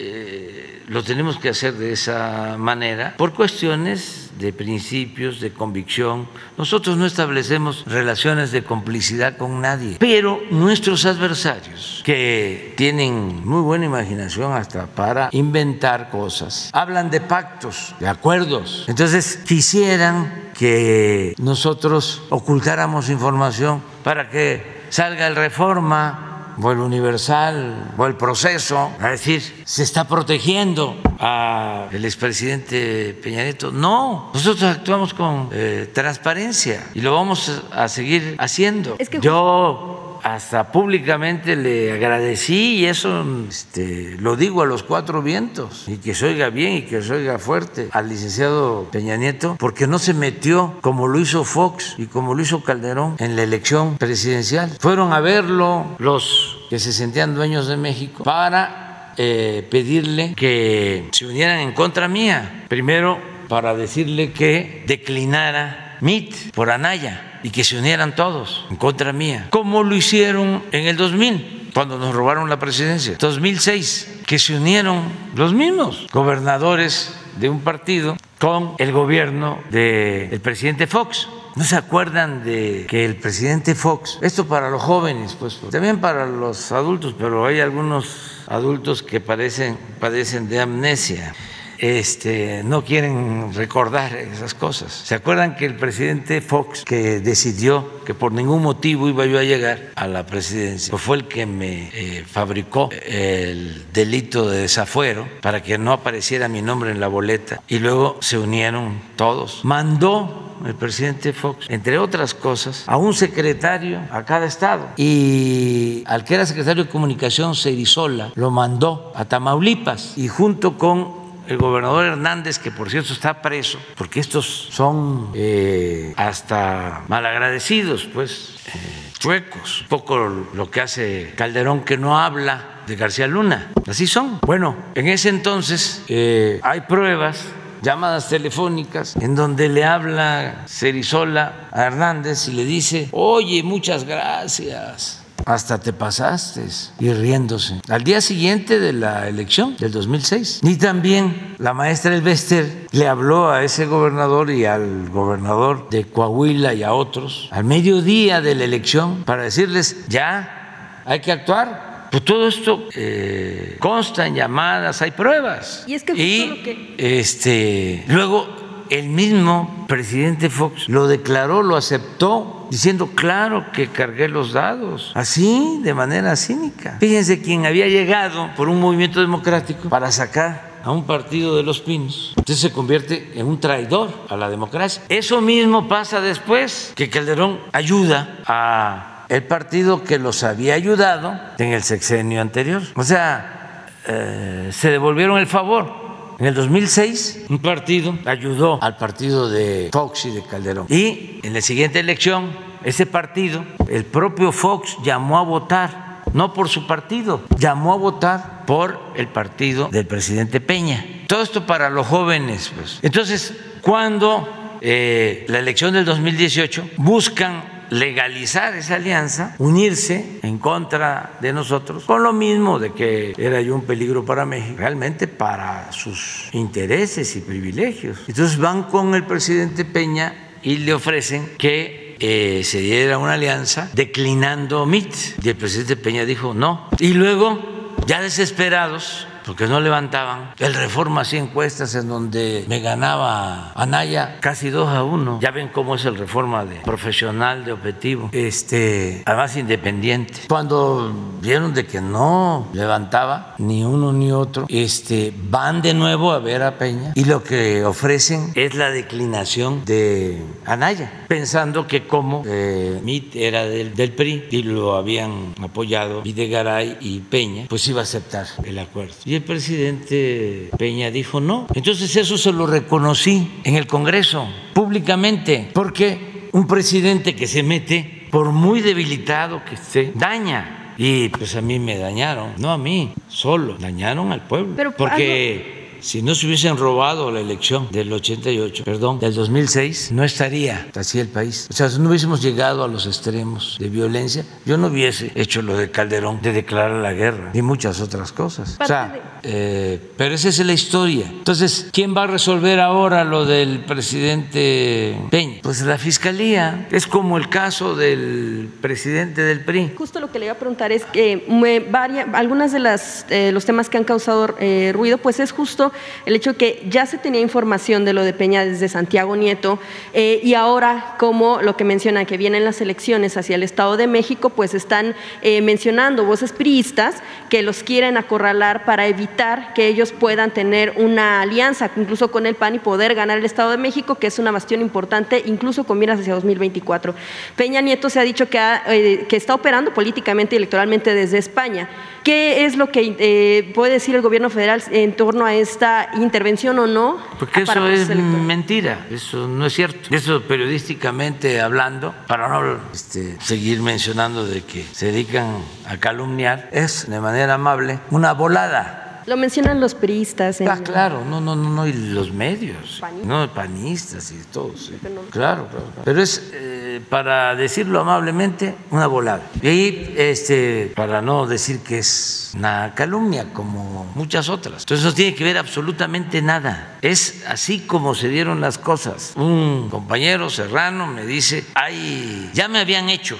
lo 0.88 1.02
tenemos 1.02 1.38
que 1.38 1.48
hacer 1.50 1.74
de 1.74 1.92
esa 1.92 2.56
manera 2.58 3.14
por 3.16 3.32
cuestiones 3.32 4.30
de 4.38 4.52
principios, 4.52 5.40
de 5.40 5.52
convicción. 5.52 6.28
Nosotros 6.56 6.96
no 6.96 7.06
establecemos 7.06 7.84
relaciones 7.86 8.50
de 8.52 8.64
complicidad 8.64 9.36
con 9.36 9.60
nadie, 9.60 9.96
pero 9.98 10.40
nuestros 10.50 11.04
adversarios, 11.04 12.02
que 12.04 12.74
tienen 12.76 13.46
muy 13.46 13.62
buena 13.62 13.86
imaginación 13.86 14.52
hasta 14.52 14.86
para 14.86 15.28
inventar 15.32 16.10
cosas, 16.10 16.70
hablan 16.72 17.10
de 17.10 17.20
pactos, 17.20 17.94
de 18.00 18.08
acuerdos. 18.08 18.84
Entonces 18.88 19.40
quisieran 19.46 20.50
que 20.58 21.34
nosotros 21.38 22.22
ocultáramos 22.30 23.08
información 23.10 23.82
para 24.02 24.28
que 24.28 24.82
salga 24.90 25.26
el 25.26 25.36
reforma 25.36 26.31
o 26.60 26.72
el 26.72 26.78
Universal 26.78 27.92
o 27.96 28.06
el 28.06 28.16
proceso 28.16 28.90
a 29.00 29.08
decir 29.08 29.42
se 29.64 29.82
está 29.82 30.06
protegiendo 30.06 30.96
al 31.18 32.04
expresidente 32.04 33.14
Peña 33.22 33.44
Nieto. 33.44 33.70
No, 33.70 34.30
nosotros 34.34 34.76
actuamos 34.76 35.14
con 35.14 35.48
eh, 35.52 35.90
transparencia 35.92 36.84
y 36.94 37.00
lo 37.00 37.14
vamos 37.14 37.62
a 37.70 37.88
seguir 37.88 38.34
haciendo. 38.38 38.96
Yo 39.20 40.01
hasta 40.22 40.70
públicamente 40.70 41.56
le 41.56 41.92
agradecí 41.92 42.76
y 42.76 42.86
eso 42.86 43.24
este, 43.48 44.16
lo 44.18 44.36
digo 44.36 44.62
a 44.62 44.66
los 44.66 44.82
cuatro 44.82 45.22
vientos 45.22 45.84
y 45.88 45.96
que 45.96 46.14
se 46.14 46.26
oiga 46.26 46.50
bien 46.50 46.74
y 46.74 46.82
que 46.82 47.02
se 47.02 47.14
oiga 47.14 47.38
fuerte 47.38 47.88
al 47.90 48.08
licenciado 48.08 48.88
Peña 48.92 49.16
Nieto 49.16 49.56
porque 49.58 49.86
no 49.86 49.98
se 49.98 50.14
metió 50.14 50.74
como 50.80 51.08
lo 51.08 51.18
hizo 51.18 51.44
Fox 51.44 51.96
y 51.98 52.06
como 52.06 52.34
lo 52.34 52.42
hizo 52.42 52.62
Calderón 52.62 53.16
en 53.18 53.36
la 53.36 53.42
elección 53.42 53.98
presidencial. 53.98 54.70
Fueron 54.80 55.12
a 55.12 55.20
verlo 55.20 55.86
los 55.98 56.58
que 56.70 56.78
se 56.78 56.92
sentían 56.92 57.34
dueños 57.34 57.66
de 57.66 57.76
México 57.76 58.24
para 58.24 59.12
eh, 59.16 59.66
pedirle 59.70 60.34
que 60.34 61.08
se 61.12 61.26
unieran 61.26 61.58
en 61.60 61.72
contra 61.72 62.08
mía. 62.08 62.64
Primero 62.68 63.18
para 63.48 63.74
decirle 63.74 64.32
que 64.32 64.84
declinara 64.86 65.98
MIT 66.00 66.52
por 66.54 66.70
Anaya 66.70 67.31
y 67.42 67.50
que 67.50 67.64
se 67.64 67.78
unieran 67.78 68.14
todos 68.14 68.66
en 68.70 68.76
contra 68.76 69.12
mía, 69.12 69.48
como 69.50 69.82
lo 69.82 69.94
hicieron 69.94 70.62
en 70.72 70.86
el 70.86 70.96
2000, 70.96 71.70
cuando 71.74 71.98
nos 71.98 72.14
robaron 72.14 72.48
la 72.48 72.58
presidencia, 72.58 73.16
2006, 73.18 74.20
que 74.26 74.38
se 74.38 74.56
unieron 74.56 75.02
los 75.34 75.52
mismos 75.54 76.06
gobernadores 76.12 77.14
de 77.38 77.48
un 77.48 77.60
partido 77.60 78.16
con 78.38 78.74
el 78.78 78.92
gobierno 78.92 79.58
del 79.70 80.40
presidente 80.40 80.86
Fox. 80.86 81.28
¿No 81.54 81.64
se 81.64 81.76
acuerdan 81.76 82.44
de 82.44 82.86
que 82.88 83.04
el 83.04 83.16
presidente 83.16 83.74
Fox, 83.74 84.18
esto 84.22 84.46
para 84.46 84.70
los 84.70 84.80
jóvenes, 84.80 85.36
pues 85.38 85.60
también 85.70 86.00
para 86.00 86.26
los 86.26 86.72
adultos, 86.72 87.14
pero 87.18 87.44
hay 87.44 87.60
algunos 87.60 88.42
adultos 88.48 89.02
que 89.02 89.20
parecen, 89.20 89.76
padecen 90.00 90.48
de 90.48 90.60
amnesia? 90.60 91.34
Este, 91.82 92.62
no 92.64 92.84
quieren 92.84 93.52
recordar 93.52 94.14
esas 94.14 94.54
cosas. 94.54 94.92
¿Se 94.92 95.16
acuerdan 95.16 95.56
que 95.56 95.66
el 95.66 95.74
presidente 95.74 96.40
Fox, 96.40 96.84
que 96.84 97.18
decidió 97.18 98.04
que 98.04 98.14
por 98.14 98.30
ningún 98.30 98.62
motivo 98.62 99.08
iba 99.08 99.26
yo 99.26 99.36
a 99.36 99.42
llegar 99.42 99.90
a 99.96 100.06
la 100.06 100.24
presidencia, 100.24 100.92
pues 100.92 101.02
fue 101.02 101.16
el 101.16 101.26
que 101.26 101.44
me 101.44 101.90
eh, 101.92 102.24
fabricó 102.24 102.88
el 103.04 103.84
delito 103.92 104.48
de 104.48 104.62
desafuero 104.62 105.26
para 105.40 105.64
que 105.64 105.76
no 105.76 105.92
apareciera 105.92 106.46
mi 106.46 106.62
nombre 106.62 106.92
en 106.92 107.00
la 107.00 107.08
boleta 107.08 107.62
y 107.66 107.80
luego 107.80 108.16
se 108.20 108.38
unieron 108.38 109.00
todos. 109.16 109.64
Mandó 109.64 110.52
el 110.64 110.76
presidente 110.76 111.32
Fox, 111.32 111.66
entre 111.68 111.98
otras 111.98 112.32
cosas, 112.34 112.84
a 112.86 112.96
un 112.96 113.12
secretario 113.12 114.00
a 114.12 114.24
cada 114.24 114.46
estado. 114.46 114.86
Y 114.96 116.04
al 116.06 116.24
que 116.24 116.34
era 116.34 116.46
secretario 116.46 116.84
de 116.84 116.90
comunicación, 116.90 117.56
Cerizola, 117.56 118.30
lo 118.36 118.52
mandó 118.52 119.12
a 119.16 119.24
Tamaulipas 119.24 120.16
y 120.16 120.28
junto 120.28 120.78
con 120.78 121.21
el 121.52 121.58
gobernador 121.58 122.06
Hernández, 122.06 122.58
que 122.58 122.70
por 122.70 122.90
cierto 122.90 123.12
está 123.12 123.42
preso, 123.42 123.78
porque 123.94 124.20
estos 124.20 124.46
son 124.46 125.30
eh, 125.34 126.14
hasta 126.16 127.02
malagradecidos, 127.08 128.08
pues, 128.12 128.56
eh, 128.66 128.70
chuecos. 129.18 129.82
Un 129.82 129.88
poco 129.88 130.18
lo 130.54 130.70
que 130.70 130.80
hace 130.80 131.34
Calderón, 131.36 131.84
que 131.84 131.98
no 131.98 132.18
habla 132.18 132.80
de 132.86 132.96
García 132.96 133.26
Luna. 133.26 133.70
Así 133.86 134.06
son. 134.06 134.38
Bueno, 134.42 134.76
en 134.94 135.08
ese 135.08 135.28
entonces 135.28 136.02
eh, 136.08 136.58
hay 136.62 136.82
pruebas 136.82 137.44
llamadas 137.82 138.28
telefónicas 138.28 139.16
en 139.16 139.34
donde 139.34 139.68
le 139.68 139.84
habla 139.84 140.64
Cerizola 140.66 141.68
a 141.70 141.84
Hernández 141.84 142.48
y 142.48 142.52
le 142.52 142.64
dice, 142.64 143.08
oye, 143.12 143.62
muchas 143.62 144.04
gracias 144.04 145.21
hasta 145.46 145.78
te 145.78 145.92
pasaste 145.92 146.62
y 147.00 147.12
riéndose. 147.12 147.80
Al 147.88 148.04
día 148.04 148.20
siguiente 148.20 148.78
de 148.78 148.92
la 148.92 149.28
elección 149.28 149.76
del 149.76 149.92
2006. 149.92 150.60
Ni 150.62 150.76
también 150.76 151.54
la 151.58 151.74
maestra 151.74 152.14
Elvester 152.14 152.88
le 152.92 153.08
habló 153.08 153.50
a 153.50 153.64
ese 153.64 153.86
gobernador 153.86 154.50
y 154.50 154.64
al 154.64 155.08
gobernador 155.10 155.88
de 155.90 156.04
Coahuila 156.04 156.74
y 156.74 156.82
a 156.82 156.92
otros 156.92 157.48
al 157.50 157.64
mediodía 157.64 158.40
de 158.40 158.54
la 158.54 158.64
elección 158.64 159.24
para 159.24 159.42
decirles 159.42 160.06
ya 160.08 161.02
hay 161.04 161.20
que 161.20 161.32
actuar. 161.32 162.08
Pues 162.10 162.24
todo 162.24 162.46
esto 162.46 162.88
eh, 162.94 163.76
consta 163.80 164.26
en 164.26 164.34
llamadas, 164.34 165.00
hay 165.00 165.12
pruebas. 165.12 165.84
Y 165.86 165.94
es 165.94 166.04
que, 166.04 166.12
y, 166.12 166.94
este, 166.98 168.04
luego 168.06 168.61
el 168.90 169.08
mismo 169.08 169.86
presidente 169.88 170.50
Fox 170.50 170.88
lo 170.88 171.06
declaró, 171.06 171.62
lo 171.62 171.76
aceptó, 171.76 172.66
diciendo, 172.70 173.10
claro 173.14 173.66
que 173.72 173.88
cargué 173.88 174.28
los 174.28 174.52
dados, 174.52 175.12
así, 175.14 175.80
de 175.82 175.94
manera 175.94 176.36
cínica. 176.36 176.96
Fíjense 177.00 177.42
quién 177.42 177.66
había 177.66 177.88
llegado 177.88 178.50
por 178.56 178.68
un 178.68 178.80
movimiento 178.80 179.20
democrático 179.20 179.88
para 179.88 180.10
sacar 180.12 180.72
a 180.84 180.90
un 180.90 181.04
partido 181.04 181.56
de 181.56 181.62
los 181.62 181.80
pinos, 181.80 182.34
entonces 182.36 182.60
se 182.60 182.72
convierte 182.72 183.32
en 183.34 183.46
un 183.46 183.60
traidor 183.60 184.10
a 184.28 184.36
la 184.36 184.50
democracia. 184.50 185.02
Eso 185.08 185.40
mismo 185.40 185.88
pasa 185.88 186.20
después, 186.20 186.92
que 186.96 187.08
Calderón 187.08 187.60
ayuda 187.72 188.38
a 188.46 189.12
el 189.28 189.44
partido 189.44 190.04
que 190.04 190.18
los 190.18 190.42
había 190.42 190.74
ayudado 190.74 191.40
en 191.58 191.72
el 191.72 191.82
sexenio 191.82 192.42
anterior. 192.42 192.82
O 192.96 193.02
sea, 193.02 193.86
eh, 194.06 194.70
se 194.72 194.90
devolvieron 194.90 195.38
el 195.38 195.46
favor. 195.46 196.01
En 196.42 196.48
el 196.48 196.54
2006, 196.54 197.44
un 197.50 197.60
partido 197.60 198.18
ayudó 198.24 198.82
al 198.82 198.96
partido 198.96 199.48
de 199.48 199.90
Fox 199.92 200.24
y 200.24 200.32
de 200.32 200.42
Calderón. 200.42 200.86
Y 200.88 201.38
en 201.44 201.52
la 201.54 201.60
siguiente 201.60 202.00
elección, 202.00 202.50
ese 202.82 203.06
partido, 203.06 203.64
el 203.88 204.04
propio 204.04 204.50
Fox 204.50 204.96
llamó 205.04 205.38
a 205.38 205.42
votar, 205.42 206.24
no 206.32 206.52
por 206.52 206.68
su 206.68 206.88
partido, 206.88 207.44
llamó 207.56 207.92
a 207.92 207.96
votar 207.96 208.66
por 208.66 208.98
el 209.14 209.28
partido 209.28 209.86
del 209.86 210.04
presidente 210.04 210.60
Peña. 210.60 211.06
Todo 211.28 211.42
esto 211.42 211.64
para 211.64 211.90
los 211.90 212.08
jóvenes. 212.08 212.72
Pues. 212.74 212.98
Entonces, 213.02 213.56
cuando 213.80 214.48
eh, 214.80 215.44
la 215.46 215.60
elección 215.60 215.94
del 215.94 216.04
2018 216.04 216.90
buscan 216.96 217.71
legalizar 217.92 218.74
esa 218.74 218.94
alianza, 218.94 219.54
unirse 219.58 220.40
en 220.42 220.58
contra 220.58 221.38
de 221.40 221.52
nosotros, 221.52 222.04
con 222.04 222.22
lo 222.22 222.32
mismo 222.32 222.78
de 222.78 222.92
que 222.92 223.34
era 223.36 223.60
yo 223.60 223.74
un 223.74 223.84
peligro 223.84 224.24
para 224.24 224.46
México, 224.46 224.76
realmente 224.78 225.28
para 225.28 225.92
sus 225.92 226.48
intereses 226.52 227.36
y 227.36 227.40
privilegios. 227.40 228.18
Entonces 228.26 228.58
van 228.58 228.84
con 228.84 229.14
el 229.14 229.24
presidente 229.24 229.84
Peña 229.84 230.34
y 230.62 230.78
le 230.78 230.94
ofrecen 230.94 231.50
que 231.58 232.16
eh, 232.18 232.62
se 232.64 232.80
diera 232.80 233.18
una 233.18 233.34
alianza 233.34 233.90
declinando 233.92 234.86
MIT. 234.86 235.14
Y 235.42 235.48
el 235.50 235.56
presidente 235.56 235.96
Peña 235.96 236.24
dijo 236.24 236.54
no. 236.54 236.88
Y 236.98 237.12
luego, 237.12 237.94
ya 238.06 238.22
desesperados, 238.22 239.26
porque 239.44 239.66
no 239.66 239.80
levantaban. 239.80 240.52
El 240.58 240.74
Reforma 240.74 241.22
hacía 241.22 241.40
encuestas 241.40 241.94
en 241.94 242.08
donde 242.08 242.64
me 242.68 242.80
ganaba 242.80 243.72
Anaya 243.74 244.38
casi 244.40 244.70
dos 244.70 244.88
a 244.88 245.04
uno. 245.04 245.38
Ya 245.40 245.50
ven 245.50 245.68
cómo 245.68 245.94
es 245.94 246.04
el 246.04 246.16
Reforma 246.16 246.64
de 246.64 246.76
profesional, 246.76 247.64
de 247.64 247.72
objetivo, 247.72 248.30
este, 248.32 249.22
además 249.24 249.56
independiente. 249.56 250.42
Cuando 250.48 251.12
vieron 251.40 251.74
de 251.74 251.86
que 251.86 252.00
no 252.00 252.68
levantaba 252.72 253.54
ni 253.58 253.84
uno 253.84 254.12
ni 254.12 254.32
otro, 254.32 254.66
este, 254.68 255.32
van 255.36 255.82
de 255.82 255.94
nuevo 255.94 256.32
a 256.32 256.38
ver 256.38 256.62
a 256.62 256.78
Peña 256.78 257.12
y 257.14 257.24
lo 257.24 257.42
que 257.42 257.84
ofrecen 257.84 258.52
es 258.54 258.74
la 258.74 258.90
declinación 258.90 259.84
de 259.84 260.42
Anaya, 260.66 261.24
pensando 261.28 261.86
que 261.86 262.06
como 262.06 262.42
eh, 262.46 263.00
MIT 263.02 263.36
era 263.36 263.64
del, 263.64 263.94
del 263.94 264.12
PRI 264.12 264.44
y 264.50 264.62
lo 264.62 264.96
habían 264.96 265.54
apoyado 265.62 266.22
Videgaray 266.22 266.98
y 267.00 267.20
Peña, 267.20 267.66
pues 267.68 267.86
iba 267.88 268.00
a 268.00 268.04
aceptar 268.04 268.46
el 268.64 268.78
acuerdo. 268.78 269.14
Y 269.24 269.31
el 269.34 269.42
presidente 269.42 270.70
Peña 270.78 271.10
dijo 271.10 271.40
no. 271.40 271.66
Entonces 271.74 272.14
eso 272.16 272.38
se 272.38 272.52
lo 272.52 272.66
reconocí 272.66 273.60
en 273.64 273.76
el 273.76 273.86
Congreso 273.86 274.48
públicamente, 274.74 275.70
porque 275.72 276.48
un 276.52 276.66
presidente 276.66 277.34
que 277.34 277.46
se 277.46 277.62
mete, 277.62 278.26
por 278.30 278.52
muy 278.52 278.80
debilitado 278.80 279.64
que 279.64 279.74
esté, 279.74 280.12
daña. 280.14 280.94
Y 280.98 281.30
pues 281.30 281.56
a 281.56 281.60
mí 281.60 281.78
me 281.78 281.98
dañaron, 281.98 282.52
no 282.58 282.70
a 282.70 282.78
mí, 282.78 283.12
solo, 283.28 283.76
dañaron 283.78 284.32
al 284.32 284.46
pueblo. 284.46 284.92
porque 284.96 285.81
si 286.02 286.20
no 286.20 286.34
se 286.34 286.46
hubiesen 286.46 286.76
robado 286.76 287.30
la 287.30 287.40
elección 287.40 287.88
del 287.90 288.12
88, 288.12 288.84
perdón, 288.84 289.20
del 289.20 289.34
2006, 289.34 290.10
no 290.12 290.24
estaría 290.24 290.88
así 290.94 291.20
el 291.20 291.28
país. 291.28 291.68
O 291.70 291.72
sea, 291.72 291.88
si 291.88 292.00
no 292.00 292.08
hubiésemos 292.08 292.42
llegado 292.42 292.84
a 292.84 292.88
los 292.88 293.06
extremos 293.06 293.76
de 293.78 293.88
violencia, 293.88 294.44
yo 294.66 294.76
no 294.76 294.88
hubiese 294.88 295.30
hecho 295.36 295.62
lo 295.62 295.76
de 295.76 295.90
Calderón 295.90 296.40
de 296.42 296.52
declarar 296.52 297.00
la 297.00 297.12
guerra, 297.12 297.50
ni 297.54 297.62
muchas 297.62 298.00
otras 298.00 298.32
cosas. 298.32 298.76
O 298.80 298.84
sea, 298.84 299.38
eh, 299.44 300.00
pero 300.16 300.34
esa 300.34 300.48
es 300.48 300.58
la 300.60 300.72
historia. 300.72 301.26
Entonces, 301.28 301.88
¿quién 301.92 302.16
va 302.16 302.24
a 302.24 302.26
resolver 302.26 302.80
ahora 302.80 303.24
lo 303.24 303.44
del 303.44 303.84
presidente 303.84 305.16
Peña? 305.30 305.60
Pues 305.62 305.82
la 305.82 305.98
fiscalía. 305.98 306.88
Es 306.90 307.06
como 307.06 307.36
el 307.38 307.48
caso 307.48 307.94
del 307.94 308.68
presidente 308.80 309.42
del 309.42 309.60
PRI. 309.60 309.92
Justo 309.96 310.20
lo 310.20 310.30
que 310.30 310.38
le 310.38 310.46
iba 310.46 310.54
a 310.54 310.58
preguntar 310.58 310.92
es 310.92 311.04
que 311.04 311.44
me, 311.48 311.80
varias, 311.80 312.26
algunas 312.32 312.72
de 312.72 312.78
las 312.80 313.26
eh, 313.30 313.50
los 313.52 313.64
temas 313.64 313.88
que 313.88 313.98
han 313.98 314.04
causado 314.04 314.54
eh, 314.58 314.90
ruido, 314.92 315.18
pues 315.18 315.40
es 315.40 315.52
justo 315.52 315.91
el 316.26 316.34
hecho 316.34 316.52
de 316.52 316.58
que 316.58 316.82
ya 316.88 317.06
se 317.06 317.18
tenía 317.18 317.40
información 317.40 318.04
de 318.04 318.12
lo 318.12 318.22
de 318.22 318.32
Peña 318.32 318.64
desde 318.64 318.88
Santiago 318.88 319.36
Nieto 319.36 319.78
eh, 320.12 320.40
y 320.42 320.54
ahora, 320.54 321.14
como 321.18 321.62
lo 321.62 321.76
que 321.76 321.84
menciona 321.84 322.24
que 322.24 322.36
vienen 322.36 322.64
las 322.64 322.80
elecciones 322.80 323.36
hacia 323.36 323.56
el 323.56 323.62
Estado 323.62 323.96
de 323.96 324.06
México, 324.06 324.50
pues 324.50 324.74
están 324.74 325.14
mencionando 325.42 326.24
voces 326.24 326.52
priistas 326.52 327.16
que 327.48 327.62
los 327.62 327.82
quieren 327.82 328.16
acorralar 328.16 328.84
para 328.84 329.06
evitar 329.06 329.74
que 329.74 329.86
ellos 329.86 330.12
puedan 330.12 330.50
tener 330.50 330.94
una 330.96 331.42
alianza, 331.42 331.90
incluso 331.96 332.30
con 332.30 332.46
el 332.46 332.54
PAN 332.54 332.76
y 332.76 332.78
poder 332.78 333.14
ganar 333.14 333.38
el 333.38 333.44
Estado 333.44 333.70
de 333.70 333.76
México, 333.76 334.16
que 334.16 334.26
es 334.26 334.38
una 334.38 334.50
bastión 334.50 334.80
importante, 334.80 335.42
incluso 335.46 335.84
con 335.84 335.98
miras 335.98 336.20
hacia 336.20 336.34
2024. 336.34 337.14
Peña 337.56 337.80
Nieto 337.80 338.10
se 338.10 338.20
ha 338.20 338.22
dicho 338.22 338.48
que, 338.48 339.26
que 339.28 339.36
está 339.36 339.54
operando 339.54 339.92
políticamente 339.94 340.54
y 340.54 340.58
electoralmente 340.58 341.14
desde 341.14 341.38
España. 341.38 341.88
¿Qué 342.24 342.64
es 342.64 342.76
lo 342.76 342.90
que 342.90 343.16
eh, 343.18 343.72
puede 343.74 343.94
decir 343.94 344.14
el 344.14 344.22
gobierno 344.22 344.48
federal 344.48 344.82
en 344.90 345.14
torno 345.16 345.44
a 345.44 345.54
esta 345.54 346.10
intervención 346.14 346.78
o 346.78 346.86
no? 346.86 347.18
Porque 347.38 347.62
eso 347.62 347.86
es 347.88 348.08
mentira, 348.08 349.06
eso 349.10 349.48
no 349.48 349.66
es 349.66 349.72
cierto. 349.72 350.14
Eso 350.14 350.42
periodísticamente 350.42 351.60
hablando, 351.60 352.14
para 352.28 352.48
no 352.48 352.78
este, 352.92 353.36
seguir 353.40 353.80
mencionando 353.82 354.46
de 354.46 354.62
que 354.62 354.84
se 354.92 355.06
dedican 355.06 355.56
a 355.86 355.96
calumniar, 355.96 356.68
es 356.72 357.08
de 357.08 357.20
manera 357.20 357.54
amable 357.54 357.98
una 358.10 358.32
volada. 358.32 359.11
Lo 359.26 359.36
mencionan 359.36 359.80
los 359.80 359.94
periodistas. 359.94 360.60
Ah, 360.62 360.78
claro, 360.82 361.24
no, 361.24 361.40
no, 361.40 361.54
no, 361.56 361.86
y 361.86 361.92
los 361.92 362.32
medios, 362.32 362.98
¿Panistas? 363.00 363.26
no, 363.26 363.54
panistas 363.54 364.32
y 364.32 364.42
todos. 364.52 364.92
Claro, 365.30 365.68
claro, 365.68 365.86
Pero 366.04 366.22
es 366.22 366.50
eh, 366.52 367.00
para 367.08 367.54
decirlo 367.54 368.00
amablemente, 368.00 368.74
una 368.90 369.06
volada. 369.06 369.42
Y 369.60 369.66
ahí, 369.68 370.14
este, 370.16 370.92
para 370.94 371.22
no 371.22 371.46
decir 371.46 371.80
que 371.80 371.98
es 371.98 372.52
una 372.54 372.92
calumnia 372.94 373.46
como 373.52 374.10
muchas 374.14 374.48
otras. 374.48 374.82
Entonces 374.82 375.04
no 375.04 375.14
tiene 375.14 375.34
que 375.34 375.44
ver 375.44 375.58
absolutamente 375.58 376.42
nada. 376.42 376.98
Es 377.02 377.44
así 377.46 377.80
como 377.80 378.14
se 378.14 378.28
dieron 378.28 378.60
las 378.60 378.78
cosas. 378.78 379.32
Un 379.36 379.88
compañero 379.90 380.50
serrano 380.50 381.06
me 381.06 381.24
dice, 381.24 381.64
ay, 381.74 382.50
ya 382.52 382.68
me 382.68 382.78
habían 382.80 383.08
hecho 383.08 383.38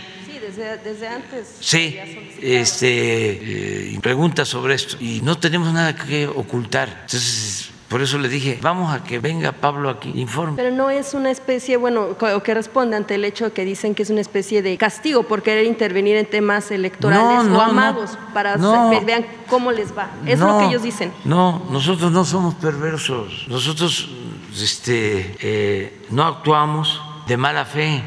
desde, 0.57 1.09
antes. 1.09 1.57
Sí, 1.61 1.99
este, 2.41 3.93
eh, 3.95 3.99
preguntas 4.01 4.49
sobre 4.49 4.75
esto 4.75 4.97
y 5.01 5.21
no 5.23 5.39
tenemos 5.39 5.73
nada 5.73 5.95
que 5.95 6.27
ocultar. 6.27 6.89
Entonces, 7.03 7.73
por 7.93 8.01
eso 8.01 8.19
le 8.19 8.31
dije, 8.31 8.59
vamos 8.63 8.91
a 8.91 9.05
que 9.05 9.19
venga 9.19 9.53
Pablo 9.53 9.91
aquí, 9.91 10.11
informe. 10.15 10.55
Pero 10.57 10.75
no 10.75 10.89
es 10.89 11.13
una 11.13 11.31
especie, 11.31 11.77
bueno, 11.77 12.17
o 12.19 12.43
que 12.43 12.55
responde 12.55 12.97
ante 12.97 13.17
el 13.17 13.25
hecho 13.27 13.53
que 13.53 13.67
dicen 13.67 13.95
que 13.95 14.03
es 14.03 14.09
una 14.09 14.23
especie 14.23 14.63
de 14.63 14.79
castigo 14.79 15.25
por 15.25 15.43
querer 15.43 15.67
intervenir 15.67 16.17
en 16.17 16.25
temas 16.25 16.71
electorales 16.71 17.47
o 17.51 17.61
amagos 17.61 18.19
para 18.33 18.55
que 18.55 19.05
vean 19.05 19.27
cómo 19.47 19.73
les 19.73 19.95
va. 19.95 20.09
Es 20.25 20.39
lo 20.39 20.59
que 20.59 20.69
ellos 20.69 20.83
dicen. 20.83 21.13
No, 21.27 21.67
nosotros 21.71 22.11
no 22.11 22.25
somos 22.25 22.55
perversos. 22.55 23.47
Nosotros 23.49 24.09
este, 24.59 25.37
eh, 25.41 26.07
no 26.09 26.25
actuamos 26.25 26.99
de 27.27 27.37
mala 27.37 27.67
fe. 27.67 28.03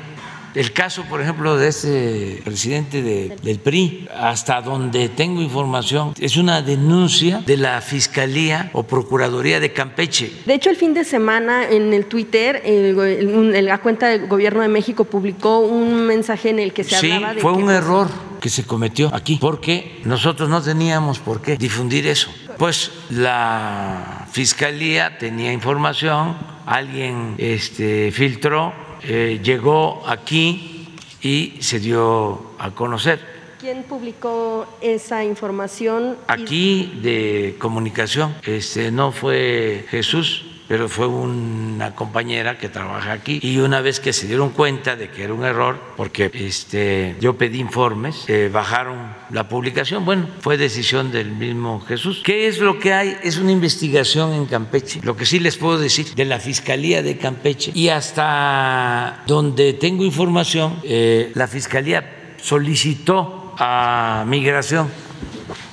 El 0.55 0.71
caso, 0.71 1.03
por 1.09 1.21
ejemplo, 1.21 1.57
de 1.57 1.67
ese 1.67 2.41
presidente 2.45 3.01
del 3.01 3.59
PRI, 3.59 4.07
hasta 4.17 4.61
donde 4.61 5.09
tengo 5.09 5.41
información, 5.41 6.13
es 6.19 6.37
una 6.37 6.61
denuncia 6.61 7.43
de 7.45 7.57
la 7.57 7.81
Fiscalía 7.81 8.69
o 8.71 8.83
Procuraduría 8.83 9.59
de 9.59 9.73
Campeche. 9.73 10.31
De 10.45 10.53
hecho, 10.53 10.69
el 10.69 10.77
fin 10.77 10.93
de 10.93 11.03
semana 11.03 11.69
en 11.69 11.93
el 11.93 12.05
Twitter, 12.05 12.63
la 12.65 13.77
cuenta 13.79 14.07
del 14.07 14.27
Gobierno 14.27 14.61
de 14.61 14.69
México 14.69 15.03
publicó 15.03 15.59
un 15.59 16.07
mensaje 16.07 16.51
en 16.51 16.59
el 16.59 16.71
que 16.71 16.85
se 16.85 16.95
hablaba 16.95 17.33
de... 17.33 17.41
fue 17.41 17.51
un 17.51 17.69
error 17.69 18.07
que 18.39 18.49
se 18.49 18.63
cometió 18.63 19.13
aquí, 19.13 19.37
porque 19.41 19.99
nosotros 20.05 20.47
no 20.47 20.61
teníamos 20.61 21.19
por 21.19 21.41
qué 21.41 21.57
difundir 21.57 22.07
eso. 22.07 22.29
Pues 22.57 22.91
la 23.09 24.25
Fiscalía 24.31 25.17
tenía 25.17 25.51
información, 25.51 26.37
alguien 26.65 27.35
este, 27.37 28.11
filtró 28.13 28.84
eh, 29.07 29.39
llegó 29.43 30.03
aquí 30.07 30.87
y 31.21 31.53
se 31.59 31.79
dio 31.79 32.51
a 32.59 32.71
conocer. 32.71 33.19
¿Quién 33.59 33.83
publicó 33.83 34.67
esa 34.81 35.23
información? 35.23 36.17
Aquí 36.27 36.99
de 37.01 37.55
comunicación, 37.59 38.35
este, 38.45 38.91
no 38.91 39.11
fue 39.11 39.85
Jesús, 39.89 40.45
pero 40.67 40.89
fue 40.89 41.07
una 41.07 41.95
compañera 41.95 42.57
que 42.57 42.69
trabaja 42.69 43.11
aquí 43.11 43.39
y 43.41 43.57
una 43.57 43.81
vez 43.81 43.99
que 43.99 44.13
se 44.13 44.27
dieron 44.27 44.49
cuenta 44.49 44.95
de 44.95 45.09
que 45.09 45.23
era 45.23 45.33
un 45.33 45.43
error, 45.43 45.79
porque 45.95 46.31
este, 46.33 47.15
yo 47.19 47.37
pedí 47.37 47.59
informes, 47.59 48.25
eh, 48.27 48.49
bajaron 48.51 49.13
la 49.31 49.47
publicación, 49.47 50.05
bueno, 50.05 50.27
fue 50.39 50.57
decisión 50.57 51.11
del 51.11 51.31
mismo 51.31 51.79
Jesús. 51.81 52.21
¿Qué 52.23 52.47
es 52.47 52.59
lo 52.59 52.79
que 52.79 52.93
hay? 52.93 53.17
Es 53.23 53.37
una 53.37 53.51
investigación 53.51 54.33
en 54.33 54.45
Campeche, 54.45 55.01
lo 55.03 55.15
que 55.15 55.25
sí 55.25 55.39
les 55.39 55.57
puedo 55.57 55.77
decir 55.77 56.13
de 56.15 56.25
la 56.25 56.39
Fiscalía 56.39 57.03
de 57.03 57.17
Campeche 57.17 57.71
y 57.73 57.89
hasta 57.89 59.23
donde 59.27 59.73
tengo 59.73 60.03
información, 60.03 60.79
eh, 60.83 61.31
la 61.35 61.47
Fiscalía 61.47 62.33
solicitó 62.41 63.55
a 63.57 64.23
Migración 64.27 64.89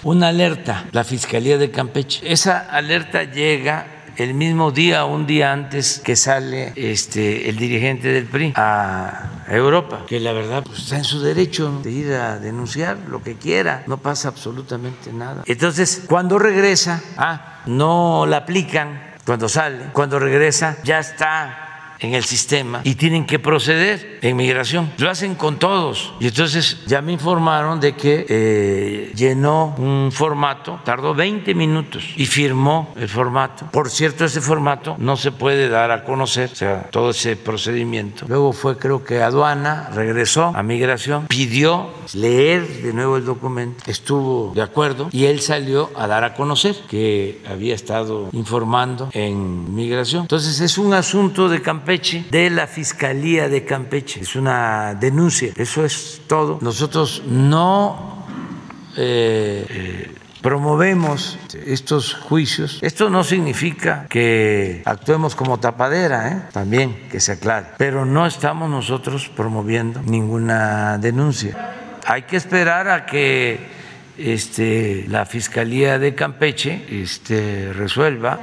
una 0.03 0.29
alerta, 0.29 0.87
la 0.93 1.05
Fiscalía 1.05 1.59
de 1.59 1.71
Campeche. 1.71 2.21
Esa 2.31 2.59
alerta 2.59 3.25
llega 3.25 4.02
el 4.17 4.35
mismo 4.35 4.71
día, 4.71 5.05
un 5.05 5.27
día 5.27 5.53
antes 5.53 6.01
que 6.05 6.17
sale 6.17 6.73
este, 6.77 7.49
el 7.49 7.57
dirigente 7.57 8.09
del 8.09 8.27
PRI 8.27 8.53
a 8.57 9.45
Europa, 9.49 10.05
que 10.07 10.21
la 10.21 10.33
verdad 10.33 10.63
pues, 10.65 10.81
está 10.81 10.97
en 10.99 11.05
su 11.05 11.21
derecho 11.21 11.81
de 11.83 11.91
ir 11.91 12.13
a 12.15 12.39
denunciar 12.39 12.99
lo 13.09 13.23
que 13.23 13.37
quiera, 13.37 13.85
no 13.87 13.99
pasa 13.99 14.29
absolutamente 14.29 15.13
nada. 15.13 15.43
Entonces, 15.47 16.05
cuando 16.07 16.39
regresa, 16.39 17.03
ah, 17.17 17.61
no 17.67 18.27
la 18.27 18.39
aplican 18.39 19.13
cuando 19.25 19.49
sale, 19.49 19.87
cuando 19.93 20.19
regresa 20.19 20.77
ya 20.83 20.99
está 20.99 21.72
en 22.03 22.15
el 22.15 22.25
sistema 22.25 22.81
y 22.85 22.97
tienen 22.97 23.27
que 23.27 23.39
proceder 23.39 24.19
en 24.23 24.37
migración. 24.37 24.93
Lo 24.99 25.11
hacen 25.11 25.35
con 25.35 25.59
todos. 25.59 26.15
Y 26.21 26.27
entonces 26.27 26.79
ya 26.87 27.01
me 27.01 27.13
informaron 27.13 27.81
de 27.81 27.95
que 27.95 28.27
eh, 28.29 29.13
llenó 29.15 29.75
un 29.79 30.11
formato, 30.13 30.81
tardó 30.85 31.15
20 31.15 31.55
minutos 31.55 32.05
y 32.17 32.27
firmó 32.27 32.93
el 32.97 33.09
formato. 33.09 33.67
Por 33.73 33.91
cierto, 33.91 34.25
ese 34.25 34.41
formato 34.41 34.97
no 34.99 35.17
se 35.17 35.33
puede 35.33 35.69
dar 35.69 35.91
a 35.91 36.05
conocer, 36.05 36.51
o 36.53 36.57
sea, 36.57 36.89
todo 36.91 37.11
ese 37.11 37.37
procedimiento. 37.37 38.27
Luego 38.29 38.53
fue, 38.53 38.77
creo 38.77 39.05
que 39.05 39.23
aduana, 39.23 39.91
regresó 39.95 40.53
a 40.55 40.63
migración, 40.63 41.27
pidió 41.27 41.91
leer 42.15 42.67
de 42.83 42.93
nuevo 42.93 43.17
el 43.17 43.25
documento, 43.25 43.83
estuvo 43.87 44.53
de 44.55 44.63
acuerdo 44.63 45.09
y 45.13 45.27
él 45.27 45.41
salió 45.41 45.91
a 45.97 46.07
dar 46.07 46.25
a 46.25 46.35
conocer 46.35 46.77
que 46.89 47.41
había 47.49 47.75
estado 47.75 48.29
informando 48.33 49.09
en 49.13 49.75
migración. 49.75 50.23
Entonces 50.23 50.61
es 50.61 50.79
un 50.79 50.95
asunto 50.95 51.49
de 51.49 51.63
campaña 51.63 51.92
de 51.93 52.49
la 52.49 52.67
Fiscalía 52.67 53.51
de 53.51 53.67
Campeche. 53.67 54.21
Es 54.21 54.35
una 54.35 54.95
denuncia, 54.95 55.53
eso 55.57 55.85
es 55.85 56.23
todo. 56.27 56.59
Nosotros 56.63 57.23
no 57.27 58.25
eh, 58.97 59.67
eh, 59.69 60.15
promovemos 60.41 61.39
estos 61.67 62.15
juicios. 62.15 62.79
Esto 62.81 63.11
no 63.11 63.25
significa 63.25 64.07
que 64.09 64.81
actuemos 64.87 65.35
como 65.37 65.61
tapadera, 65.61 66.29
¿eh? 66.29 66.43
también 66.51 67.09
que 67.11 67.21
se 67.21 67.33
aclare, 67.33 67.67
pero 67.77 68.07
no 68.07 68.27
estamos 68.27 68.71
nosotros 68.71 69.29
promoviendo 69.29 70.01
ninguna 70.01 70.97
denuncia. 70.97 71.75
Hay 72.07 72.23
que 72.23 72.39
esperar 72.39 72.89
a 72.89 73.05
que 73.05 73.61
este, 74.17 75.05
la 75.09 75.27
Fiscalía 75.27 75.99
de 75.99 76.15
Campeche 76.15 76.87
este, 76.89 77.71
resuelva 77.75 78.39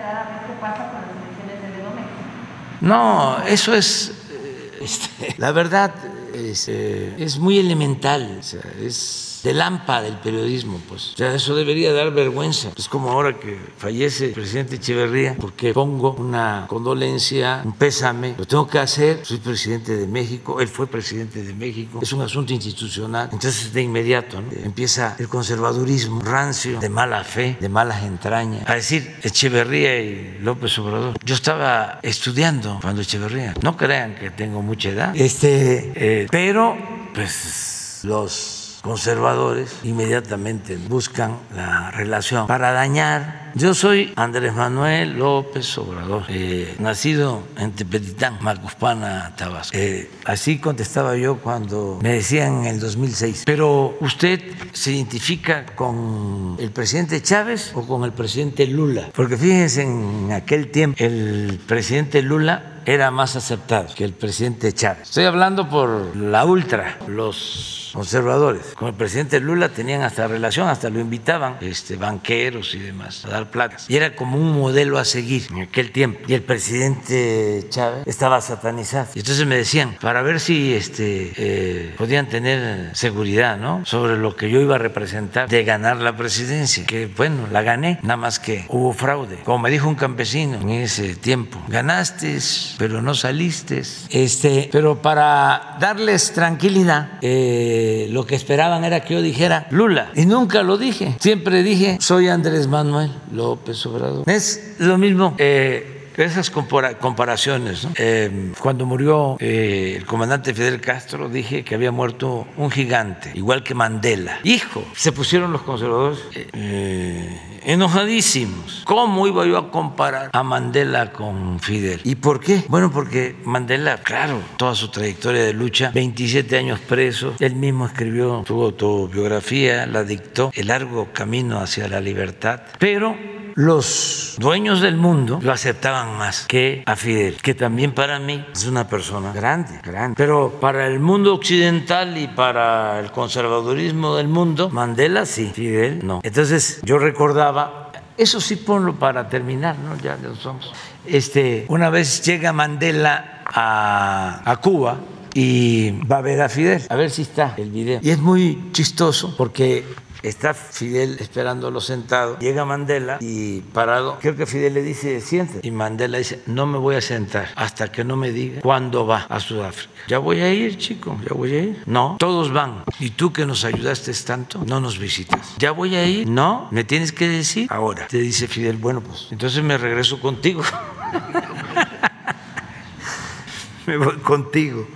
no, 2.82 3.44
eso 3.46 3.74
es, 3.74 4.12
eh, 4.32 4.80
este, 4.82 5.36
la 5.38 5.52
verdad, 5.52 5.94
es, 6.34 6.66
eh, 6.70 7.16
es 7.18 7.38
muy 7.38 7.60
elemental, 7.60 8.42
es 8.82 9.29
de 9.44 9.54
lámpara 9.54 10.04
del 10.04 10.18
periodismo, 10.18 10.80
pues. 10.88 11.14
O 11.14 11.18
sea, 11.18 11.34
eso 11.34 11.56
debería 11.56 11.94
dar 11.94 12.12
vergüenza. 12.12 12.72
Es 12.78 12.88
como 12.88 13.12
ahora 13.12 13.40
que 13.40 13.58
fallece 13.78 14.28
el 14.28 14.32
presidente 14.34 14.76
Echeverría, 14.76 15.36
porque 15.40 15.74
pongo 15.74 16.14
una 16.14 16.66
condolencia, 16.68 17.62
un 17.64 17.74
pésame, 17.74 18.36
lo 18.38 18.46
tengo 18.46 18.68
que 18.68 18.80
hacer, 18.80 19.22
soy 19.24 19.38
presidente 19.38 19.96
de 19.96 20.08
México, 20.08 20.60
él 20.60 20.68
fue 20.68 20.88
presidente 20.88 21.44
de 21.44 21.54
México, 21.54 22.00
es 22.02 22.12
un 22.14 22.22
asunto 22.22 22.54
institucional. 22.54 23.30
Entonces, 23.32 23.74
de 23.74 23.82
inmediato, 23.82 24.42
empieza 24.64 25.16
el 25.20 25.28
conservadurismo 25.28 26.22
rancio, 26.22 26.80
de 26.80 26.90
mala 26.90 27.24
fe, 27.24 27.58
de 27.60 27.70
malas 27.70 28.04
entrañas, 28.04 28.68
a 28.68 28.76
decir 28.76 29.16
Echeverría 29.24 30.00
y 30.00 30.40
López 30.42 30.78
Obrador. 30.80 31.18
Yo 31.24 31.36
estaba 31.36 32.00
estudiando 32.02 32.80
cuando 32.82 33.02
Echeverría, 33.02 33.54
no 33.62 33.78
crean 33.78 34.16
que 34.16 34.30
tengo 34.30 34.62
mucha 34.62 34.90
edad, 34.90 35.16
este, 35.16 35.92
eh, 35.96 36.28
pero 36.30 36.78
pues 37.14 38.02
los 38.04 38.59
conservadores 38.82 39.76
inmediatamente 39.84 40.78
buscan 40.78 41.38
la 41.56 41.92
relación 41.92 42.48
para 42.48 42.72
dañar. 42.72 43.52
Yo 43.56 43.74
soy 43.74 44.14
Andrés 44.16 44.54
Manuel 44.54 45.18
López 45.18 45.78
Obrador, 45.78 46.24
eh, 46.30 46.76
nacido 46.80 47.44
en 47.58 47.72
Tepetitán, 47.72 48.38
Macuspana, 48.42 49.36
Tabasco. 49.36 49.76
Eh, 49.76 50.10
así 50.26 50.60
contestaba 50.60 51.18
yo 51.18 51.38
cuando 51.40 52.00
me 52.02 52.14
decían 52.14 52.66
en 52.66 52.76
el 52.76 52.80
2006, 52.80 53.44
pero 53.46 53.98
usted 54.02 54.42
se 54.72 54.92
identifica 54.92 55.66
con 55.76 56.58
el 56.60 56.72
presidente 56.72 57.22
Chávez 57.22 57.72
o 57.74 57.86
con 57.88 58.04
el 58.04 58.14
presidente 58.14 58.68
Lula, 58.68 59.10
porque 59.16 59.36
fíjense 59.36 59.82
en 59.82 60.32
aquel 60.32 60.70
tiempo 60.70 61.04
el 61.04 61.60
presidente 61.68 62.22
Lula 62.22 62.79
era 62.86 63.12
más 63.12 63.36
aceptado 63.36 63.94
que 63.96 64.04
el 64.04 64.14
presidente 64.14 64.74
Chávez. 64.74 65.10
Estoy 65.10 65.26
hablando 65.26 65.70
por 65.70 66.16
la 66.16 66.46
ultra, 66.46 66.98
los 67.08 67.92
conservadores. 67.94 68.74
Con 68.76 68.90
el 68.90 68.94
presidente 68.94 69.40
Lula 69.40 69.70
tenían 69.70 70.02
hasta 70.02 70.28
relación, 70.28 70.68
hasta 70.68 70.90
lo 70.90 71.00
invitaban, 71.00 71.58
este, 71.62 71.96
banqueros 71.96 72.76
y 72.76 72.80
demás, 72.80 73.26
a 73.26 73.30
dar 73.30 73.52
placas. 73.52 73.90
Y 73.90 73.96
era 73.96 74.16
como 74.16 74.38
un 74.38 74.60
modelo 74.60 74.98
a 74.98 75.06
seguir 75.06 75.48
en 75.50 75.64
aquel 75.64 75.92
tiempo. 75.92 76.20
Y 76.28 76.34
el 76.34 76.44
presidente 76.44 77.66
Chávez 77.70 78.04
estaba 78.06 78.42
satanizado. 78.42 79.08
Y 79.16 79.20
entonces 79.20 79.46
me 79.46 79.56
decían, 79.56 79.98
para 80.02 80.22
ver 80.22 80.40
si 80.40 80.74
este, 80.74 81.34
eh, 81.36 81.96
podían 81.98 82.28
tener 82.28 82.96
seguridad 82.96 83.58
¿no? 83.58 83.86
sobre 83.86 84.18
lo 84.18 84.36
que 84.36 84.50
yo 84.50 84.62
iba 84.62 84.76
a 84.76 84.80
representar 84.80 85.50
de 85.50 85.64
ganar 85.64 85.98
la 85.98 86.16
presidencia, 86.16 86.86
que 86.86 87.08
bueno, 87.08 87.48
la 87.52 87.62
gané, 87.62 88.00
nada 88.04 88.18
más 88.18 88.40
que 88.40 88.66
hubo 88.70 88.94
fraude. 88.94 89.38
Como 89.44 89.60
me 89.60 89.70
dijo 89.70 89.88
un 89.88 89.96
campesino 89.96 90.60
en 90.62 90.70
ese 90.70 91.16
tiempo, 91.16 91.62
ganaste, 91.68 92.40
pero 92.80 93.02
no 93.02 93.14
saliste. 93.14 93.84
Este, 94.10 94.70
pero 94.72 95.02
para 95.02 95.76
darles 95.82 96.32
tranquilidad, 96.32 97.20
eh, 97.22 98.08
lo 98.10 98.26
que 98.26 98.36
esperaban 98.36 98.86
era 98.86 99.04
que 99.04 99.16
yo 99.16 99.22
dijera 99.22 99.68
Lula. 99.70 100.12
Y 100.16 100.26
nunca 100.26 100.64
lo 100.64 100.78
dije. 100.78 101.18
Siempre 101.20 101.62
dije, 101.62 101.98
soy 102.00 102.30
Andrés 102.30 102.68
Manuel 102.68 103.12
López 103.34 103.86
Obrador. 103.86 104.24
Es 104.30 104.76
lo 104.80 104.98
mismo. 104.98 105.36
Eh, 105.38 105.99
esas 106.24 106.50
comparaciones. 106.50 107.88
Eh, 107.96 108.52
cuando 108.60 108.86
murió 108.86 109.38
eh, 109.40 109.96
el 109.98 110.06
comandante 110.06 110.54
Fidel 110.54 110.82
Castro, 110.82 111.30
dije 111.30 111.64
que 111.64 111.76
había 111.76 111.92
muerto 111.92 112.48
un 112.58 112.72
gigante, 112.72 113.32
igual 113.36 113.64
que 113.64 113.74
Mandela. 113.74 114.40
Hijo, 114.44 114.84
se 114.96 115.12
pusieron 115.12 115.52
los 115.52 115.62
conservadores 115.62 116.20
eh, 116.54 117.62
enojadísimos. 117.64 118.84
¿Cómo 118.86 119.28
iba 119.28 119.46
yo 119.46 119.58
a 119.58 119.72
comparar 119.72 120.30
a 120.34 120.44
Mandela 120.44 121.12
con 121.12 121.60
Fidel? 121.60 122.02
¿Y 122.04 122.16
por 122.16 122.40
qué? 122.40 122.64
Bueno, 122.68 122.92
porque 122.92 123.36
Mandela, 123.44 123.98
claro, 123.98 124.42
toda 124.58 124.76
su 124.76 124.90
trayectoria 124.90 125.44
de 125.44 125.54
lucha, 125.54 125.92
27 125.94 126.58
años 126.58 126.80
preso, 126.80 127.34
él 127.40 127.56
mismo 127.56 127.86
escribió 127.86 128.44
su 128.46 128.62
autobiografía, 128.62 129.86
la 129.86 130.04
dictó, 130.04 130.52
el 130.54 130.68
largo 130.68 131.10
camino 131.14 131.60
hacia 131.60 131.88
la 131.88 132.02
libertad, 132.02 132.62
pero 132.78 133.16
los 133.60 134.36
dueños 134.38 134.80
del 134.80 134.96
mundo 134.96 135.40
lo 135.42 135.52
aceptaban 135.52 136.18
más 136.18 136.46
que 136.48 136.82
a 136.86 136.96
Fidel, 136.96 137.36
que 137.42 137.54
también 137.54 137.92
para 137.92 138.18
mí 138.18 138.46
es 138.54 138.66
una 138.66 138.88
persona 138.88 139.34
grande, 139.34 139.82
grande. 139.84 140.16
Pero 140.16 140.60
para 140.62 140.88
el 140.88 141.02
mundo 141.02 141.34
occidental 141.34 142.18
y 142.18 142.30
para 142.30 143.02
el 143.02 143.12
conservadurismo 143.12 144.16
del 144.16 144.30
mundo, 144.30 144.70
Mandela 144.70 145.26
sí, 145.26 145.52
Fidel 145.54 146.00
no. 146.08 146.22
Entonces 146.24 146.80
yo 146.84 147.00
recordaba, 147.00 147.92
eso 148.16 148.40
sí 148.40 148.56
ponlo 148.56 148.98
para 148.98 149.28
terminar, 149.28 149.76
¿no? 149.78 149.98
Ya 149.98 150.16
lo 150.16 150.36
somos. 150.36 150.72
Este, 151.06 151.66
una 151.68 151.90
vez 151.90 152.22
llega 152.22 152.54
Mandela 152.54 153.44
a, 153.46 154.42
a 154.50 154.56
Cuba, 154.62 155.00
y 155.34 155.92
va 156.10 156.20
a 156.20 156.22
ver 156.22 156.42
a 156.42 156.48
Fidel, 156.48 156.82
a 156.90 156.96
ver 156.96 157.12
si 157.12 157.24
está 157.24 157.56
el 157.58 157.72
video. 157.72 158.00
Y 158.02 158.10
es 158.10 158.20
muy 158.20 158.70
chistoso 158.72 159.36
porque 159.38 159.84
Está 160.22 160.54
Fidel 160.54 161.18
esperándolo 161.20 161.80
sentado. 161.80 162.38
Llega 162.40 162.66
Mandela 162.66 163.18
y 163.22 163.62
parado. 163.62 164.18
Creo 164.20 164.36
que 164.36 164.46
Fidel 164.46 164.74
le 164.74 164.82
dice, 164.82 165.22
siente. 165.22 165.60
Y 165.64 165.72
Mandela 165.72 166.18
dice, 166.18 166.42
no 166.46 166.66
me 166.66 166.78
voy 166.78 166.96
a 166.96 167.02
sentar 167.02 167.50
hasta 167.56 167.92
que 167.92 168.04
no 168.04 168.18
me 168.18 168.32
diga 168.32 168.62
cuándo 168.62 169.08
va 169.08 169.26
a 169.30 169.40
Sudáfrica. 169.40 169.94
Ya 170.08 170.18
voy 170.18 170.42
a 170.42 170.54
ir, 170.54 170.78
chico, 170.78 171.18
ya 171.28 171.34
voy 171.34 171.54
a 171.54 171.64
ir. 171.64 171.84
No, 171.86 172.18
todos 172.20 172.52
van. 172.52 172.84
Y 173.00 173.12
tú 173.12 173.32
que 173.32 173.46
nos 173.46 173.64
ayudaste 173.64 174.12
tanto, 174.26 174.64
no 174.66 174.82
nos 174.82 175.00
visitas. 175.00 175.56
Ya 175.58 175.72
voy 175.72 175.96
a 175.96 176.06
ir. 176.06 176.28
No, 176.28 176.68
me 176.72 176.84
tienes 176.84 177.12
que 177.12 177.28
decir 177.28 177.68
ahora. 177.70 178.08
Te 178.08 178.18
dice 178.18 178.48
Fidel, 178.48 178.78
bueno, 178.78 179.02
pues 179.02 179.28
entonces 179.32 179.64
me 179.64 179.78
regreso 179.78 180.20
contigo. 180.20 180.64
me 183.86 183.98
voy 183.98 184.18
contigo 184.18 184.88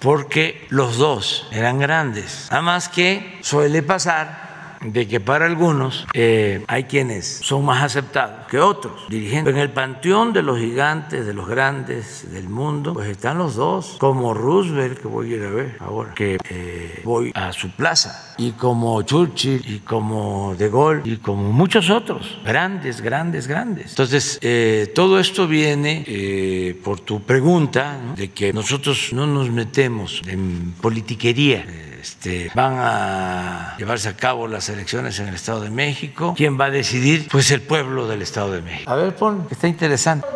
porque 0.00 0.66
los 0.70 0.96
dos 0.96 1.46
eran 1.50 1.78
grandes. 1.78 2.46
Además 2.50 2.88
que 2.88 3.38
suele 3.42 3.82
pasar 3.82 4.49
de 4.80 5.06
que 5.06 5.20
para 5.20 5.46
algunos 5.46 6.06
eh, 6.14 6.64
hay 6.66 6.84
quienes 6.84 7.26
son 7.26 7.64
más 7.64 7.82
aceptados 7.82 8.46
que 8.46 8.58
otros 8.58 9.06
dirigentes. 9.08 9.54
En 9.54 9.60
el 9.60 9.70
panteón 9.70 10.32
de 10.32 10.42
los 10.42 10.58
gigantes, 10.58 11.26
de 11.26 11.34
los 11.34 11.48
grandes 11.48 12.30
del 12.32 12.48
mundo, 12.48 12.94
pues 12.94 13.08
están 13.08 13.38
los 13.38 13.56
dos, 13.56 13.96
como 13.98 14.32
Roosevelt, 14.32 15.00
que 15.00 15.08
voy 15.08 15.32
a 15.32 15.36
ir 15.36 15.44
a 15.44 15.50
ver 15.50 15.76
ahora, 15.80 16.14
que 16.14 16.38
eh, 16.48 17.00
voy 17.04 17.30
a 17.34 17.52
su 17.52 17.70
plaza, 17.70 18.34
y 18.38 18.52
como 18.52 19.02
Churchill, 19.02 19.62
y 19.66 19.78
como 19.80 20.54
De 20.56 20.70
Gaulle, 20.70 21.02
y 21.04 21.16
como 21.16 21.52
muchos 21.52 21.90
otros, 21.90 22.38
grandes, 22.44 23.00
grandes, 23.00 23.46
grandes. 23.46 23.90
Entonces, 23.90 24.38
eh, 24.42 24.90
todo 24.94 25.20
esto 25.20 25.46
viene 25.46 26.76
por 26.82 27.00
tu 27.00 27.22
pregunta, 27.22 27.98
de 28.16 28.30
que 28.30 28.52
nosotros 28.52 29.10
no 29.12 29.26
nos 29.26 29.50
metemos 29.50 30.22
en 30.26 30.74
politiquería 30.80 31.64
este, 32.00 32.50
van 32.54 32.74
a 32.78 33.74
llevarse 33.78 34.08
a 34.08 34.16
cabo 34.16 34.46
las 34.48 34.68
elecciones 34.68 35.18
en 35.18 35.28
el 35.28 35.34
Estado 35.34 35.60
de 35.60 35.70
México. 35.70 36.34
¿Quién 36.36 36.58
va 36.58 36.66
a 36.66 36.70
decidir? 36.70 37.28
Pues 37.28 37.50
el 37.50 37.60
pueblo 37.60 38.06
del 38.08 38.22
Estado 38.22 38.52
de 38.52 38.62
México. 38.62 38.90
A 38.90 38.96
ver, 38.96 39.14
pon, 39.14 39.46
está 39.50 39.68
interesante. 39.68 40.26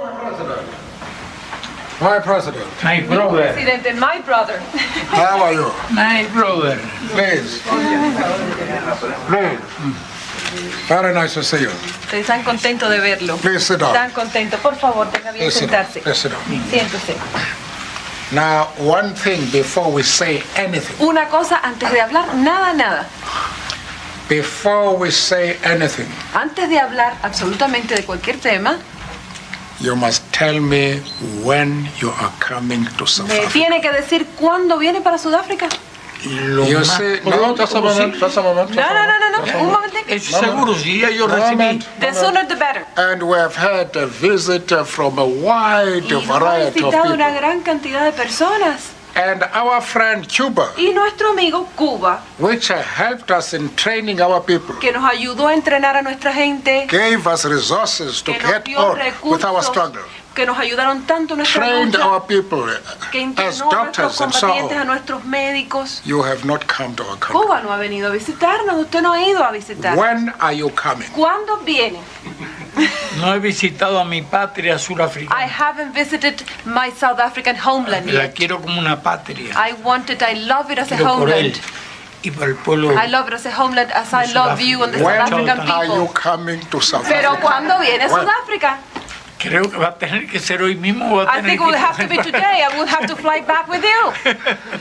My 2.01 2.21
president. 2.21 2.67
My 2.83 3.01
brother. 3.01 3.53
Presidente, 3.53 3.95
my 3.95 4.21
brother. 4.25 4.59
How 5.11 5.43
are 5.43 5.55
you? 5.55 5.73
My 5.91 6.25
brother. 6.35 6.79
Please. 7.13 7.63
Please. 9.29 9.61
Very 10.89 11.15
nice 11.15 11.35
to 11.35 11.43
see 11.43 11.63
you. 11.63 11.71
Están 12.13 12.43
contentos 12.43 12.91
de 12.91 13.01
verlo. 13.01 13.37
Please 13.39 13.65
sit 13.65 13.79
down. 13.79 13.95
Están 13.95 14.11
contentos. 14.11 14.61
Por 14.61 14.77
favor, 14.77 15.09
tenga 15.11 15.33
bien 15.33 15.45
Please 15.45 15.59
sentarse. 15.61 16.01
Please 16.01 16.21
sit 16.21 16.33
down. 16.33 16.71
Siéntese. 16.71 17.15
Now, 18.35 18.67
one 18.79 19.15
thing 19.15 19.41
before 19.53 19.93
we 19.93 20.03
say 20.03 20.43
anything, 20.57 20.97
Una 21.07 21.29
cosa 21.29 21.61
antes 21.63 21.89
de 21.91 22.01
hablar, 22.01 22.35
nada, 22.35 22.75
nada. 22.75 23.07
before 24.29 24.97
we 24.97 25.11
say 25.13 25.57
anything, 25.63 26.09
Antes 26.35 26.69
de 26.69 26.79
hablar 26.79 27.15
absolutamente 27.23 27.95
de 27.95 28.03
cualquier 28.05 28.39
tema, 28.41 28.79
you 29.81 29.95
must 29.95 30.23
tell 30.33 30.61
me 30.61 31.01
when 31.45 31.89
you 32.01 32.11
are 32.11 32.33
coming 32.41 32.85
to 32.97 33.07
South 33.07 33.29
me 33.29 33.37
Africa. 33.39 33.53
tiene 33.53 33.81
que 33.81 33.93
decir 33.93 34.27
cuándo 34.41 34.79
viene 34.79 35.01
para 35.01 35.17
Sudáfrica. 35.19 35.69
Lo 36.27 36.65
You 36.67 36.79
más 36.79 37.01
no, 37.25 37.31
pronto 37.31 37.63
just 37.63 37.75
a 37.75 37.81
moment, 37.81 38.19
posible. 38.19 38.21
just 38.21 38.37
a 38.39 38.43
moment. 38.43 38.71
No, 38.71 38.83
no, 38.95 39.07
no, 39.07 39.19
no, 39.19 39.45
no. 39.45 39.61
Un 39.61 39.73
momentico. 39.73 40.05
Es 40.09 40.25
seguro, 40.25 40.75
si 40.75 41.01
yo 41.01 41.27
recibí. 41.27 41.85
The 42.01 42.15
sooner 42.15 42.47
the 42.49 42.57
better. 42.57 42.87
And 42.97 43.23
we 43.23 43.37
have 43.37 43.55
had 43.57 43.95
a 43.97 44.07
visit 44.07 44.71
from 44.87 45.19
a 45.19 45.25
wide 45.25 46.05
Y 46.05 46.11
nos 46.11 46.25
ha 46.29 46.39
variety 46.39 46.83
of 46.83 46.93
visitado 46.93 47.13
una 47.15 47.27
people. 47.27 47.41
gran 47.41 47.61
cantidad 47.63 48.05
de 48.07 48.13
personas. 48.13 48.93
And 49.17 49.45
our 49.53 49.81
friend 49.81 50.27
Cuba, 50.27 50.73
Y 50.77 50.91
nuestro 50.93 51.31
amigo 51.31 51.69
Cuba, 51.77 52.21
which 52.39 52.67
helped 52.69 53.31
us 53.31 53.55
in 53.55 53.69
training 53.77 54.21
our 54.21 54.41
people, 54.41 54.75
que 54.81 54.91
nos 54.91 55.05
ayudó 55.05 55.47
a 55.47 55.55
entrenar 55.55 55.95
a 55.97 56.03
nuestra 56.03 56.33
gente, 56.33 56.87
gave 56.89 57.25
us 57.29 57.45
resources 57.45 58.23
to 58.23 58.33
get 58.33 58.65
dio 58.65 58.81
on 58.81 58.99
with 59.23 59.45
our 59.45 59.63
struggle. 59.63 60.03
Que 60.35 60.47
nos 60.47 60.59
ayudaron 60.59 61.07
tanto 61.07 61.35
en 61.35 61.39
nuestra 61.39 61.65
Trained 61.65 61.95
lucha, 61.95 62.07
our 62.07 62.27
people 62.27 62.65
que 63.13 63.19
as 63.19 63.25
internó 63.25 63.71
a 63.73 63.85
nuestros 63.85 64.17
combatientes, 64.17 64.77
a 64.79 64.85
nuestros 64.85 65.25
médicos. 65.25 66.03
You 66.05 66.23
have 66.25 66.45
not 66.45 66.65
come 66.67 66.95
to 66.97 67.03
our 67.05 67.19
country. 67.19 67.41
Cuba 67.41 67.61
no 67.63 67.73
ha 67.73 67.77
venido 67.77 68.09
a 68.09 68.11
visitarnos, 68.11 68.77
usted 68.77 69.01
no 69.03 69.13
ha 69.13 69.23
ido 69.23 69.45
a 69.45 69.53
visitarnos. 69.53 69.99
When 69.99 70.33
are 70.41 70.57
you 70.57 70.71
coming? 70.71 71.09
¿Cuándo 71.13 71.59
viene? 71.59 71.99
No 73.21 73.33
he 73.33 73.39
visitado 73.39 74.01
a 74.01 74.05
mi 74.05 74.23
patria 74.23 74.75
I 74.75 74.79
surafricana. 74.79 75.47
haven't 75.47 75.95
visited 75.95 76.43
my 76.65 76.91
South 76.91 77.21
African 77.21 77.57
homeland 77.57 78.07
La 78.11 78.25
yet. 78.25 78.35
quiero 78.35 78.61
como 78.61 78.81
una 78.81 79.01
patria. 79.01 79.55
I 79.57 79.75
want 79.85 80.11
it, 80.11 80.21
I 80.23 80.35
love 80.35 80.71
it 80.73 80.79
as 80.81 80.91
a 80.91 80.97
por 80.97 81.31
él. 81.31 81.53
homeland. 81.53 81.61
y 82.25 82.31
para 82.31 82.47
el 82.47 82.57
pueblo. 82.57 82.91
I 82.93 83.07
love 83.07 83.29
it 83.29 83.35
as 83.35 83.47
a 83.47 83.53
homeland 83.53 83.93
as 83.93 84.13
I 84.13 84.33
love 84.33 84.59
you 84.61 84.83
and 84.83 84.93
the 84.93 84.99
South 84.99 85.07
When 85.07 85.21
African 85.21 85.61
are 85.61 85.85
you 85.85 85.93
people. 85.93 86.15
coming 86.15 86.61
to 86.71 86.81
South 86.81 87.05
Pero? 87.07 87.37
¿cuándo 87.41 87.79
viene? 87.79 88.09
Sudáfrica? 88.09 88.79
Creo 89.49 89.71
que 89.71 89.77
va 89.77 89.89
a 89.89 89.95
tener 89.99 90.27
que 90.27 90.39
ser 90.39 90.63
hoy 90.63 90.75
mismo. 90.75 91.13
o 91.13 91.17
Va 91.17 91.23
a 91.23 91.39
I 91.39 91.43
tener 91.43 91.51
think 91.51 91.55
it 91.55 91.59
que 91.61 91.67
will 91.67 91.79
have 91.79 91.97
to 92.03 92.09
be 92.09 92.17
today. 92.31 92.63
I 92.65 92.77
will 92.79 92.87
have 92.89 93.07
to 93.07 93.17
fly 93.17 93.41
back 93.41 93.69
with 93.69 93.83
you. 93.83 94.13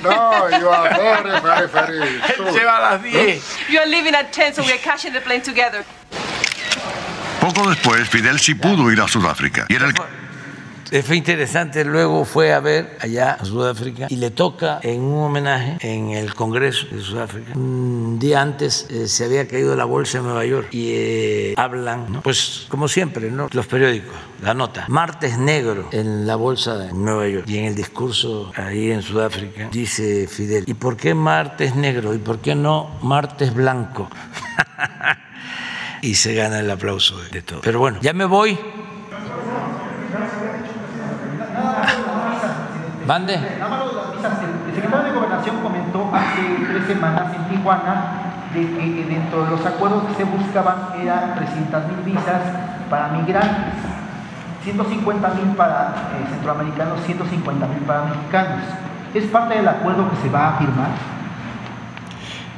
No, 0.03 0.49
you 0.49 0.69
are 0.69 0.89
very, 0.89 1.39
very, 1.41 1.67
very 1.67 2.21
soon. 2.35 2.53
se 2.53 2.63
va 2.65 2.77
a 2.77 2.81
las 2.93 3.01
10. 3.03 3.41
You 3.69 3.79
are 3.79 3.87
leaving 3.87 4.15
at 4.15 4.31
10, 4.31 4.53
so 4.55 4.63
we 4.63 4.71
are 4.73 4.77
catching 4.81 5.13
the 5.13 5.21
plane 5.21 5.41
together. 5.41 5.83
Poco 7.39 7.69
después, 7.69 8.07
Fidel 8.09 8.39
sí 8.39 8.55
pudo 8.55 8.89
ir 8.91 9.01
a 9.01 9.07
Sudáfrica. 9.07 9.65
Y 9.69 9.75
era 9.75 9.85
el 9.87 9.91
Eh, 9.91 9.95
Fue 11.01 11.17
interesante, 11.17 11.83
luego 11.83 12.23
fue 12.23 12.53
a 12.53 12.59
ver 12.59 12.97
allá 13.01 13.31
a 13.39 13.45
Sudáfrica 13.45 14.05
y 14.11 14.17
le 14.17 14.29
toca 14.29 14.79
en 14.83 15.01
un 15.01 15.23
homenaje 15.23 15.77
en 15.81 16.11
el 16.11 16.35
Congreso 16.35 16.85
de 16.91 17.01
Sudáfrica. 17.01 17.53
Un 17.55 18.19
día 18.19 18.41
antes 18.41 18.85
eh, 18.91 19.07
se 19.07 19.25
había 19.25 19.47
caído 19.47 19.75
la 19.75 19.85
bolsa 19.85 20.19
en 20.19 20.25
Nueva 20.25 20.45
York 20.45 20.67
y 20.71 20.91
eh, 20.91 21.53
hablan, 21.57 22.11
¿no? 22.11 22.21
pues 22.21 22.67
como 22.69 22.87
siempre, 22.87 23.31
¿no? 23.31 23.47
los 23.51 23.65
periódicos, 23.65 24.13
la 24.43 24.53
nota, 24.53 24.85
martes 24.87 25.39
negro 25.39 25.89
en 25.91 26.27
la 26.27 26.35
bolsa 26.35 26.77
de 26.77 26.93
Nueva 26.93 27.27
York 27.27 27.45
y 27.47 27.57
en 27.57 27.65
el 27.65 27.75
discurso 27.75 28.51
ahí 28.55 28.91
en 28.91 29.01
Sudáfrica 29.01 29.69
dice 29.71 30.27
Fidel, 30.27 30.63
¿y 30.67 30.75
por 30.75 30.95
qué 30.95 31.15
martes 31.15 31.75
negro 31.75 32.13
y 32.13 32.19
por 32.19 32.37
qué 32.37 32.53
no 32.53 32.99
martes 33.01 33.51
blanco? 33.51 34.11
y 36.03 36.13
se 36.13 36.35
gana 36.35 36.59
el 36.59 36.69
aplauso 36.69 37.17
de, 37.17 37.29
de 37.29 37.41
todo. 37.41 37.61
Pero 37.61 37.79
bueno, 37.79 37.97
ya 37.99 38.13
me 38.13 38.25
voy. 38.25 38.59
Mande. 43.05 43.33
El 43.33 44.75
secretario 44.75 45.05
de 45.05 45.11
Gobernación 45.11 45.57
comentó 45.61 46.09
hace 46.13 46.65
tres 46.71 46.87
semanas 46.87 47.35
en 47.35 47.49
Tijuana 47.49 48.33
de 48.53 48.61
que 48.61 49.01
eh, 49.01 49.05
dentro 49.09 49.43
de 49.43 49.51
los 49.51 49.65
acuerdos 49.65 50.03
que 50.07 50.15
se 50.15 50.23
buscaban 50.23 50.93
eran 51.01 51.35
300 51.35 51.87
mil 51.87 52.13
visas 52.13 52.41
para 52.89 53.09
migrantes, 53.09 53.73
150 54.63 55.29
mil 55.29 55.55
para 55.55 55.89
eh, 55.89 56.29
centroamericanos, 56.29 57.01
150 57.05 57.67
mil 57.67 57.79
para 57.79 58.05
mexicanos. 58.05 58.61
¿Es 59.13 59.25
parte 59.25 59.55
del 59.55 59.67
acuerdo 59.67 60.09
que 60.09 60.15
se 60.17 60.29
va 60.29 60.49
a 60.49 60.57
firmar? 60.57 60.89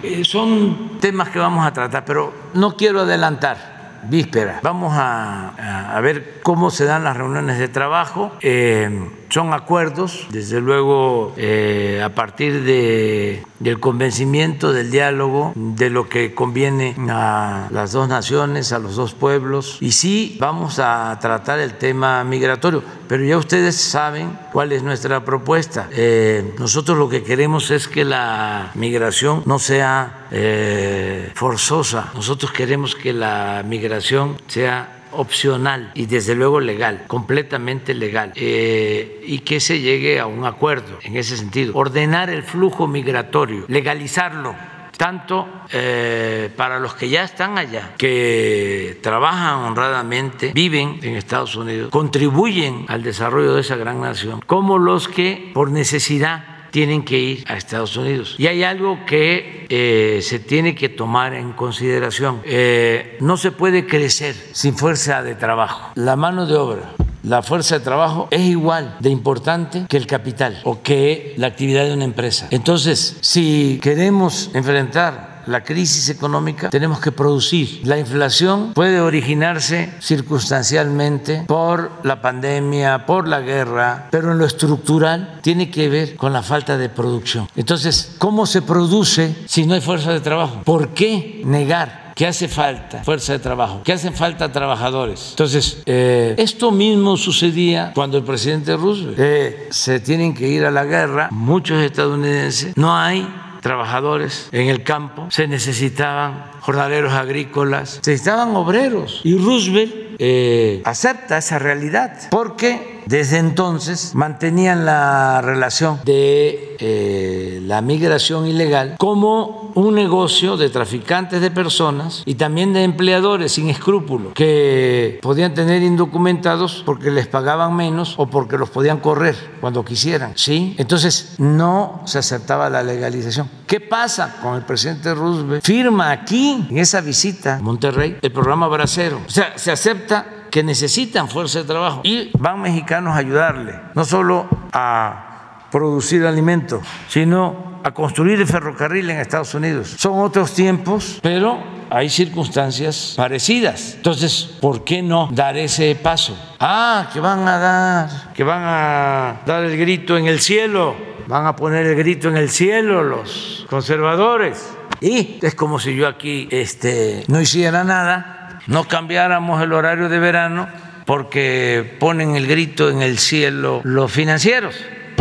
Eh, 0.03 0.23
son 0.23 0.99
temas 0.99 1.29
que 1.29 1.39
vamos 1.39 1.65
a 1.65 1.73
tratar, 1.73 2.05
pero 2.05 2.33
no 2.53 2.75
quiero 2.75 3.01
adelantar. 3.01 3.75
Víspera, 4.07 4.59
vamos 4.61 4.93
a 4.95 5.99
ver 6.03 6.39
cómo 6.43 6.69
se 6.69 6.85
dan 6.85 7.03
las 7.03 7.17
reuniones 7.17 7.57
de 7.57 7.67
trabajo. 7.69 8.33
Eh, 8.39 9.24
son 9.29 9.53
acuerdos, 9.53 10.27
desde 10.29 10.61
luego, 10.61 11.33
eh, 11.37 12.01
a 12.03 12.09
partir 12.09 12.63
de, 12.63 13.43
del 13.59 13.79
convencimiento, 13.79 14.73
del 14.73 14.91
diálogo, 14.91 15.53
de 15.55 15.89
lo 15.89 16.07
que 16.07 16.33
conviene 16.33 16.95
a 17.09 17.67
las 17.71 17.91
dos 17.91 18.07
naciones, 18.07 18.71
a 18.71 18.79
los 18.79 18.95
dos 18.95 19.13
pueblos. 19.13 19.77
Y 19.81 19.91
sí, 19.91 20.37
vamos 20.39 20.79
a 20.79 21.17
tratar 21.21 21.59
el 21.59 21.77
tema 21.77 22.23
migratorio, 22.23 22.83
pero 23.07 23.23
ya 23.23 23.37
ustedes 23.37 23.75
saben 23.75 24.37
cuál 24.51 24.71
es 24.71 24.83
nuestra 24.83 25.25
propuesta. 25.25 25.89
Eh, 25.91 26.53
nosotros 26.59 26.97
lo 26.97 27.09
que 27.09 27.23
queremos 27.23 27.71
es 27.71 27.87
que 27.87 28.05
la 28.05 28.71
migración 28.75 29.43
no 29.45 29.59
sea 29.59 30.27
eh, 30.31 31.31
forzosa. 31.35 32.11
Nosotros 32.13 32.51
queremos 32.51 32.95
que 32.95 33.13
la 33.13 33.63
migración 33.65 34.37
sea 34.47 34.94
opcional 35.15 35.91
y 35.93 36.05
desde 36.05 36.35
luego 36.35 36.59
legal, 36.59 37.03
completamente 37.07 37.93
legal, 37.93 38.31
eh, 38.35 39.23
y 39.25 39.39
que 39.39 39.59
se 39.59 39.79
llegue 39.79 40.19
a 40.19 40.25
un 40.25 40.45
acuerdo 40.45 40.99
en 41.03 41.17
ese 41.17 41.37
sentido. 41.37 41.73
Ordenar 41.75 42.29
el 42.29 42.43
flujo 42.43 42.87
migratorio, 42.87 43.65
legalizarlo 43.67 44.55
tanto 44.97 45.47
eh, 45.71 46.49
para 46.55 46.79
los 46.79 46.95
que 46.95 47.09
ya 47.09 47.23
están 47.23 47.57
allá, 47.57 47.93
que 47.97 48.97
trabajan 49.01 49.59
honradamente, 49.59 50.51
viven 50.53 50.99
en 51.01 51.15
Estados 51.15 51.55
Unidos, 51.55 51.91
contribuyen 51.91 52.85
al 52.87 53.03
desarrollo 53.03 53.55
de 53.55 53.61
esa 53.61 53.75
gran 53.75 54.01
nación, 54.01 54.41
como 54.45 54.77
los 54.77 55.07
que 55.07 55.51
por 55.53 55.71
necesidad 55.71 56.54
tienen 56.75 57.05
que 57.05 57.17
ir 57.17 57.45
a 57.47 57.55
Estados 57.55 57.95
Unidos. 57.95 58.35
Y 58.37 58.47
hay 58.47 58.63
algo 58.63 59.05
que 59.05 59.65
eh, 59.69 60.19
se 60.21 60.39
tiene 60.39 60.75
que 60.75 60.89
tomar 60.89 61.33
en 61.33 61.53
consideración. 61.53 62.41
Eh, 62.43 63.15
no 63.21 63.37
se 63.37 63.53
puede 63.53 63.87
crecer 63.87 64.35
sin 64.51 64.75
fuerza 64.75 65.23
de 65.23 65.35
trabajo. 65.35 65.93
La 65.95 66.17
mano 66.17 66.45
de 66.45 66.57
obra 66.57 66.91
la 67.23 67.41
fuerza 67.41 67.79
de 67.79 67.83
trabajo 67.83 68.27
es 68.29 68.41
igual 68.41 68.97
de 68.99 69.09
importante 69.09 69.85
que 69.89 69.97
el 69.97 70.05
capital 70.05 70.59
o 70.63 70.83
que 70.83 71.33
la 71.37 71.47
actividad 71.47 71.85
de 71.85 71.93
una 71.93 72.03
empresa. 72.03 72.47
Entonces, 72.51 73.17
si 73.21 73.79
queremos 73.81 74.51
enfrentar 74.53 75.34
la 75.47 75.63
crisis 75.63 76.09
económica, 76.09 76.69
tenemos 76.69 76.99
que 76.99 77.11
producir. 77.11 77.81
La 77.83 77.97
inflación 77.97 78.73
puede 78.73 78.99
originarse 79.01 79.93
circunstancialmente 79.99 81.43
por 81.47 81.91
la 82.03 82.21
pandemia, 82.21 83.05
por 83.05 83.27
la 83.27 83.41
guerra, 83.41 84.07
pero 84.11 84.31
en 84.31 84.39
lo 84.39 84.45
estructural 84.45 85.39
tiene 85.41 85.69
que 85.69 85.89
ver 85.89 86.15
con 86.15 86.33
la 86.33 86.43
falta 86.43 86.77
de 86.77 86.89
producción. 86.89 87.47
Entonces, 87.55 88.15
¿cómo 88.17 88.45
se 88.45 88.61
produce 88.61 89.35
si 89.45 89.65
no 89.65 89.73
hay 89.73 89.81
fuerza 89.81 90.11
de 90.11 90.21
trabajo? 90.21 90.61
¿Por 90.63 90.89
qué 90.89 91.41
negar? 91.45 92.05
que 92.15 92.25
hace 92.25 92.47
falta 92.47 93.03
fuerza 93.03 93.33
de 93.33 93.39
trabajo, 93.39 93.81
que 93.83 93.91
hacen 93.91 94.13
falta 94.13 94.49
trabajadores. 94.51 95.31
Entonces, 95.31 95.83
eh, 95.85 96.33
esto 96.37 96.71
mismo 96.71 97.17
sucedía 97.17 97.91
cuando 97.93 98.17
el 98.17 98.23
presidente 98.23 98.75
Roosevelt 98.77 99.17
eh, 99.19 99.67
se 99.69 99.99
tienen 99.99 100.33
que 100.33 100.47
ir 100.47 100.65
a 100.65 100.71
la 100.71 100.85
guerra, 100.85 101.27
muchos 101.31 101.83
estadounidenses, 101.83 102.75
no 102.77 102.95
hay 102.95 103.27
trabajadores 103.65 104.47
en 104.51 104.67
el 104.67 104.83
campo, 104.83 105.25
se 105.31 105.47
necesitaban 105.47 106.51
jornaleros 106.65 107.13
agrícolas, 107.13 107.99
se 108.01 108.11
necesitaban 108.11 108.55
obreros. 108.55 109.21
Y 109.23 109.37
Roosevelt 109.37 110.15
eh, 110.17 110.81
acepta 110.83 111.37
esa 111.37 111.59
realidad 111.59 112.29
porque 112.31 113.01
desde 113.05 113.37
entonces 113.37 114.15
mantenían 114.15 114.85
la 114.85 115.41
relación 115.41 115.99
de 116.05 116.75
eh, 116.79 117.61
la 117.63 117.81
migración 117.81 118.47
ilegal 118.47 118.95
como 118.97 119.71
un 119.75 119.93
negocio 119.93 120.57
de 120.57 120.69
traficantes 120.69 121.41
de 121.41 121.51
personas 121.51 122.23
y 122.25 122.35
también 122.35 122.73
de 122.73 122.83
empleadores 122.83 123.51
sin 123.51 123.69
escrúpulos 123.69 124.33
que 124.33 125.19
podían 125.21 125.53
tener 125.53 125.83
indocumentados 125.83 126.81
porque 126.85 127.11
les 127.11 127.27
pagaban 127.27 127.75
menos 127.75 128.15
o 128.17 128.27
porque 128.27 128.57
los 128.57 128.69
podían 128.69 128.99
correr 128.99 129.35
cuando 129.61 129.83
quisieran. 129.85 130.31
¿sí? 130.35 130.75
Entonces 130.77 131.35
no 131.37 132.01
se 132.05 132.19
aceptaba 132.19 132.69
la 132.69 132.81
legalización. 132.81 133.49
¿Qué 133.67 133.79
pasa 133.79 134.37
con 134.41 134.55
el 134.55 134.61
presidente 134.61 135.13
Roosevelt? 135.13 135.63
Firma 135.63 136.11
aquí, 136.11 136.54
en 136.69 136.77
esa 136.77 137.01
visita 137.01 137.55
a 137.55 137.59
Monterrey, 137.59 138.17
el 138.21 138.31
programa 138.31 138.67
Bracero. 138.67 139.21
O 139.25 139.29
sea, 139.29 139.57
se 139.57 139.71
acepta 139.71 140.25
que 140.49 140.63
necesitan 140.63 141.27
fuerza 141.27 141.59
de 141.59 141.65
trabajo 141.65 142.01
y 142.03 142.31
van 142.37 142.61
mexicanos 142.61 143.15
a 143.15 143.17
ayudarle, 143.17 143.73
no 143.93 144.05
solo 144.05 144.47
a 144.71 145.67
producir 145.71 146.25
alimentos, 146.25 146.81
sino 147.09 147.81
a 147.83 147.91
construir 147.91 148.39
el 148.39 148.47
ferrocarril 148.47 149.09
en 149.09 149.19
Estados 149.19 149.53
Unidos. 149.53 149.93
Son 149.97 150.19
otros 150.19 150.53
tiempos, 150.53 151.19
pero 151.21 151.59
hay 151.89 152.09
circunstancias 152.09 153.13
parecidas. 153.15 153.93
Entonces, 153.97 154.57
¿por 154.59 154.83
qué 154.83 155.01
no 155.01 155.29
dar 155.31 155.57
ese 155.57 155.95
paso? 155.95 156.35
Ah, 156.59 157.09
que 157.13 157.19
van 157.19 157.47
a 157.47 157.59
dar, 157.59 158.33
que 158.33 158.43
van 158.43 158.63
a 158.63 159.41
dar 159.45 159.65
el 159.65 159.77
grito 159.77 160.17
en 160.17 160.27
el 160.27 160.39
cielo, 160.39 160.95
van 161.27 161.45
a 161.45 161.55
poner 161.55 161.85
el 161.85 161.95
grito 161.95 162.29
en 162.29 162.37
el 162.37 162.49
cielo 162.49 163.03
los 163.03 163.65
conservadores. 163.69 164.71
Y 165.05 165.37
es 165.43 165.53
como 165.53 165.77
si 165.77 165.95
yo 165.95 166.07
aquí 166.07 166.47
este, 166.49 167.23
no 167.27 167.39
hiciera 167.39 167.83
nada 167.83 168.59
no 168.65 168.85
cambiáramos 168.85 169.61
el 169.61 169.71
horario 169.71 170.09
de 170.09 170.17
verano 170.17 170.67
porque 171.05 171.95
ponen 171.99 172.35
el 172.35 172.47
grito 172.47 172.89
en 172.89 173.03
el 173.03 173.19
cielo 173.19 173.81
los 173.83 174.11
financieros 174.11 174.75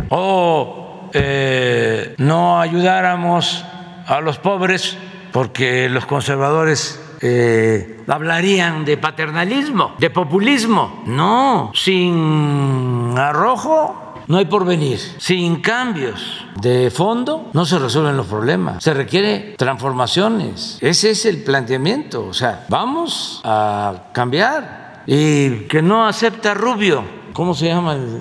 o 0.08 1.10
eh, 1.12 2.14
no 2.16 2.58
ayudáramos 2.62 3.62
a 4.06 4.22
los 4.22 4.38
pobres 4.38 4.96
porque 5.32 5.90
los 5.90 6.06
conservadores 6.06 6.98
eh, 7.20 8.00
hablarían 8.06 8.86
de 8.86 8.96
paternalismo, 8.96 9.96
de 9.98 10.10
populismo. 10.10 11.02
No, 11.06 11.72
sin 11.74 13.14
arrojo 13.18 14.03
no 14.26 14.38
hay 14.38 14.44
porvenir. 14.46 14.98
Sin 15.18 15.60
cambios 15.60 16.46
de 16.60 16.90
fondo 16.90 17.50
no 17.52 17.64
se 17.64 17.78
resuelven 17.78 18.16
los 18.16 18.26
problemas. 18.26 18.82
Se 18.82 18.94
requiere 18.94 19.54
transformaciones. 19.58 20.78
Ese 20.80 21.10
es 21.10 21.24
el 21.26 21.42
planteamiento. 21.42 22.26
O 22.26 22.34
sea, 22.34 22.64
vamos 22.68 23.40
a 23.44 24.04
cambiar. 24.12 25.02
Y 25.06 25.50
que 25.68 25.82
no 25.82 26.06
acepta 26.06 26.54
Rubio. 26.54 27.04
¿Cómo 27.32 27.54
se 27.54 27.66
llama? 27.66 27.94
el- 27.94 28.20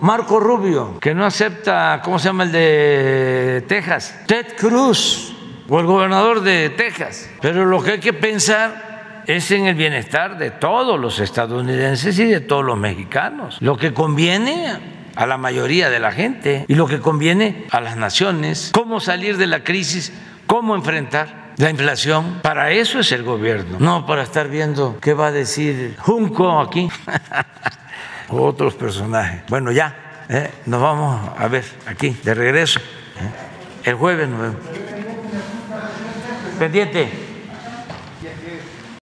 Marco 0.00 0.38
Rubio. 0.38 0.98
Que 1.00 1.14
no 1.14 1.24
acepta, 1.24 2.00
¿cómo 2.04 2.18
se 2.18 2.26
llama 2.28 2.44
el 2.44 2.52
de 2.52 3.64
Texas? 3.66 4.20
Ted 4.26 4.48
Cruz. 4.58 5.32
O 5.68 5.80
el 5.80 5.86
gobernador 5.86 6.42
de 6.42 6.68
Texas. 6.70 7.30
Pero 7.40 7.64
lo 7.64 7.82
que 7.82 7.92
hay 7.92 8.00
que 8.00 8.12
pensar 8.12 9.22
es 9.26 9.50
en 9.50 9.64
el 9.64 9.74
bienestar 9.74 10.36
de 10.36 10.50
todos 10.50 11.00
los 11.00 11.18
estadounidenses 11.20 12.18
y 12.18 12.24
de 12.26 12.40
todos 12.40 12.62
los 12.64 12.76
mexicanos. 12.76 13.56
Lo 13.60 13.76
que 13.78 13.94
conviene 13.94 14.93
a 15.16 15.26
la 15.26 15.36
mayoría 15.36 15.90
de 15.90 16.00
la 16.00 16.12
gente 16.12 16.64
y 16.68 16.74
lo 16.74 16.86
que 16.86 17.00
conviene 17.00 17.66
a 17.70 17.80
las 17.80 17.96
naciones. 17.96 18.70
¿Cómo 18.72 19.00
salir 19.00 19.36
de 19.36 19.46
la 19.46 19.64
crisis? 19.64 20.12
cómo 20.46 20.74
enfrentar 20.74 21.52
la 21.56 21.70
inflación. 21.70 22.40
Para 22.42 22.70
eso 22.70 23.00
es 23.00 23.12
el 23.12 23.22
gobierno, 23.22 23.78
no 23.78 24.06
para 24.06 24.22
estar 24.22 24.48
viendo 24.48 24.98
qué 25.00 25.14
va 25.14 25.28
a 25.28 25.32
decir 25.32 25.96
Junco 25.98 26.60
aquí. 26.60 26.88
Otros 28.28 28.74
personajes. 28.74 29.42
Bueno, 29.48 29.70
ya, 29.70 30.24
¿eh? 30.28 30.50
nos 30.66 30.80
vamos 30.80 31.30
a 31.36 31.48
ver 31.48 31.64
aquí, 31.86 32.16
de 32.22 32.34
regreso. 32.34 32.80
¿eh? 32.80 33.90
El 33.90 33.94
jueves 33.94 34.28
nos 34.28 34.40
vemos. 34.40 34.56
Pendiente. 36.58 37.23